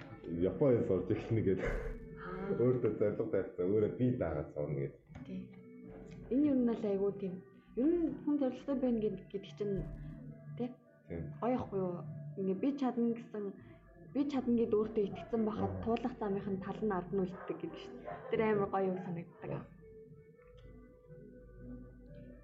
Японы 0.49 0.81
сурч 0.89 1.07
эхлэнэ 1.13 1.41
гэдэг 1.45 1.69
өөртөө 2.57 2.91
зорилго 2.97 3.25
тавьсан. 3.29 3.65
Өөрөө 3.69 3.91
би 4.01 4.05
дагаад 4.17 4.49
сурна 4.53 4.79
гэдэг. 4.81 5.01
Тий. 5.29 5.41
Энэ 6.33 6.45
юу 6.49 6.57
нь 6.57 6.73
л 6.73 6.89
айгүй 6.89 7.13
тийм. 7.21 7.37
Ер 7.79 7.87
нь 7.87 8.11
хүн 8.23 8.35
зорилготой 8.41 8.75
байна 8.83 8.99
гэд- 9.03 9.27
гэдэг 9.31 9.51
чинь 9.57 9.75
тий 10.57 10.69
ахгүй 11.41 11.79
юу? 11.79 12.03
Ингээ 12.39 12.61
би 12.63 12.69
чадна 12.79 13.15
гэсэн 13.15 13.45
би 14.13 14.21
чадна 14.31 14.53
гэд 14.59 14.73
өөртөө 14.77 15.03
итгэцэн 15.07 15.41
бахад 15.47 15.71
туулах 15.83 16.13
замынхын 16.19 16.57
тал 16.59 16.79
нь 16.83 16.95
ард 16.97 17.09
нь 17.13 17.23
үлддэг 17.23 17.57
гэдэг 17.59 17.79
шүү 17.79 17.93
дээ. 17.95 18.29
Тэр 18.29 18.41
амар 18.43 18.69
гоё 18.73 18.85
юм 18.91 18.99
санагддаг. 19.05 19.51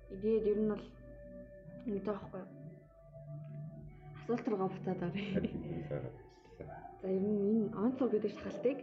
Тэгээд 0.10 0.46
ер 0.52 0.60
нь 0.64 0.72
бол 0.72 0.86
нэг 1.92 2.04
таахгүй 2.08 2.40
юу? 2.40 2.50
Асуулт 4.16 4.48
руугаа 4.48 4.70
буцаад 4.72 5.02
оръё. 5.04 5.42
За 7.02 7.08
ер 7.12 7.24
нь 7.28 7.44
энэ 7.52 7.76
онцор 7.84 8.08
гэдэг 8.10 8.32
шахалтыг 8.32 8.78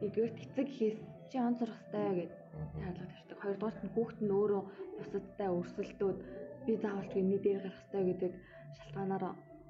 нэгдүгээр 0.00 0.32
эцэг 0.42 0.68
хийс 0.76 0.98
чи 1.30 1.36
онцор 1.38 1.70
хөстэй 1.70 2.08
гэж 2.18 2.32
шаардлага 2.80 3.12
тавьдаг. 3.14 3.38
Хоёрдугаарт 3.40 3.80
нь 3.84 3.92
хүүхэд 3.94 4.18
нь 4.24 4.34
өөрөө 4.38 4.62
бусадтай 4.98 5.48
өрсөлдөөд 5.58 6.18
би 6.66 6.72
заавал 6.82 7.12
энэ 7.20 7.38
дээр 7.44 7.60
гарах 7.64 7.78
хэрэгтэй 7.80 8.04
гэдэг 8.08 8.32
шалтгаанаар 8.76 9.24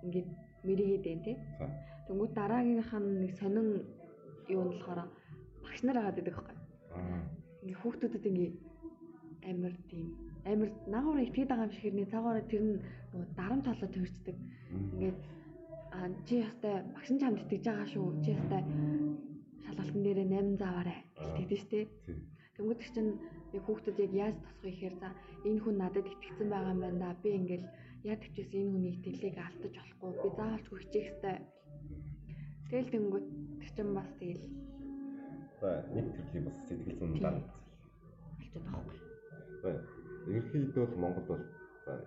ингээд 0.04 0.28
мэрийгээд 0.66 1.04
байна 1.06 1.24
тий. 1.24 1.36
Тэнгүүд 2.06 2.32
дараагийнх 2.34 2.92
нь 3.00 3.20
нэг 3.22 3.32
сонин 3.40 3.68
юу 4.54 4.62
нь 4.64 4.70
болохоор 4.72 5.00
багш 5.62 5.80
нар 5.84 5.98
агаад 6.00 6.16
байдаг 6.16 6.34
байхгүй. 6.36 6.56
Ингээ 7.62 7.80
хүүхдүүдэд 7.80 8.30
ингээ 8.30 8.52
амар 9.50 9.74
тийм 9.90 10.06
амар 10.44 10.70
наагаараа 10.92 11.24
итгэж 11.26 11.46
байгаа 11.48 11.66
юм 11.68 11.74
шиг 11.74 11.84
хэрнээ 11.84 12.12
цаагаар 12.12 12.48
тэр 12.50 12.62
нь 12.64 12.74
нөгөө 13.12 13.28
дарамт 13.38 13.64
толоо 13.68 13.88
төрчдөг. 13.92 14.36
Ингээд 14.94 15.18
аа 15.96 16.08
чи 16.26 16.34
ястай 16.46 16.74
багш 16.94 17.08
нь 17.12 17.20
чамд 17.20 17.38
итгэж 17.44 17.64
байгаа 17.66 17.88
шүү. 17.92 18.06
Чи 18.24 18.30
ястай 18.36 18.62
шалгалтын 19.64 20.02
дээрээ 20.04 20.28
8 20.28 20.60
зааваарай 20.62 20.98
гэлтэйдэж 21.16 21.60
штэ. 21.64 21.80
Тэнгүүд 22.60 22.80
чинь 22.92 23.16
яг 23.56 23.62
хүүхдүүд 23.64 23.98
яг 24.04 24.12
яаж 24.12 24.36
тосхоо 24.44 24.68
ихээр 24.68 24.94
за 25.00 25.08
энэ 25.48 25.60
хүн 25.64 25.76
надад 25.80 26.04
итгэсэн 26.12 26.48
байгаа 26.52 26.76
юм 26.76 26.80
байна 26.84 27.00
да. 27.00 27.20
Би 27.24 27.28
ингээл 27.40 27.66
яад 28.04 28.20
гэвчээс 28.20 28.52
энэ 28.52 28.72
хүний 28.76 28.92
итгэлийг 29.00 29.36
алдаж 29.40 29.74
болохгүй. 29.80 30.10
Би 30.20 30.28
заавалчгүй 30.36 30.78
хичээх 30.84 31.08
хэрэгтэй. 31.08 31.36
Тэгэл 32.68 32.92
тэнгүүд 32.92 33.26
чинь 33.64 33.96
бас 33.96 34.10
тэгэл 34.20 34.44
нэг 35.96 36.06
төрлийн 36.12 36.44
бас 36.44 36.56
сэтгэл 36.68 36.98
зүйн 37.00 37.12
дарамт 37.24 37.48
болчиход 38.36 38.64
байгаа 38.68 38.84
байхгүй. 38.84 39.74
Ерөнхийдөө 40.36 40.84
бол 40.84 41.00
Монголд 41.00 41.28
бол 41.32 41.44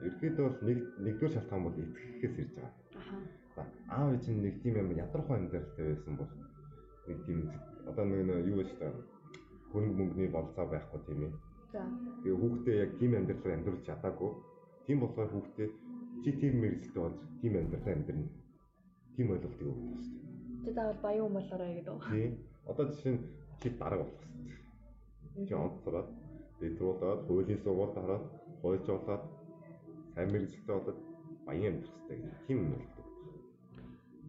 ерөнхийдөө 0.06 0.46
бол 0.46 0.60
нэг 0.70 0.78
нэгдүгээр 1.06 1.34
шалтгаан 1.34 1.64
бол 1.66 1.82
итгэхээс 1.82 2.36
ирж 2.42 2.54
байгаа. 2.62 2.74
За 3.58 3.62
аав 3.90 4.14
ээж 4.14 4.26
нь 4.30 4.42
нэг 4.46 4.56
тийм 4.62 4.76
юм 4.82 4.90
ядрахаа 4.94 5.36
амьдралтай 5.38 5.86
байсан 5.90 6.14
бол 6.22 6.32
нэг 7.10 7.18
тийм 7.26 7.40
одоо 7.90 8.06
нэг 8.06 8.22
юу 8.50 8.62
вэ 8.62 8.66
штэ 8.70 9.13
хөрөнгө 9.74 9.98
мөнгөний 9.98 10.32
болцоо 10.32 10.66
байхгүй 10.70 11.00
тийм 11.06 11.22
ээ. 11.26 11.34
За. 11.74 11.82
Тэгээ 12.22 12.40
хүүхдээ 12.40 12.76
яг 12.86 12.92
тийм 13.02 13.12
амьдралаар 13.18 13.56
амьдруулж 13.58 13.84
чадаагүй. 13.90 14.32
Тийм 14.86 14.98
болохоор 15.02 15.30
хүүхдээ 15.34 15.70
чи 16.24 16.30
тийм 16.40 16.54
мэрэгчлээ 16.62 17.02
болж 17.04 17.20
тийм 17.42 17.54
амьдралаар 17.58 17.96
амьдрна. 17.98 18.30
Тийм 19.16 19.28
ойлголтыг 19.34 19.68
өгдөг 19.74 20.02
шүү 20.06 20.18
дээ. 20.22 20.62
Чи 20.64 20.70
заавал 20.78 21.00
баян 21.02 21.24
хүн 21.26 21.36
болоорой 21.38 21.72
гэдэг. 21.74 21.96
Тийм. 22.14 22.32
Одоо 22.70 22.86
жишээ 22.90 23.14
нь 23.14 23.22
чи 23.60 23.68
дарга 23.82 24.06
болох 24.06 24.22
хэрэгтэй. 24.22 25.48
Чи 25.48 25.54
онцлоод 25.54 26.10
дэвтрүүлээд 26.60 27.22
хуулийн 27.28 27.62
сургуульд 27.64 27.96
хараад 27.98 28.26
хуульч 28.62 28.86
болоод 28.88 29.24
сайн 30.14 30.30
мэрэгчлээ 30.32 30.78
болоод 30.78 31.00
баян 31.48 31.74
амьдрах 31.74 31.94
хэрэгтэй 31.98 32.18
гэх 32.22 32.46
тийм 32.48 32.58
юм 32.62 32.72
бол. 32.78 32.88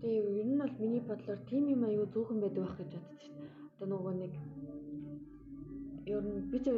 Тэгээ 0.00 0.36
ер 0.40 0.48
нь 0.48 0.60
бол 0.60 0.74
миний 0.80 1.02
бодлоор 1.04 1.40
тим 1.48 1.64
юм 1.74 1.82
аюу 1.84 2.06
зөөхөн 2.12 2.40
байдаг 2.40 2.62
байх 2.64 2.76
гэж 2.80 2.90
боддог 2.96 3.20
шүү 3.24 3.36
дээ. 3.36 3.52
Одоо 3.74 3.86
нөгөө 3.92 4.14
нэг 4.22 4.32
ер 6.06 6.22
нь 6.22 6.50
би 6.50 6.58
ч 6.64 6.68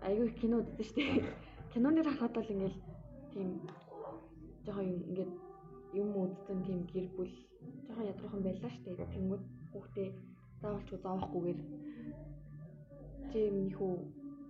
аюу 0.00 0.24
их 0.24 0.36
кино 0.40 0.56
үздэг 0.60 0.86
шүү 0.86 0.96
дээ. 0.96 1.28
Киноны 1.72 2.00
харахад 2.04 2.32
бол 2.34 2.52
ингээл 2.52 2.78
тийм 3.32 3.48
жоохон 4.64 4.88
ингээд 5.08 5.32
юм 6.00 6.08
үзсэн 6.16 6.58
тийм 6.64 6.80
гэр 6.92 7.06
бүл 7.16 7.32
жоохон 7.84 8.08
ядуухан 8.12 8.42
байлаа 8.44 8.70
шүү 8.72 8.84
дээ. 8.96 9.12
Тэнгүүд 9.14 9.44
хүүхдээ 9.72 10.08
заавалчгүй 10.60 10.98
заавахгүйгээр. 11.04 11.60
Чи 13.30 13.38
минийх 13.56 13.80
үү? 13.80 13.96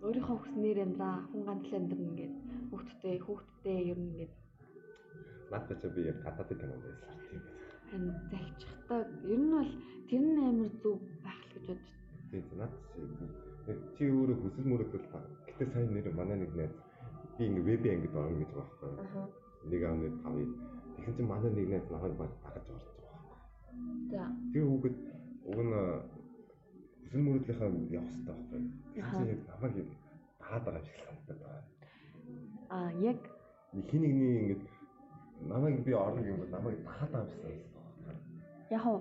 Өөрийнхөө 0.07 0.37
хүснээр 0.39 0.79
амьдра 0.85 1.11
хүн 1.31 1.43
ганц 1.47 1.65
л 1.67 1.79
амьдрна 1.79 2.07
ингээд 2.11 2.35
хүүхдтэй 2.71 3.17
хүүхдтэй 3.27 3.79
ер 3.91 3.99
нь 3.99 4.11
ингээд. 4.11 4.33
Чи 5.81 5.87
би 5.95 6.01
яг 6.11 6.19
гадаадын 6.25 6.59
кино 6.61 6.75
өөрөө 14.53 14.61
хүсэл 14.61 14.69
мөрөдөл 14.69 15.07
та. 15.13 15.21
Гэтэ 15.49 15.65
сайн 15.73 15.93
нэр 15.97 16.13
манай 16.13 16.37
нэг 16.37 16.53
найз 16.55 16.73
би 17.39 17.45
ингээ 17.49 17.65
веб 17.65 17.85
ангид 17.89 18.15
орно 18.15 18.37
гэж 18.37 18.51
байхгүй. 18.53 18.91
Нэг 19.73 19.83
аавны 19.83 20.09
5 20.21 20.73
Тэгсэн 20.97 21.17
чинь 21.17 21.29
манай 21.29 21.51
нэг 21.51 21.69
найз 21.69 21.87
намайг 21.89 22.15
баг 22.21 22.31
дагаж 22.45 22.67
орж 22.69 22.87
байгаа. 23.01 23.33
За. 24.13 24.25
Тэр 24.53 24.65
хүүхэд 24.69 24.97
уг 25.49 25.59
нь 25.65 25.73
хүсэл 27.01 27.25
мөрөдлийнхаа 27.25 27.69
явах 27.97 28.13
хэрэгтэй 28.13 28.35
байхгүй. 28.37 28.61
Тэгсэн 28.93 29.25
чинь 29.25 29.45
намайг 29.49 29.75
дагаад 30.41 30.65
байгаа 30.65 30.85
шиг 30.85 30.97
санагдаад 31.01 31.41
байгаа. 31.41 31.65
А 32.69 32.79
яг 33.01 33.21
Нэг 33.73 33.85
хин 33.89 34.03
нэгний 34.05 34.33
ингээд 34.41 34.63
намайг 35.49 35.81
би 35.81 35.93
орно 35.97 36.21
гэнгүүт 36.21 36.53
намайг 36.53 36.77
дагаад 36.85 37.11
байгаа 37.13 37.29
шиг 37.33 37.41
санагдаад. 37.41 38.21
яг 38.69 38.83
хав 38.85 39.01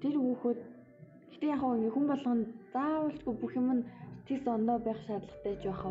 тэр 0.00 0.16
хүүхэд 0.16 0.60
гэтээ 1.28 1.52
яг 1.52 1.62
ингээ 1.64 1.92
хүн 1.92 2.06
болгоно 2.08 2.44
заавалчгүй 2.72 3.34
бүх 3.40 3.52
юм 3.56 3.68
нь 3.72 3.84
тис 4.30 4.46
ондоо 4.46 4.78
байх 4.78 5.00
шаардлагатай 5.06 5.56
ч 5.58 5.64
байх 5.66 5.82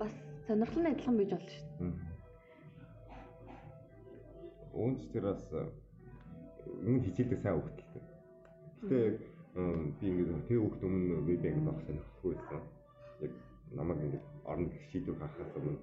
бас 0.00 0.14
сонирхол 0.46 0.82
нь 0.82 0.90
адилхан 0.90 1.16
байж 1.16 1.30
болно 1.30 1.50
шүү 1.54 1.66
дээ. 1.78 1.92
Үүнч 4.82 5.00
тэр 5.14 5.24
бас 5.30 5.42
юм 6.82 6.96
хичээлдэг 7.06 7.38
сайн 7.38 7.54
хөвгөлтэй. 7.54 8.02
Гэтэ 8.82 8.98
би 9.54 10.06
ингээд 10.10 10.46
тэр 10.50 10.58
хөвгт 10.58 10.82
өмнө 10.82 11.22
веб 11.22 11.42
ангид 11.46 11.70
орох 11.70 11.86
сонирхолгүй 11.86 12.34
байсан. 12.34 12.62
Яг 13.22 13.32
намайг 13.78 14.00
ингээд 14.02 14.24
орно 14.50 14.66
гэх 14.66 14.84
шийдвэр 14.90 15.18
гаргахаас 15.22 15.54
өмнө 15.54 15.78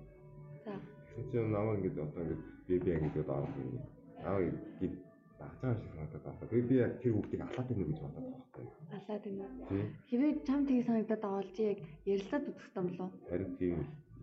За. 0.67 0.73
Тэгсэн 1.15 1.31
чинь 1.31 1.51
намайг 1.55 1.79
ингээд 1.79 2.03
одоо 2.03 2.21
ингээд 2.27 2.43
беби 2.67 2.91
ангид 2.91 3.29
орох 3.31 3.55
юм. 3.55 3.79
Намайг 4.19 4.51
гээд 4.79 4.95
байгаа 5.41 5.71
юм 5.71 5.77
шиг 5.81 5.91
санагдаад 5.91 6.23
байна. 6.25 6.51
Би 6.51 6.61
би 6.69 6.75
яг 6.85 6.93
тэр 7.01 7.13
хүүхдийг 7.13 7.41
алаад 7.41 7.67
байна 7.69 7.85
гэж 7.89 7.99
бодоод 8.01 8.25
байгаа 8.25 8.41
байхгүй. 8.41 8.65
Алаад. 8.97 9.23
Тийм. 9.69 9.85
Хэрвээ 10.09 10.31
чам 10.47 10.61
тийг 10.67 10.85
санагдаад 10.85 11.21
байгаа 11.21 11.39
бол 11.41 11.51
чи 11.55 11.61
яг 11.71 11.79
ярилцаад 12.05 12.43
үзэх 12.49 12.75
юм 12.75 12.87
болов. 12.89 13.11
Харин 13.29 13.51
тийм 13.59 13.77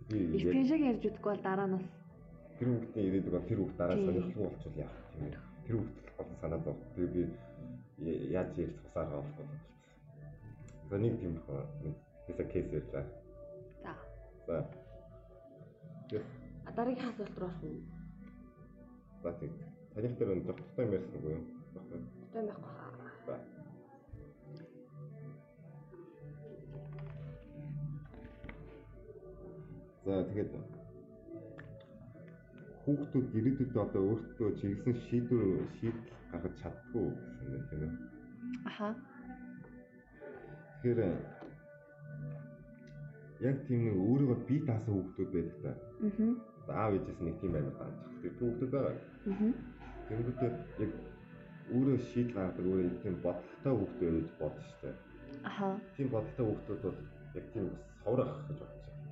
яг 0.08 0.66
шиг 0.70 0.82
ярьж 0.90 1.02
үзэхгүй 1.08 1.32
бол 1.32 1.46
дараа 1.48 1.68
нас 1.68 1.86
тэр 2.58 2.68
хүүхдийн 2.74 3.06
ирээдүг 3.08 3.34
бол 3.34 3.48
тэр 3.48 3.58
хүүхд 3.62 3.78
дараа 3.78 3.96
сонирхолгүй 4.02 4.44
болчихвол 4.50 4.82
яах? 4.82 4.96
Тийм 5.14 5.24
ээ. 5.26 5.36
Тэр 5.64 5.74
хүүхд 5.78 5.96
бол 6.18 6.40
санаад 6.42 6.62
байна. 6.66 6.82
Тэгээ 6.94 7.10
би 7.14 7.22
яаж 8.34 8.50
ярих 8.58 8.78
тусаар 8.82 9.06
байгаа 9.08 9.22
болох 9.22 9.38
вэ? 9.38 9.56
За 10.90 10.96
нэг 10.98 11.14
тийм 11.22 11.34
хөө 11.46 11.60
нэг 11.82 11.94
кейс 12.52 12.68
ярьлаа. 12.72 13.04
за. 13.82 13.94
За. 14.46 14.56
Yes. 16.10 16.26
А 16.66 16.72
дараагийн 16.72 17.08
асуулт 17.08 17.38
руу 17.38 17.48
орох 17.48 17.62
уу? 17.62 17.82
За 19.22 19.32
тийм. 19.38 19.52
Таних 19.98 20.14
дээр 20.14 20.30
энэ 20.30 20.46
доктортой 20.46 20.84
юм 20.86 20.92
ярьсангүй 20.94 21.32
юу? 21.34 21.44
Той 22.30 22.42
байхгүй 22.46 22.70
хаа. 23.26 23.38
За. 30.06 30.22
Тэгээд 30.30 30.52
хүүхдүүд 32.84 33.34
ирээдүйд 33.38 33.74
одоо 33.74 34.02
өөртөө 34.06 34.48
чиглэсэн 34.62 34.94
шийдвэр 35.10 35.66
шийдэл 35.82 36.14
гаргаж 36.30 36.54
чаддгүй 36.62 37.06
гэсэн 37.10 37.50
юм 37.58 37.64
тийм 37.66 37.82
ээ. 37.82 37.92
Аха. 38.70 38.94
Тэгэхээр 40.78 41.00
яг 43.50 43.56
тийм 43.66 43.80
нэг 43.82 43.96
өөрийгөө 43.98 44.38
бие 44.46 44.62
даасан 44.62 44.94
хүүхдүүд 44.94 45.30
байдаг 45.34 45.58
та. 45.66 45.72
Мгм. 46.06 46.30
Аав 46.70 46.94
ээжээс 46.94 47.18
нэг 47.18 47.34
тийм 47.42 47.58
амар 47.58 47.74
дааж. 47.82 47.98
Тэр 48.22 48.32
хүүхдүүд 48.38 48.70
байгаа. 48.70 48.94
Мгм. 49.26 49.50
Тэнгүүтээ 50.08 50.50
яг 50.84 50.92
өөрөө 51.74 51.98
шийдэл 52.08 52.36
гаргадаг 52.36 52.66
өөрөө 52.66 52.94
тийм 53.02 53.16
гэж 54.16 54.28
бодсон 54.40 54.64
шүү 54.68 54.80
дээ. 54.82 54.96
Аха. 55.48 55.68
Тийм 55.96 56.08
бодлоготой 56.12 56.46
хүүхдүүд 56.48 56.82
бол 56.84 56.98
яг 57.38 57.46
тийм 57.52 57.64
бас 57.72 57.84
соврах 58.04 58.32
гэж 58.48 58.58
бодож 58.62 58.84
байна. 58.88 59.06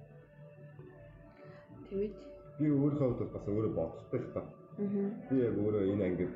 Тэгвэл 1.87 2.15
Би 2.57 2.71
өөрийнхөө 2.73 3.09
хувьд 3.13 3.33
бас 3.37 3.45
өөрөө 3.53 3.73
бодлоготой 3.77 4.21
л 4.25 4.33
та. 4.33 4.43
Мгм. 4.81 5.05
Би 5.29 5.37
яг 5.45 5.55
өөрөө 5.61 5.83
энэ 5.93 6.05
ангид 6.09 6.33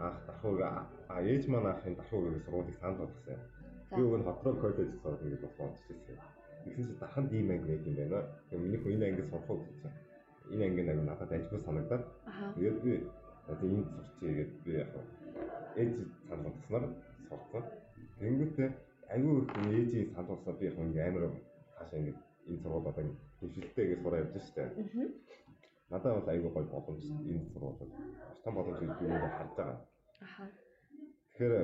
анх 0.00 0.18
давхууг 0.26 0.60
а 0.64 1.16
ээж 1.20 1.44
маань 1.52 1.68
анхын 1.72 1.94
давхуугийн 2.00 2.40
сургуулийг 2.44 2.78
санал 2.80 3.00
болгосон 3.04 3.36
юм. 3.36 3.42
Би 3.92 4.00
өг 4.06 4.14
нь 4.16 4.24
хотроо 4.24 4.54
коллеж 4.62 4.90
сурах 5.02 5.20
гэж 5.20 5.42
бодчихсон 5.60 5.96
юм. 6.08 6.20
Тэгсэн 6.64 6.84
чинь 6.88 7.00
даханд 7.00 7.32
ийм 7.36 7.50
анги 7.52 7.68
байт 7.68 7.84
юм 7.84 7.96
байна. 8.00 8.20
Тэгээ 8.48 8.62
миний 8.64 8.80
хүн 8.80 8.92
энэ 8.96 9.06
ангид 9.08 9.28
сурах 9.28 9.50
уу 9.50 9.60
гэсэн. 9.60 9.92
Энэ 10.52 10.64
анги 10.64 10.82
нэг 10.88 10.98
надад 11.04 11.32
ажгүй 11.36 11.60
санагдаад 11.60 12.04
Аха. 12.30 12.44
тэгээд 12.56 12.78
би 12.84 12.92
одоо 13.48 13.68
энд 13.68 13.88
сурчээ 13.96 14.32
гэдэг 14.38 14.60
би 14.64 14.72
яг 14.82 14.92
ээж 15.80 15.94
санал 16.28 16.44
болгосноор 16.44 16.84
сурсан. 17.28 17.64
Тэнгүүтээ 18.20 18.70
аюу 19.14 19.42
их 19.42 19.52
ээжийн 19.72 20.08
болгосноор 20.14 20.58
би 20.58 20.66
яг 20.66 20.76
ингээ 20.78 21.08
амар 21.08 21.24
хаашаа 21.78 21.98
ингээ 22.00 22.16
энэ 22.48 22.62
сургууль 22.62 22.88
одоо 22.90 23.04
хөвшилтэй 23.40 23.86
гэж 23.88 24.00
сураа 24.02 24.20
явж 24.22 24.34
штэ. 24.48 24.62
Надад 25.90 26.14
бол 26.16 26.28
аюу 26.32 26.50
гой 26.52 26.64
боломж 26.72 27.04
энэ 27.04 27.50
сургууль. 27.52 27.92
Том 28.44 28.54
боломж 28.54 28.78
би 28.80 29.06
өөрөө 29.06 29.32
харж 29.36 29.52
байгаа. 29.56 29.78
Аха. 30.20 30.44
Тэгэхээр 31.32 31.54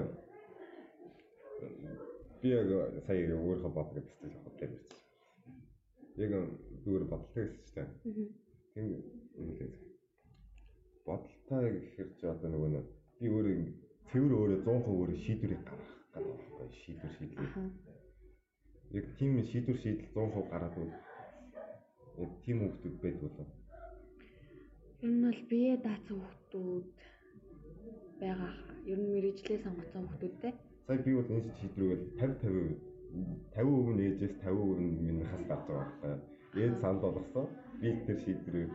би 2.40 2.48
яг 2.48 2.68
сая 3.06 3.18
яг 3.20 3.30
өөрийнхөө 3.40 3.72
бодлого 3.76 4.04
гэсэн 4.04 4.30
чинь 4.30 4.44
бодлоо 4.44 4.64
ярьж. 4.64 4.88
Яг 6.22 6.32
өөр 6.88 7.04
бодлоо 7.12 7.44
гэсэн 7.44 7.88
чинь 8.72 8.90
юм 9.36 9.50
лээ. 9.58 9.83
Бодолтой 11.04 11.68
гэхээр 11.76 12.10
чи 12.16 12.24
одоо 12.32 12.48
нөгөө 12.48 12.70
нэг 12.74 12.86
би 13.20 13.26
өөрөө 13.28 13.56
цэвэр 14.08 14.32
өөрөө 14.40 14.58
100% 14.64 14.88
өөрөө 14.88 15.18
шийдвэрийг 15.24 15.62
гаргах 15.68 15.92
гэдэг 16.14 16.36
байхгүй 16.40 16.68
шийдвэр 16.82 17.12
шийдлээ. 17.16 17.50
Яг 18.98 19.06
тийм 19.18 19.32
шийдвэр 19.50 19.78
шийдэл 19.84 20.08
100% 20.16 20.52
гараад 20.52 20.74
бол 20.80 20.92
яг 22.24 22.32
тийм 22.44 22.58
хүмүүс 22.64 22.96
байдгүй 23.04 23.30
л. 23.30 23.52
Ер 25.04 25.10
нь 25.12 25.24
бол 25.28 25.40
бие 25.50 25.74
даацсан 25.84 26.18
хүүхдүүд 26.24 26.88
байгаа. 28.20 28.52
Ер 28.88 28.98
нь 29.00 29.12
мэрэгжлээ 29.12 29.58
сонгоцсон 29.60 30.08
хүмүүстэй. 30.08 30.52
Сая 30.86 30.98
би 31.04 31.12
бол 31.18 31.28
энэ 31.36 31.52
шийдвэрийг 31.60 32.02
50 32.16 32.48
50 32.48 32.94
50% 33.60 33.92
нь 33.94 34.04
ээжээс 34.08 34.34
50% 34.40 34.80
нь 34.80 35.02
минийхээс 35.06 35.44
гарч 35.50 35.64
байгаа 35.68 35.84
байхгүй. 36.00 36.14
Ээж 36.64 36.74
санд 36.80 37.00
болгосон. 37.04 37.46
Би 37.80 37.88
тэр 38.06 38.18
шийдвэрийг 38.24 38.72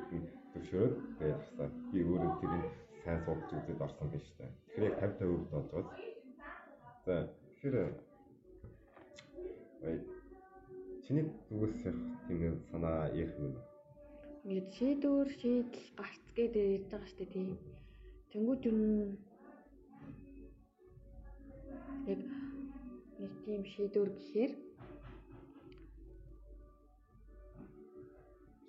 зөвшөөрөөд 0.54 0.96
тэгээд 1.18 1.40
авсан. 1.40 1.70
Би 1.92 2.00
өөрөө 2.04 2.34
тэрийг 2.42 2.66
сайн 3.04 3.20
судалж 3.26 3.50
үзээд 3.58 3.86
орсон 3.86 4.08
биш 4.14 4.28
үү. 4.38 4.50
Тэгэхээр 4.66 4.86
яг 4.90 4.96
50 5.04 5.50
50% 5.50 5.72
болж 5.72 5.72
байгаа. 5.72 6.08
За 7.06 7.14
тэгэхээр 7.62 8.10
Ой. 9.82 10.00
Чиний 11.08 11.26
зүгээс 11.48 11.96
тийм 12.28 12.60
санаа 12.70 13.08
ярих 13.16 13.36
юм. 13.40 13.56
Ингээд 14.44 14.70
шийдвэр 14.76 15.30
шийдэл 15.40 15.88
гарц 15.96 16.26
гэдэг 16.36 16.66
ярьж 16.76 16.88
байгаа 16.92 17.08
шүү 17.08 17.20
дээ 17.20 17.34
тийм. 17.34 17.50
Тэнгүүд 18.32 18.64
нь 18.76 19.16
яг 22.12 22.22
нэг 23.20 23.34
тийм 23.46 23.62
шийдвэр 23.74 24.10
гэхээр 24.12 24.52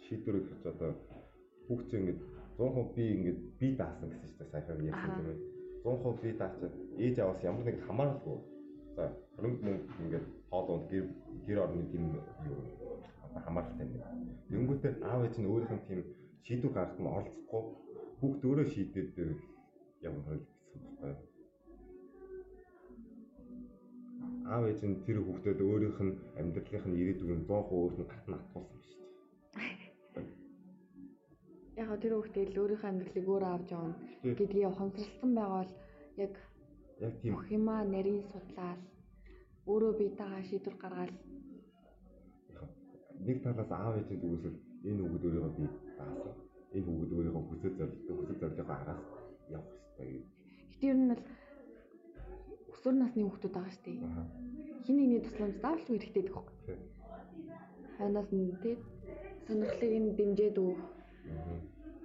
шийдвэр 0.05 0.37
гэж 0.47 0.63
одоо 0.71 0.93
хүүхд 1.71 1.91
ингээд 1.95 2.21
100% 2.59 2.95
би 2.97 3.05
ингээд 3.15 3.41
би 3.59 3.69
даасан 3.79 4.11
гэсэн 4.11 4.31
чинь 4.35 4.51
сайхан 4.51 4.83
ярьсан 4.91 5.11
тийм 5.15 5.29
ээ. 5.31 5.39
100% 5.87 6.23
би 6.23 6.31
даачаад 6.35 6.75
ээж 6.99 7.17
аваас 7.23 7.41
ямар 7.47 7.65
нэг 7.65 7.79
хамааралгүй. 7.87 8.39
За 8.97 9.03
хөрөнгө 9.39 9.63
мөнгө 9.65 10.03
ингээд 10.03 10.27
хоол 10.51 10.69
унд 10.75 10.87
гэр 10.91 11.07
гэр 11.47 11.59
орны 11.65 11.85
тийм 11.93 12.05
юу 12.51 12.59
хамааралтай 13.47 13.87
юм. 13.87 14.03
Тэнгүүтээ 14.51 14.93
аав 15.07 15.21
ээж 15.27 15.37
нь 15.39 15.51
өөрийнх 15.53 15.75
нь 15.79 15.87
тийм 15.87 16.01
шийдвэр 16.45 16.75
гаргахад 16.75 17.01
нь 17.01 17.13
оролцохгүй 17.15 17.63
хүүхд 18.19 18.43
өөрөө 18.49 18.67
шийдээд 18.75 19.11
явна 20.09 20.23
хөл 20.27 20.43
гэсэн 20.43 20.81
байна. 21.01 21.23
Аав 24.53 24.65
ээж 24.67 24.81
нь 24.91 25.01
тэр 25.07 25.19
хүүхдэд 25.23 25.61
өөрийнх 25.63 26.01
нь 26.03 26.19
амьдралынх 26.41 26.87
нь 26.91 26.99
ирээдүйг 27.01 27.31
100% 27.47 27.79
өөрт 27.79 27.97
нь 28.03 28.11
татна 28.11 28.37
атгуулсан 28.43 28.79
дээ. 28.83 29.00
Яг 31.81 31.91
тэр 32.03 32.13
хүүхдээ 32.15 32.45
л 32.53 32.61
өөрийнхөө 32.63 32.91
амьдралыг 32.91 33.27
өөрөө 33.33 33.51
авч 33.57 33.69
явна 33.73 33.95
гэдгийг 34.39 34.69
ухамсарласан 34.69 35.33
байгаа 35.35 35.59
бол 35.65 35.73
яг 36.25 36.35
яг 37.05 37.15
тийм 37.21 37.33
бүх 37.35 37.47
юмаа 37.59 37.81
нарийн 37.95 38.25
судлаад 38.31 38.81
өөрөө 39.71 39.93
биетайгаа 40.01 40.43
шийдвэр 40.49 40.77
гаргаад 40.83 41.15
нэг 43.27 43.39
талаас 43.45 43.71
аав 43.73 43.95
ээжийн 44.01 44.21
зүгээс 44.21 44.57
энэ 44.89 45.01
хүүхэд 45.03 45.25
өөрийгөө 45.27 45.53
би 45.57 45.65
даасан. 45.99 46.35
Энэ 46.77 46.87
хүүхэд 46.87 47.13
өөрийгөө 47.17 47.43
хүсэл 47.49 47.77
зорилготой 47.79 48.15
хүсэл 48.17 48.41
зорилгоо 48.41 48.77
араас 48.81 49.03
явах 49.57 49.73
хэрэгтэй. 49.97 50.25
Гэтэ 50.71 50.87
ер 50.91 50.99
нь 51.01 51.11
бол 51.11 51.23
өсвөр 52.73 52.95
насны 52.97 53.23
хүүхдүүд 53.25 53.55
байгаа 53.57 53.73
шүү 53.75 53.85
дээ. 53.85 53.99
Хин 54.85 54.97
нэгний 54.97 55.21
тусламж 55.25 55.57
заавалчгүй 55.61 55.97
хэрэгтэй 56.01 56.25
гэх 56.25 56.37
юм. 56.41 56.47
Тийм. 56.65 56.81
Ханаас 57.97 58.31
нь 58.33 58.57
тий 58.63 58.75
сонирхлыг 59.47 59.93
нь 60.01 60.17
дэмжиж 60.17 60.57
өгөх. 60.57 60.81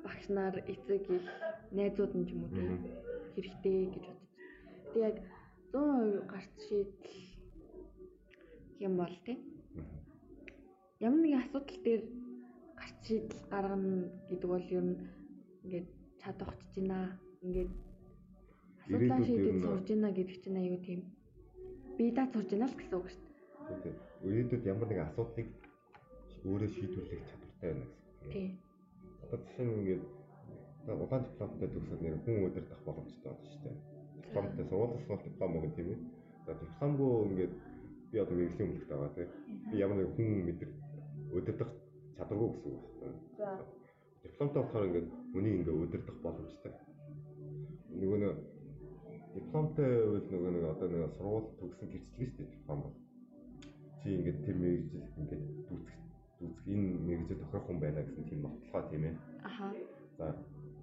Багш 0.03 0.25
нар 0.29 0.55
эцэг 0.71 1.09
их 1.09 1.25
найзууд 1.71 2.13
нь 2.15 2.25
ч 2.27 2.29
юм 2.33 2.43
уу 2.43 2.51
тий 2.55 2.65
Мгм. 2.65 2.87
хэрэгтэй 3.35 3.77
гэж 3.93 4.03
бодож. 4.05 4.31
Тэг 4.93 5.01
яг 5.09 5.17
100% 5.73 6.25
гарц 6.31 6.53
шийдэл 6.67 7.17
юм 8.85 8.93
бол 8.97 9.15
тий 9.25 9.37
Аа. 9.75 11.09
ямар 11.09 11.19
нэгэн 11.21 11.41
асуудал 11.43 11.79
дээр 11.83 12.03
гарц 12.79 12.97
шийдэл 13.07 13.41
гаргана 13.51 14.09
гэдэг 14.29 14.49
бол 14.49 14.67
ер 14.77 14.83
нь 14.85 14.97
ингээд 15.63 15.87
чадварчж 16.21 16.73
байна. 16.75 16.99
Ингээд 17.41 17.71
асуудлаа 18.85 19.19
шийдэж 19.25 19.55
сурж 19.61 19.87
байна 19.89 20.09
гэдэг 20.13 20.37
чинь 20.43 20.59
аюу 20.61 20.79
тийм 20.85 21.01
бие 21.97 22.11
даа 22.13 22.27
сурж 22.31 22.49
байна 22.51 22.67
л 22.69 22.77
гэсэн 22.77 22.97
үг 22.99 23.07
шүү 23.09 23.23
дээ. 23.25 23.81
Тийм. 23.83 23.95
Ирээдүйд 24.25 24.63
ямар 24.69 24.87
нэгэн 24.87 25.07
асуудлыг 25.09 25.47
өөрөө 26.45 26.69
шийдвэрлэх 26.77 27.23
чадвартай 27.29 27.69
байна 27.73 27.85
гэсэн. 27.89 28.31
Тий. 28.31 28.47
Одоо 29.25 29.39
жишээ 29.41 29.65
нь 29.65 29.73
ингээд 29.81 30.03
одоо 30.85 31.01
улаан 31.01 31.23
дипломтой 31.25 31.67
төгсөөд 31.73 32.01
нэр 32.01 32.17
хүн 32.21 32.45
удирдах 32.45 32.81
боломжтой 32.85 33.31
байна 33.33 33.49
шүү 33.49 33.61
дээ. 33.65 33.77
Дипломтой 34.21 34.65
сургууль 34.69 35.03
сурах 35.05 35.23
диплом 35.25 35.57
өгөн 35.57 35.73
тийм 35.75 35.87
ээ. 35.93 35.99
За 36.45 36.51
дипломгүй 36.61 37.11
ингээд 37.29 37.53
би 38.11 38.17
одоо 38.21 38.35
мэрэгжлийн 38.37 38.69
өмнөлт 38.69 38.89
байгаа 38.91 39.11
тийм. 39.17 39.29
Би 39.69 39.75
ямар 39.81 39.97
нэг 39.97 40.09
хүн 40.13 40.29
мэдэр 40.45 40.69
удирдах 41.33 41.71
чадваргүй 42.17 42.49
гэсэн 42.53 42.71
үг 42.77 42.83
байна. 43.01 43.17
За. 43.39 43.49
Дипломтой 44.25 44.61
болохоор 44.61 44.87
ингээд 44.89 45.09
хүнийг 45.33 45.55
ингээд 45.57 45.81
удирдах 45.81 46.17
боломжтой. 46.21 46.73
Нөгөө 47.97 48.19
нэг 48.21 48.33
дипломтой 49.33 49.89
бол 50.13 50.25
нөгөө 50.31 50.51
нэг 50.53 50.65
одоо 50.69 50.87
нэг 50.93 51.13
сургууль 51.17 51.49
төгссөн 51.57 51.89
гэрчлэг 51.89 52.29
шүү 52.29 52.37
дээ 52.45 52.53
диплом 52.53 52.79
бол. 52.85 52.95
Чи 53.99 54.07
ингээд 54.17 54.39
тэр 54.45 54.55
мэрэгжил 54.61 55.05
ингээд 55.17 55.43
дүүцэх 55.65 56.04
дүүцэх 56.39 56.65
энэ 56.67 56.87
мэрэгжил 57.07 57.41
тохирох 57.41 57.65
хүн 57.67 57.79
байна 57.79 58.01
гэсэн 58.03 58.23
тийм 58.29 58.41
нотлохоо 58.43 58.83
тийм 58.89 59.03
ээ. 59.09 59.15
Аха. 59.47 59.67
За 60.17 60.25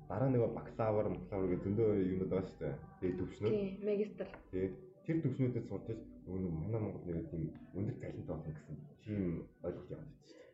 дараа 0.08 0.28
нэг 0.28 0.42
бакалавр, 0.52 1.06
бакалавр 1.12 1.50
гэх 1.52 1.64
зөндөө 1.64 1.88
юмнууд 2.12 2.30
байгаа 2.32 2.48
шүү 2.48 2.60
дээ. 2.60 2.74
Тэгээ 3.00 3.18
төвчнүүд. 3.18 3.52
Тий, 3.52 3.68
магистр. 3.86 4.28
Тэгээ 4.52 4.70
тэр 5.04 5.16
төвчнүүдэд 5.22 5.66
сурч 5.68 5.86
иж 5.92 6.00
нөгөө 6.26 6.40
нэг 6.42 6.52
манай 6.62 6.80
Монгол 6.80 7.04
нэг 7.06 7.26
тийм 7.32 7.42
өндөр 7.74 7.96
талент 8.00 8.28
болно 8.30 8.50
гэсэн 8.54 8.76
тийм 9.02 9.22
ойлголт 9.66 9.90
яваад 9.92 10.10
байна 10.12 10.22
шүү 10.22 10.36
дээ. 10.36 10.52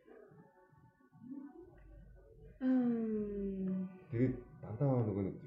Тэгээд 4.09 4.35
дандаа 4.61 5.03
нөгөө 5.05 5.23
нэг 5.27 5.37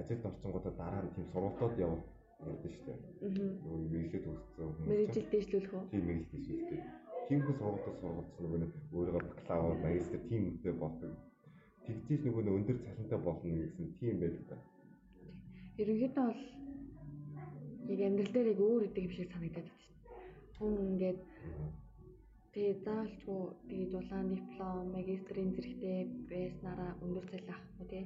ажилд 0.00 0.26
орчингуудаа 0.28 0.74
дараа 0.76 1.02
нь 1.02 1.14
тийм 1.14 1.26
сургалтууд 1.32 1.74
ярьдэн 1.80 2.72
шүү 2.74 2.84
дээ. 2.86 2.98
Мгм. 3.24 3.50
Нөгөө 3.64 3.80
мэрэгчлээ 3.90 4.22
төгссөн 4.26 4.68
хүмүүс. 4.74 4.88
Мэргэжил 4.90 5.26
дэвшлүүлэх 5.32 5.72
үү? 5.74 5.84
тийм 5.90 6.04
мэрэгчлээ 6.06 6.42
шилдэг. 6.46 6.80
Тиймэрхүү 7.26 7.54
сургалтаас 7.58 7.96
сургалт 8.00 8.34
нөгөө 8.38 8.58
нэг 8.62 8.72
өөрийгөө 8.94 9.22
бакалавр, 9.26 9.78
магистр 9.82 10.20
тийм 10.28 10.42
үедээ 10.46 10.74
болдог. 10.78 11.12
Тэгжээж 11.86 12.22
нөгөө 12.22 12.42
нэг 12.46 12.54
өндөр 12.58 12.78
цалинтай 12.86 13.20
болно 13.26 13.54
гэсэн 13.62 13.86
тийм 13.98 14.14
байдаг 14.22 14.44
та. 14.50 14.56
Ерөнхийдөө 15.82 16.26
бол 16.28 16.42
яг 17.90 18.00
амьдрал 18.06 18.32
дээр 18.34 18.48
яг 18.52 18.60
өөр 18.66 18.82
идэг 18.86 19.04
юм 19.06 19.14
шиг 19.16 19.28
санагдаад 19.34 19.66
байна 19.66 19.82
шүү 19.82 19.94
дээ. 19.98 20.14
Хүн 20.56 20.74
ингээд 20.86 21.20
тэгээ 22.52 22.74
заавалчгүй 22.86 23.42
тэгээд 23.70 23.92
улаан 23.98 24.26
диплом, 24.30 24.84
магистрийн 24.96 25.50
зэрэгтэй 25.54 25.98
байснараа 26.30 26.92
өндөр 27.04 27.26
цалин 27.30 27.50
авах 27.54 27.80
уу 27.80 27.88
те. 27.90 28.00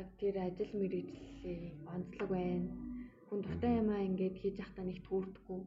Яг 0.00 0.08
тэр 0.20 0.34
ажил 0.46 0.72
мэргэжлээ 0.80 1.60
онцлог 1.94 2.28
байна. 2.32 2.68
Хүн 3.28 3.38
дуртай 3.44 3.72
юмаа 3.82 4.00
ингээд 4.08 4.36
хийж 4.40 4.56
явахдаа 4.64 4.84
нэг 4.88 4.98
түүрдэггүй. 5.04 5.60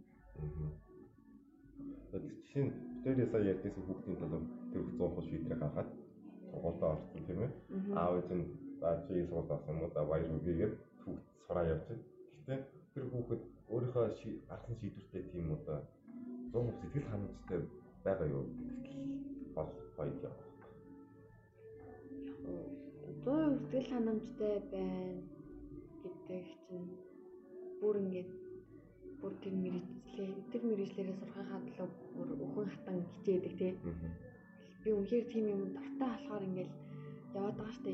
Жишээ 2.14 2.64
нь 2.66 2.74
тэр 3.02 3.26
сая 3.32 3.44
ярьдсан 3.52 3.74
хүүхдийн 3.74 4.18
талаар 4.22 4.46
тэр 4.72 4.82
100% 5.02 5.30
шийдрэг 5.30 5.60
гаргаад 5.60 5.90
сургуультаа 6.54 6.90
орсон 6.94 7.22
тийм 7.26 7.40
ээ. 7.42 7.52
Аав 7.98 8.14
ээж 8.22 8.30
нь 8.38 8.46
за 8.80 8.90
чи 9.06 9.26
сургууль 9.26 9.54
авсан 9.56 9.74
юм 9.74 9.84
уу 9.84 9.92
да 9.96 10.06
баяр 10.06 10.30
үгээгээд 10.38 10.74
хүүхд 11.02 11.26
сураа 11.46 11.66
явж 11.74 11.84
байна. 11.90 12.04
Гэхдээ 12.46 12.60
тэр 12.94 13.06
хүүхэд 13.10 13.42
өөрийнхөө 13.74 14.06
гаргасан 14.50 14.78
шийдвэртэй 14.80 15.24
тийм 15.32 15.48
одоо 15.58 15.80
100% 16.54 16.78
сэтгэл 16.82 17.10
ханамжтай 17.10 17.60
байгаа 18.06 18.28
юу 18.36 18.46
бол 19.56 19.70
гоё 19.98 20.14
юм. 20.22 20.34
100% 23.26 23.58
сэтгэл 23.58 23.90
ханамжтай 23.90 24.56
байна 24.70 25.18
гэдэг 26.04 26.46
чинь 26.70 26.90
бүр 27.82 27.96
ингээд 28.04 28.32
бүр 29.20 29.34
тэр 29.42 29.56
мэрэгчлээ 30.14 30.52
тэр 30.52 30.62
мэрэгчлэрээ 30.70 31.16
сурахынхаа 31.18 31.60
төлөө 31.66 31.88
бүр 32.16 32.30
өхөн 32.46 32.68
хатан 32.70 32.98
хичээдэг 33.02 33.54
те 33.58 33.68
би 34.84 34.90
үнэхээр 34.94 35.26
тийм 35.32 35.46
юм 35.54 35.62
дуртай 35.74 36.10
болохоор 36.14 36.44
ингээд 36.48 36.72
яваад 37.34 37.56
байгаа 37.58 37.74
штэ 37.78 37.92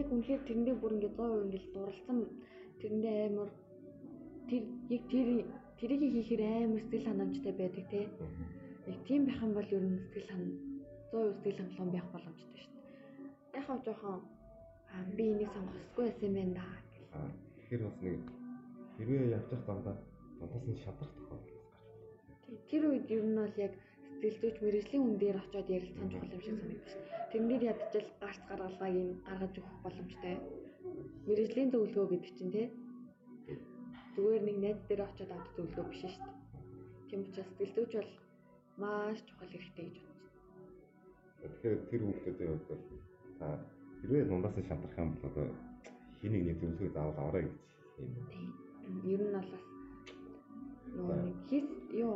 яг 0.00 0.08
үнэхээр 0.08 0.42
тэрэндээ 0.48 0.76
бүр 0.80 0.92
ингээд 0.96 1.16
100% 1.20 1.44
ингээд 1.44 1.66
дурлцсан 1.74 2.18
тэрэндээ 2.80 3.16
амар 3.28 3.50
тэр 4.48 4.62
яг 4.96 5.02
тэр 5.12 5.28
тэрийг 5.78 6.12
хийхээр 6.16 6.42
амар 6.48 6.80
сэтгэл 6.80 7.08
ханамжтай 7.08 7.52
байдаг 7.60 7.84
те 7.92 8.00
яг 8.88 8.98
тийм 9.04 9.22
байх 9.28 9.40
юм 9.44 9.52
бол 9.52 9.74
ер 9.76 9.84
нь 9.84 10.00
сэтгэл 10.00 10.30
хан 10.32 10.42
100% 11.12 11.44
сэтгэл 11.44 11.60
хангалуун 11.60 11.92
байх 11.92 12.06
боломжтой 12.12 12.52
дээ. 12.56 12.72
Яг 13.58 13.64
хав 13.68 13.78
жоохон 13.84 14.20
би 15.16 15.24
энийг 15.32 15.50
сонгохгүй 15.52 16.04
байсан 16.08 16.24
юм 16.24 16.34
байна 16.40 16.64
тэгэхээр 17.68 17.82
бас 17.84 17.96
нэг 18.00 18.18
хэрвээ 18.96 19.34
явж 19.36 19.48
явах 19.52 20.13
дундаас 20.44 20.66
нь 20.68 20.82
шадрах 20.84 21.12
тохиолдол 21.16 21.56
гарч 21.56 22.38
байна. 22.44 22.62
Тэр 22.70 22.82
үед 22.88 23.06
ер 23.16 23.24
нь 23.24 23.38
бол 23.40 23.56
яг 23.66 23.74
сэтгэл 24.20 24.40
зүйч 24.40 24.56
мэрэгжлийн 24.60 25.02
хүн 25.04 25.16
дээр 25.18 25.36
очиод 25.40 25.68
ярилцсан 25.76 26.08
чухал 26.10 26.34
юм 26.34 26.42
шиг 26.44 26.56
санагдаж. 26.60 26.92
Тэрэн 27.30 27.48
дээр 27.48 27.64
ядчил 27.72 28.08
гарц 28.20 28.42
гаргалгааг 28.48 28.94
нь 28.94 29.20
гаргаж 29.26 29.54
өгөх 29.60 29.78
боломжтой. 29.84 30.34
Мэрэгжлийн 31.26 31.70
зөвлөгөө 31.72 32.06
гэдэг 32.12 32.32
чинь 32.36 32.54
тий 32.54 32.66
зүгээр 34.14 34.42
нэг 34.46 34.56
найз 34.62 34.78
дээр 34.88 35.02
очиод 35.08 35.30
авах 35.32 35.50
зөвлөгөө 35.56 35.86
биш 35.90 36.00
шүү 36.02 36.22
дээ. 36.22 36.34
Тийм 37.08 37.20
учраас 37.26 37.50
сэтгэл 37.58 37.74
зүйч 37.74 37.92
бол 37.98 38.12
маш 38.82 39.18
чухал 39.26 39.50
хэрэгтэй 39.50 39.86
гэж 39.88 39.96
бодож 40.04 40.18
байна. 40.22 40.44
Тэгэхээр 41.42 41.80
тэр 41.90 42.02
хүүхдүүдийн 42.04 42.50
хувьд 42.52 42.68
бол 42.70 42.84
та 43.38 43.46
хэрвээ 44.00 44.24
дундаас 44.28 44.56
нь 44.56 44.68
шадрах 44.68 44.98
юм 45.02 45.10
бол 45.14 45.26
одоо 45.30 45.46
хин 46.20 46.32
нэгний 46.32 46.56
зөвлөгөө 46.60 46.94
заавал 46.94 47.18
аваарай 47.18 47.44
гэж 47.46 47.64
Тийм. 47.96 48.10
Тийм. 48.30 49.10
Ер 49.12 49.20
нь 49.22 49.32
бол 49.34 49.50
бас 49.54 49.64
нөгөө 50.96 51.16
нэг 51.26 51.36
хийс 51.48 51.68
юу 52.04 52.14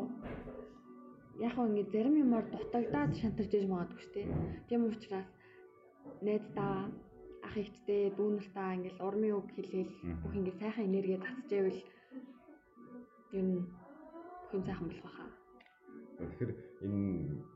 яг 1.47 1.53
хөө 1.55 1.67
ингэ 1.71 1.85
зарим 1.93 2.17
юмар 2.25 2.45
дутагдаад 2.51 3.13
шантарч 3.21 3.53
иж 3.55 3.65
магадгүй 3.71 4.01
шүү 4.03 4.15
дээ. 4.15 4.27
Тийм 4.69 4.83
учраас 4.91 5.29
найздаа 6.27 6.91
ах 7.47 7.55
ихтэй 7.57 8.11
дүү 8.17 8.29
нартаа 8.35 8.77
ингээл 8.77 9.05
урмын 9.07 9.39
үг 9.39 9.49
хэлээл 9.55 9.93
бүх 10.23 10.35
ингэ 10.39 10.53
сайхан 10.61 10.89
энерги 10.89 11.17
татчихвэл 11.23 11.81
ер 13.39 13.45
нь 13.47 13.63
хүн 14.51 14.63
сайхан 14.67 14.89
болох 14.89 15.05
байхаа. 15.07 15.31
Тэгэхээр 16.19 16.53
энэ 16.85 17.03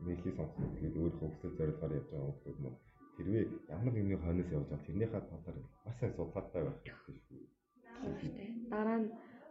мэйлийг 0.05 0.35
сонсох 0.39 0.71
тэгээд 0.79 0.97
өөрөө 1.01 1.19
хөвгсөл 1.19 1.59
зорилгоор 1.59 1.97
явж 1.99 2.09
байгаа 2.11 2.31
хүмүүс 2.31 2.59
мөн 2.63 2.75
тэрвээ 3.17 3.45
ямар 3.75 3.93
нэгний 3.95 4.19
хойноос 4.23 4.51
явж 4.55 4.67
байгаа 4.71 4.87
тэрнийхээ 4.87 5.23
талаар 5.31 5.59
бас 5.85 5.97
сайн 5.99 6.13
судалгаатай 6.15 6.63
байх 6.65 6.79
хэрэгтэй 6.83 7.17
шүү. 7.27 7.43
Дараа 8.71 8.99
нь 9.03 9.09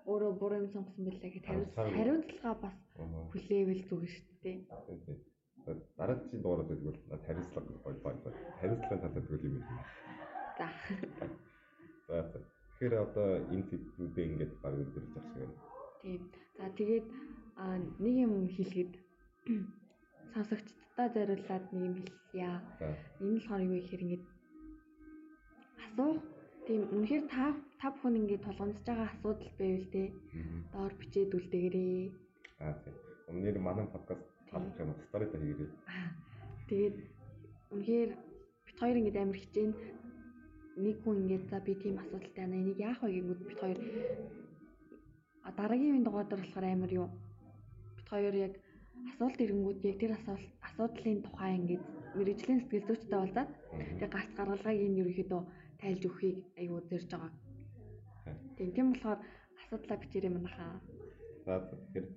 өөрөө 0.10 0.32
буруу 0.40 0.60
юм 0.62 0.70
сонгосон 0.74 1.04
байлаа 1.06 1.30
гэж 1.32 1.44
Хариуцлага- 1.46 2.62
бас 2.62 2.76
хүлээвэл 3.32 3.84
зүгээр 3.90 4.12
шүү 4.16 4.36
дээ. 4.44 4.58
Дараагийн 5.98 6.42
дугаараа 6.42 6.66
тэгвэл 6.66 7.00
хариуцлага 7.26 7.70
гоё 7.86 7.98
гоё. 8.02 8.34
Хариуцлагын 8.60 9.02
талаар 9.02 9.26
тэгвэл 9.26 9.46
юм 9.48 9.56
юм. 9.62 9.66
За. 10.58 10.68
За. 12.08 12.24
Тэгэхээр 12.82 12.94
одоо 13.06 13.28
энэ 13.54 13.66
сэдвүүдээ 13.70 14.26
ингээд 14.32 14.54
баг 14.62 14.74
өдөрлөж 14.82 15.14
авах 15.18 15.30
шиг 15.30 15.38
байна. 15.38 15.56
Тийм. 16.02 16.22
За 16.58 16.66
тэгээд 16.78 17.06
нэг 18.02 18.16
юм 18.26 18.34
хэлэхэд 18.50 18.92
сонсогчдод 20.34 21.14
зориулаад 21.14 21.66
нэг 21.74 21.84
юм. 21.86 21.96
За. 22.34 22.90
Энэ 23.22 23.30
нь 23.30 23.38
болохоор 23.38 23.62
юу 23.62 23.78
гэхээр 23.78 24.02
ингээд 24.06 24.26
асуух 25.86 26.18
тийм 26.68 26.82
үнэхээр 26.94 27.26
та 27.34 27.56
та 27.80 27.88
бүхэн 27.92 28.20
ингээд 28.22 28.46
тулгамдж 28.46 28.80
байгаа 28.86 29.08
асуудал 29.10 29.52
байвал 29.60 29.88
те 29.94 30.04
доор 30.74 30.94
бичээд 31.00 31.36
үлдээгээрэй. 31.38 32.12
Аа 32.62 32.76
тийм. 32.84 32.96
Өмнөр 33.30 33.58
манай 33.60 33.86
подкаст 33.90 34.24
талах 34.50 34.78
юм 34.80 34.94
сторитой 35.08 35.40
хийгээрэй. 35.42 35.70
Тэгээд 36.70 36.96
үнэхээр 37.74 38.12
бит 38.66 38.78
хоёр 38.80 38.98
ингээд 39.00 39.22
амар 39.22 39.40
хичээн 39.42 39.72
нэг 40.86 40.98
хүн 41.04 41.18
ингээд 41.24 41.44
за 41.50 41.58
би 41.66 41.74
тийм 41.76 41.96
асуудалтай 41.98 42.44
байна. 42.46 42.62
Энийг 42.62 42.80
яах 42.80 43.00
вэ 43.02 43.10
гэнгүүт 43.12 43.42
бит 43.48 43.60
хоёр 43.60 43.80
дараагийн 45.58 45.92
үеийн 45.92 46.06
дугаар 46.06 46.28
болохоор 46.30 46.66
амар 46.66 46.92
юу 46.94 47.08
бит 47.98 48.08
хоёр 48.10 48.36
яг 48.48 48.54
асуулт 49.10 49.38
ирэнгүүт 49.42 49.80
яг 49.90 49.98
тэр 50.00 50.12
асуулт 50.16 50.46
асуудлын 50.68 51.20
тухай 51.26 51.52
ингээд 51.60 51.84
мэрэгжлийн 52.18 52.60
сэтгэл 52.62 52.88
зүйчтэй 52.88 53.20
уулзаад 53.20 53.50
Мгм. 53.50 53.98
тэр 54.00 54.10
гарц 54.14 54.32
гаргалгааг 54.38 54.78
энэ 54.86 55.00
ерөөхдөө 55.02 55.42
тайлж 55.82 56.04
өгөхийг 56.06 56.38
аюу 56.62 56.80
зэрж 56.90 57.10
байгаа. 57.12 57.32
Тийм 58.58 58.70
тийм 58.76 58.88
болохоор 58.94 59.20
асуудлаа 59.60 59.98
бичээрэй 59.98 60.32
манайхаа. 60.34 60.82
За. 61.46 61.60
Тэгэхээр 61.66 62.08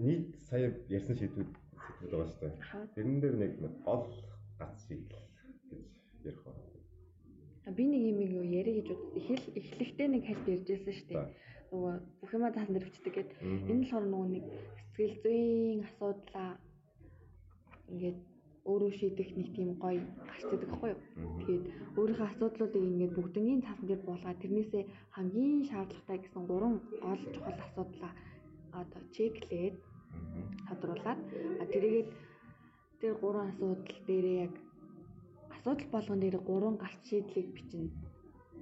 нийт 0.00 0.26
сая 0.48 0.72
ярьсан 0.88 1.16
шийдвүүд 1.20 1.50
сэдвүүд 1.52 2.10
байгаа 2.10 2.28
шүү 2.32 2.40
дээ. 2.40 2.56
Тэрэн 2.96 3.18
дээр 3.20 3.36
нэг 3.36 3.52
гол 3.84 4.08
гац 4.58 4.76
шийдэл 4.88 5.20
гэж 5.70 5.88
ярих 6.24 6.42
байна. 6.44 6.64
А, 7.66 7.70
Би 7.70 7.84
нэг 7.86 8.02
юм 8.10 8.18
юу 8.40 8.44
яриа 8.46 8.74
гэж 8.80 8.86
бод. 8.88 9.02
Эхэл 9.18 9.46
эхлэхдээ 9.60 10.08
нэг 10.08 10.22
хальт 10.26 10.46
ярьжсэн 10.48 10.94
шүү 10.96 11.08
дээ. 11.12 11.28
Нөгөө 11.72 11.94
бүх 12.20 12.30
юмаа 12.32 12.52
таасан 12.52 12.74
дээр 12.74 12.88
бичдэг 12.88 13.14
гэд. 13.14 13.30
Энэ 13.42 13.84
болохоор 13.84 14.06
нөгөө 14.08 14.28
нэг 14.32 14.44
сэтгэл 14.96 15.20
зүйн 15.22 15.80
асуудлаа 15.86 16.50
ингээд 17.92 18.18
өөрөө 18.70 18.92
шийдэх 18.98 19.28
нэг 19.34 19.48
тийм 19.56 19.68
гоё 19.82 20.02
гарч 20.28 20.42
идэг 20.54 20.70
байхгүй 20.70 20.90
юу? 20.94 21.00
Тэгээд 21.42 21.64
өөрийнхөө 21.98 22.28
асуудлуудыг 22.30 22.82
ингээд 22.90 23.16
бүгднийг 23.16 23.60
цаасан 23.66 23.86
дээр 23.88 24.02
буулгаад 24.06 24.38
тэрнээсээ 24.42 24.84
хамгийн 25.16 25.62
шаардлагатай 25.70 26.18
гэсэн 26.22 26.42
гурван 26.46 26.76
гол 27.02 27.22
чухал 27.34 27.58
асуудлаа 27.66 28.12
одоо 28.80 29.02
чеклээд 29.14 29.74
тодруулаад 30.68 31.20
а 31.60 31.64
тэрийгээд 31.72 32.08
тэр 33.00 33.12
гурван 33.22 33.50
асуудал 33.50 33.98
дээрээ 34.06 34.38
яг 34.46 34.54
асуудал 35.54 35.88
болгон 35.94 36.18
дээр 36.22 36.36
гурван 36.48 36.76
гарч 36.78 37.00
шийдлийг 37.08 37.48
бичнэ. 37.56 37.90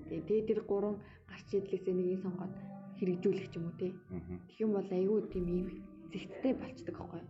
Тэгээ 0.09 0.27
тэгээ 0.29 0.49
тэр 0.49 0.61
гурван 0.71 0.97
гарч 1.31 1.45
шийдлээсээ 1.53 1.95
нэгийг 1.97 2.21
сонгоод 2.25 2.55
хэрэгжүүлэх 2.99 3.53
юм 3.57 3.65
уу. 3.69 3.75
Мгм. 4.17 4.37
Тэгэх 4.49 4.61
юм 4.65 4.73
бол 4.77 4.91
айгүй 4.97 5.21
тийм 5.33 5.47
ийм 5.49 5.69
зэгцтэй 6.13 6.53
болцдог 6.59 6.97
аахгүй? 7.01 7.23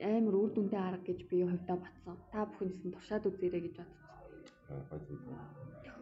Амар 0.00 0.34
үр 0.34 0.50
дүнтэй 0.54 0.80
арга 0.80 1.06
гэж 1.06 1.20
би 1.30 1.42
хувьдаа 1.44 1.76
батсан. 1.82 2.16
Та 2.32 2.46
бүхэн 2.46 2.70
гэсэн 2.72 2.90
туршаад 2.94 3.28
үзээрэй 3.28 3.62
гэж 3.66 3.74
бодсон. 3.78 4.02
Аа, 4.70 4.82
гоё 4.90 5.00
зүйл. 5.06 5.26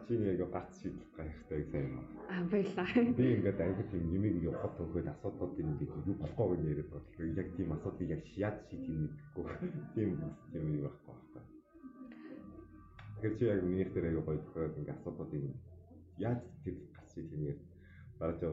Чи 0.05 0.13
нэг 0.21 0.41
гац 0.53 0.69
шийдэл 0.81 1.09
гайхтай 1.17 1.61
сайн 1.71 1.85
юм. 1.97 2.05
Аа 2.29 2.43
баярлаа. 2.45 2.87
Би 3.17 3.25
ингээд 3.35 3.59
ангид 3.65 3.89
тийм 3.89 4.05
нэмийг 4.13 4.33
ингээд 4.37 4.61
хот 4.61 4.73
төнхөд 4.77 5.07
асуудлуудын 5.13 5.71
ингээд 5.73 5.93
юу 6.09 6.15
болохгүй 6.21 6.47
гэж 6.57 6.61
яриад. 6.69 6.91
Тэгэхээр 7.09 7.39
яг 7.41 7.49
тийм 7.57 7.69
асуудлыг 7.73 8.09
яг 8.15 8.23
шиад 8.33 8.57
шийдэх 8.69 8.89
юм 8.93 9.03
гэдэггүй. 9.09 9.45
Тийм 9.95 10.09
тийм 10.53 10.63
юм 10.69 10.81
байхгүй 10.85 11.13
байхгүй. 11.13 11.43
Тэгэхээр 13.15 13.33
чи 13.37 13.43
яг 13.49 13.61
минийх 13.65 13.89
дээр 13.93 14.05
аяга 14.05 14.25
гоё 14.27 14.39
тохиолдол 14.45 14.79
ингээд 14.79 14.97
асуудлуудыг 14.97 15.43
яаж 16.21 16.41
тийм 16.63 16.75
гац 16.93 17.09
шийдэх 17.13 17.41
юм 17.41 17.59
дараа 18.19 18.37
чи 18.39 18.45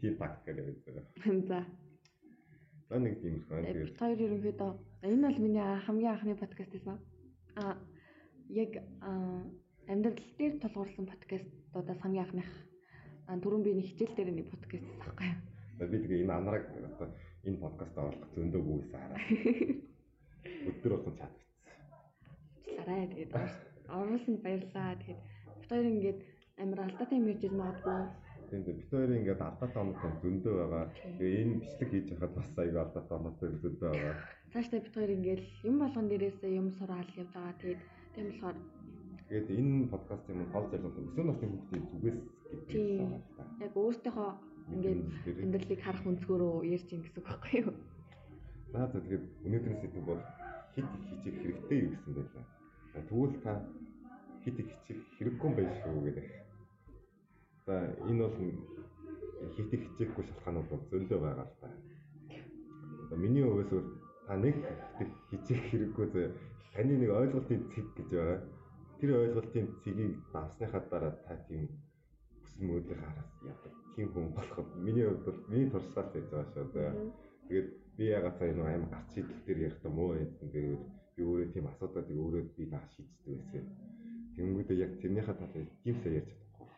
тийм 0.00 0.16
тактикаар 0.16 0.58
яриад 0.60 0.80
байгаа. 0.86 1.04
За. 1.48 1.58
За 2.92 2.98
нэг 3.00 3.22
тийм 3.24 3.36
их 3.40 3.48
байна. 3.48 3.72
Бид 3.72 3.72
Тэгээд 3.72 3.98
хоёр 4.04 4.18
ерөнхийдөө 4.20 4.70
энэ 5.00 5.24
бол 5.24 5.38
миний 5.40 5.64
хамгийн 5.80 6.12
анхны 6.12 6.36
подкаст 6.36 6.72
байсан. 6.76 6.98
А 7.56 7.80
яг 8.52 8.72
амьдрал 9.88 10.20
дээр 10.36 10.60
тулгуурласан 10.60 11.08
подкастуудаас 11.08 12.00
хамгийн 12.04 12.24
анхных 12.28 12.50
түрүүн 13.40 13.64
би 13.64 13.72
нэг 13.80 13.86
хичээл 13.88 14.12
дээр 14.12 14.30
нэг 14.36 14.46
подкаст 14.52 14.84
байхгүй 15.00 15.24
юу? 15.24 15.88
би 15.88 15.96
тэгээ 16.04 16.22
энэ 16.28 16.36
анараг 16.36 16.64
одоо 16.68 17.08
энэ 17.48 17.62
подкаст 17.64 17.96
оруулах 17.96 18.30
зөндөө 18.36 18.60
гүйсэн 18.60 19.00
хараа. 19.00 19.18
Өдөр 20.68 20.92
болгон 20.92 21.16
чадчихсан. 21.16 21.64
Члаарай 22.68 23.08
тэгээд 23.08 23.32
ор- 23.40 23.56
оруулсанд 23.88 24.40
баярлаа. 24.44 25.00
Тэгээд 25.00 25.20
бид 25.56 25.68
хоёр 25.72 25.86
ингээд 25.96 26.20
амар 26.60 26.80
алдаатай 26.84 27.16
юм 27.16 27.26
хийж 27.32 27.42
магадгүй. 27.56 28.00
Тийм 28.52 28.68
дээ. 28.68 28.76
Бид 28.76 28.90
хоёрын 28.92 29.20
ингээд 29.24 29.40
алдаатай 29.40 29.80
оноо 29.80 30.12
зөндөө 30.20 30.54
байгаа. 30.60 30.84
Тэгээ 31.16 31.40
энэ 31.40 31.56
бичлэг 31.56 31.88
хийж 31.88 32.08
хахад 32.12 32.32
бас 32.36 32.48
аяга 32.60 32.80
алдаатай 32.84 33.16
оноотой 33.16 33.48
зөндөө 33.64 33.88
байгаа. 33.88 34.16
Цаашдаа 34.52 34.80
бид 34.84 34.92
хоёр 34.92 35.12
ингээд 35.16 35.42
юм 35.64 35.76
болгон 35.80 36.06
дээрээсээ 36.12 36.52
юм 36.60 36.68
сураал 36.76 37.10
явж 37.16 37.32
байгаа. 37.32 37.56
Тэгээд 37.64 37.80
тийм 38.12 38.26
болохоор 38.28 38.56
Тэгээд 39.32 39.48
энэ 39.56 39.88
подкастын 39.88 40.36
мөн 40.36 40.48
гол 40.52 40.66
зорилго 40.68 41.00
өсвөр 41.00 41.26
насны 41.32 41.46
хүүхдийн 41.48 41.84
зүгээс 41.88 42.18
гэдэг 42.52 42.76
юм 42.76 42.96
байна. 43.00 43.16
яг 43.64 43.72
өөртөөхөө 43.80 44.30
ингээд 44.76 45.00
амьдралыг 45.40 45.80
харах 45.80 46.04
өнцгөрөө 46.12 46.54
ярьж 46.76 46.88
ин 46.92 47.00
гэсэн 47.00 47.18
үг 47.24 47.28
байхгүй 47.32 47.52
юу? 47.64 47.72
За 48.76 48.84
тэгээд 48.92 49.24
өнөөдрийн 49.48 49.80
сэдв 49.80 50.04
бол 50.04 50.20
хит 50.76 50.88
хичээх 51.08 51.36
хэрэгтэй 51.40 51.78
юу 51.80 51.90
гэсэн 51.96 52.12
байлаа. 52.20 52.44
Тэгвэл 53.08 53.36
та 53.40 53.52
хит 54.44 54.56
хичээх 54.60 55.00
хэрэггүй 55.16 55.48
юм 55.48 55.56
байна 55.56 55.72
шүү 55.80 56.00
гэдэг. 56.04 56.41
За 57.72 57.88
энэ 58.04 58.28
бол 58.28 58.36
хит 59.56 59.72
их 59.72 59.82
хичээхгүй 59.88 60.24
шалтгаанууд 60.28 60.68
бол 60.68 60.82
зөндөө 60.92 61.18
байгаа 61.24 61.46
л 61.48 61.54
та. 61.60 61.68
За 63.08 63.16
миний 63.16 63.44
хувьд 63.48 63.70
бол 63.72 63.88
та 64.26 64.36
нэг 64.36 64.56
хит 65.00 65.08
их 65.08 65.12
хичээх 65.30 65.62
хэрэггүй 65.72 66.06
зэ 66.12 66.22
таны 66.74 66.96
нэг 67.00 67.10
ойлголтын 67.10 67.64
цэг 67.72 67.86
гэж 67.96 68.08
байгаа. 68.12 68.40
Тэр 69.00 69.10
ойлголтын 69.24 69.66
цэгийг 69.80 70.12
давсныхаа 70.32 70.82
дараа 70.90 71.12
та 71.24 71.32
тийм 71.48 71.68
хүсэл 72.44 72.64
мөрөдлийн 72.68 73.00
хараас 73.00 73.32
яадаг. 73.40 73.72
Тийм 73.96 74.08
хүн 74.12 74.26
болоход 74.36 74.68
миний 74.76 75.06
хувьд 75.08 75.24
бол 75.24 75.40
миний 75.48 75.70
туршлагаас 75.72 76.14
ярьж 76.16 76.28
байгаа 76.28 76.52
шүү. 76.52 76.66
За. 76.76 76.84
Тэгээд 77.48 77.68
би 77.96 78.04
ягаад 78.04 78.40
энэ 78.40 78.62
аим 78.68 78.84
гарч 78.92 79.08
шийдэл 79.12 79.44
дээр 79.46 79.58
ярих 79.68 79.84
юм 79.84 79.96
уу 79.98 80.12
гэсэн 80.16 80.48
тэгээд 80.52 80.82
би 81.16 81.20
өөрөө 81.24 81.48
тийм 81.52 81.66
асуудлуудыг 81.72 82.18
өөрөө 82.20 82.42
би 82.56 82.64
наа 82.68 82.84
шийддэг 82.92 83.24
байсан. 83.32 83.64
Тэнгүүдээ 84.36 84.82
яг 84.84 84.92
тэрнийхээ 85.00 85.36
талаар 85.40 85.68
гимсээ 85.84 86.12
ярьж 86.20 86.30
чадахгүй. 86.32 86.68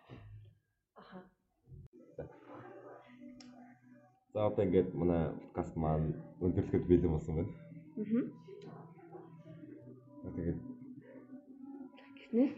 Аха. 0.99 1.19
За 4.35 4.47
одоо 4.51 4.65
ингээд 4.67 4.91
манай 4.99 5.31
подкаст 5.31 5.75
маань 5.79 6.11
өндөрлөхөд 6.43 6.85
бэлэн 6.91 7.13
болсон 7.15 7.35
байна. 7.39 7.53
Аа. 10.27 10.33
Тэгээд 10.35 10.59
Гиснээс 12.19 12.55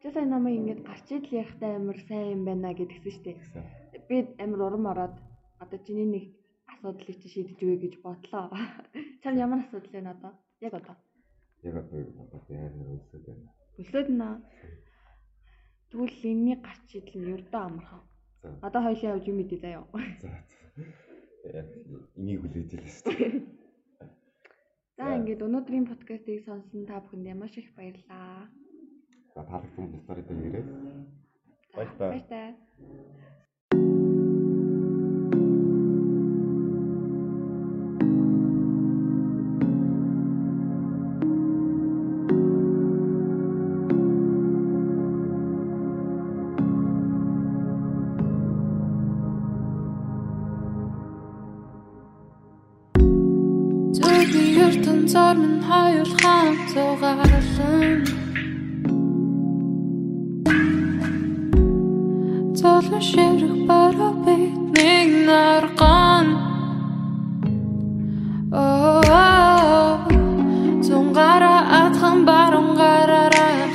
чи 0.00 0.08
сайн 0.14 0.32
намайг 0.32 0.56
ингээд 0.56 0.80
гарч 0.88 1.06
идэл 1.12 1.44
ярихтай 1.44 1.76
амар 1.76 1.98
сайн 2.08 2.40
юм 2.40 2.42
байна 2.48 2.72
гэдгсэн 2.72 3.36
гэсэн. 3.36 3.64
Би 4.08 4.16
амар 4.40 4.60
урам 4.64 4.88
ороод 4.92 5.14
одоо 5.60 5.78
чиний 5.84 6.08
нэг 6.08 6.24
асуудлыг 6.72 7.16
чи 7.20 7.28
шийдэж 7.28 7.58
өгье 7.68 7.78
гэж 7.84 7.94
бодлоо. 8.00 8.48
Чам 9.22 9.36
ямар 9.44 9.60
асуудал 9.60 9.92
вэ 9.92 10.00
одоо? 10.00 10.32
Яг 10.64 10.72
одоо. 10.80 10.96
Яг 11.68 11.74
одоо 11.84 12.00
одоо 12.32 12.40
яа 12.48 12.72
нэр 12.72 12.96
үнсэд 12.96 13.22
байна. 13.28 13.52
Өсөөд 13.76 14.08
наа. 14.08 14.40
Тэгвэл 15.92 16.16
энэний 16.32 16.56
гарч 16.64 16.88
идэл 16.96 17.20
нь 17.20 17.32
ердөө 17.36 17.60
амархан. 17.60 18.02
Одоо 18.64 18.80
хоёлын 18.88 19.12
явж 19.12 19.24
юм 19.28 19.36
мэдээ 19.36 19.60
заяа. 19.60 19.84
За. 20.24 20.32
Энийг 22.18 22.40
хүлээж 22.44 22.70
илээ 22.76 22.92
шүү 22.92 23.12
дээ. 23.16 23.32
За 25.00 25.16
ингээд 25.16 25.40
өнөөдрийн 25.46 25.88
подкастыг 25.88 26.44
сонсон 26.44 26.84
та 26.84 27.00
бүхэнд 27.00 27.32
маш 27.40 27.56
их 27.56 27.72
баярлалаа. 27.72 28.52
За 29.34 29.40
таалагдсан 29.48 29.86
бүстарыг 29.88 30.26
дээр 30.28 30.40
яриад. 30.44 30.68
Баярлалаа. 31.72 32.10
Баярлалаа. 32.12 32.48
Ертөнцөөр 55.10 55.36
минь 55.42 55.62
хоёр 55.66 56.08
хамт 56.22 56.60
зугаалan 56.70 57.44
Золон 62.60 63.02
ширх 63.10 63.54
бараа 63.68 64.12
бид 64.24 64.54
нэг 64.76 65.08
нарган. 65.26 66.26
Оо 68.52 69.98
Зунгара 70.86 71.56
атхан 71.82 72.18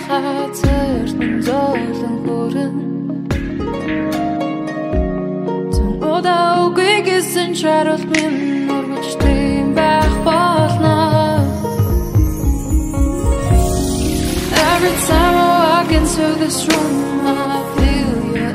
хазар 0.08 1.10
минь 1.20 1.42
золон 1.48 2.16
хүрэн. 2.24 2.76
Зун 5.76 5.94
удаа 6.14 6.64
үгүй 6.64 6.96
гэсэн 7.08 7.50
чаралт 7.60 8.08
минь 8.14 8.35
into 16.18 16.40
this 16.40 16.66
room 16.68 17.28
I 17.28 17.30
feel 17.76 18.14
your 18.38 18.54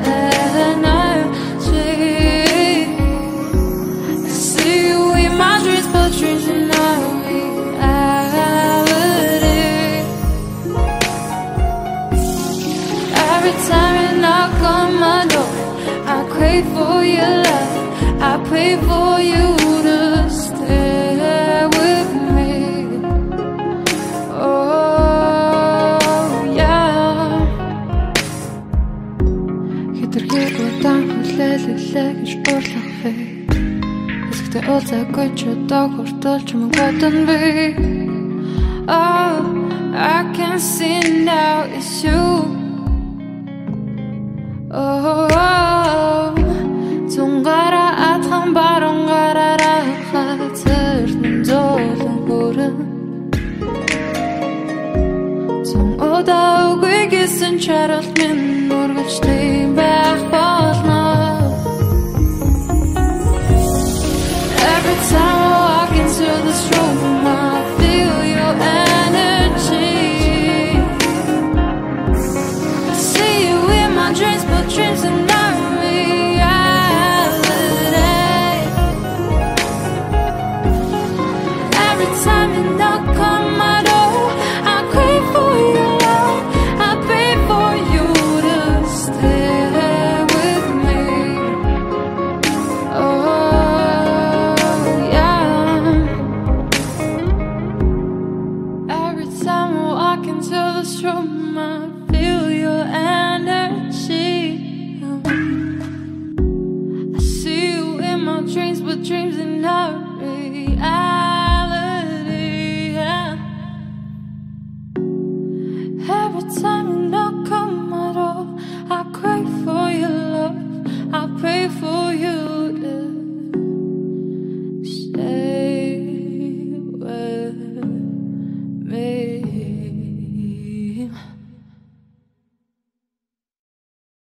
energy 0.72 1.50
see. 4.30 4.88
You 4.88 5.00
in 5.14 5.32
my 5.36 5.60
dreams 5.62 5.86
but 5.92 6.10
dreams 6.16 6.48
are 6.48 6.66
not 6.72 7.26
reality 7.26 8.40
Every 13.28 13.54
time 13.68 13.94
you 14.00 14.10
knock 14.22 14.54
on 14.76 14.88
my 15.04 15.26
door, 15.26 15.52
I 16.06 16.16
crave 16.30 16.66
for 16.76 17.04
your 17.04 17.42
love. 17.44 18.22
I 18.22 18.24
pray 18.48 18.76
for 18.88 19.20
you 19.20 19.49
хүлээлгэлээ 31.90 32.10
гэж 32.22 32.30
бурлах 32.46 32.88
вэ? 33.02 33.10
Эсэгтэй 34.30 34.62
уулзаагүй 34.70 35.28
ч 35.34 35.40
одоо 35.50 35.84
хүртэл 35.94 36.40
ч 36.46 36.48
юм 36.54 36.70
бодно 36.70 37.08
би. 37.26 37.74
Oh, 38.86 39.34
I 39.94 40.22
can 40.34 40.58
see 40.58 41.02
now 41.26 41.66
it's 41.66 42.04
you. 42.06 42.22
Oh, 44.70 46.30
зунгара 47.10 47.86
атхан 48.14 48.54
баруун 48.54 49.06
гараараа 49.10 49.82
хазар 50.10 51.10
минь 51.20 51.42
золон 51.44 52.18
хүрэн 52.26 52.76
Зун 55.66 55.88
удаа 55.98 56.70
үгүй 56.70 57.00
гэсэн 57.10 57.58
чаралт 57.58 58.14
минь 58.18 58.70
ургаж 58.78 59.12
тийм 59.26 59.74
байх 59.74 60.22
болно 60.30 60.99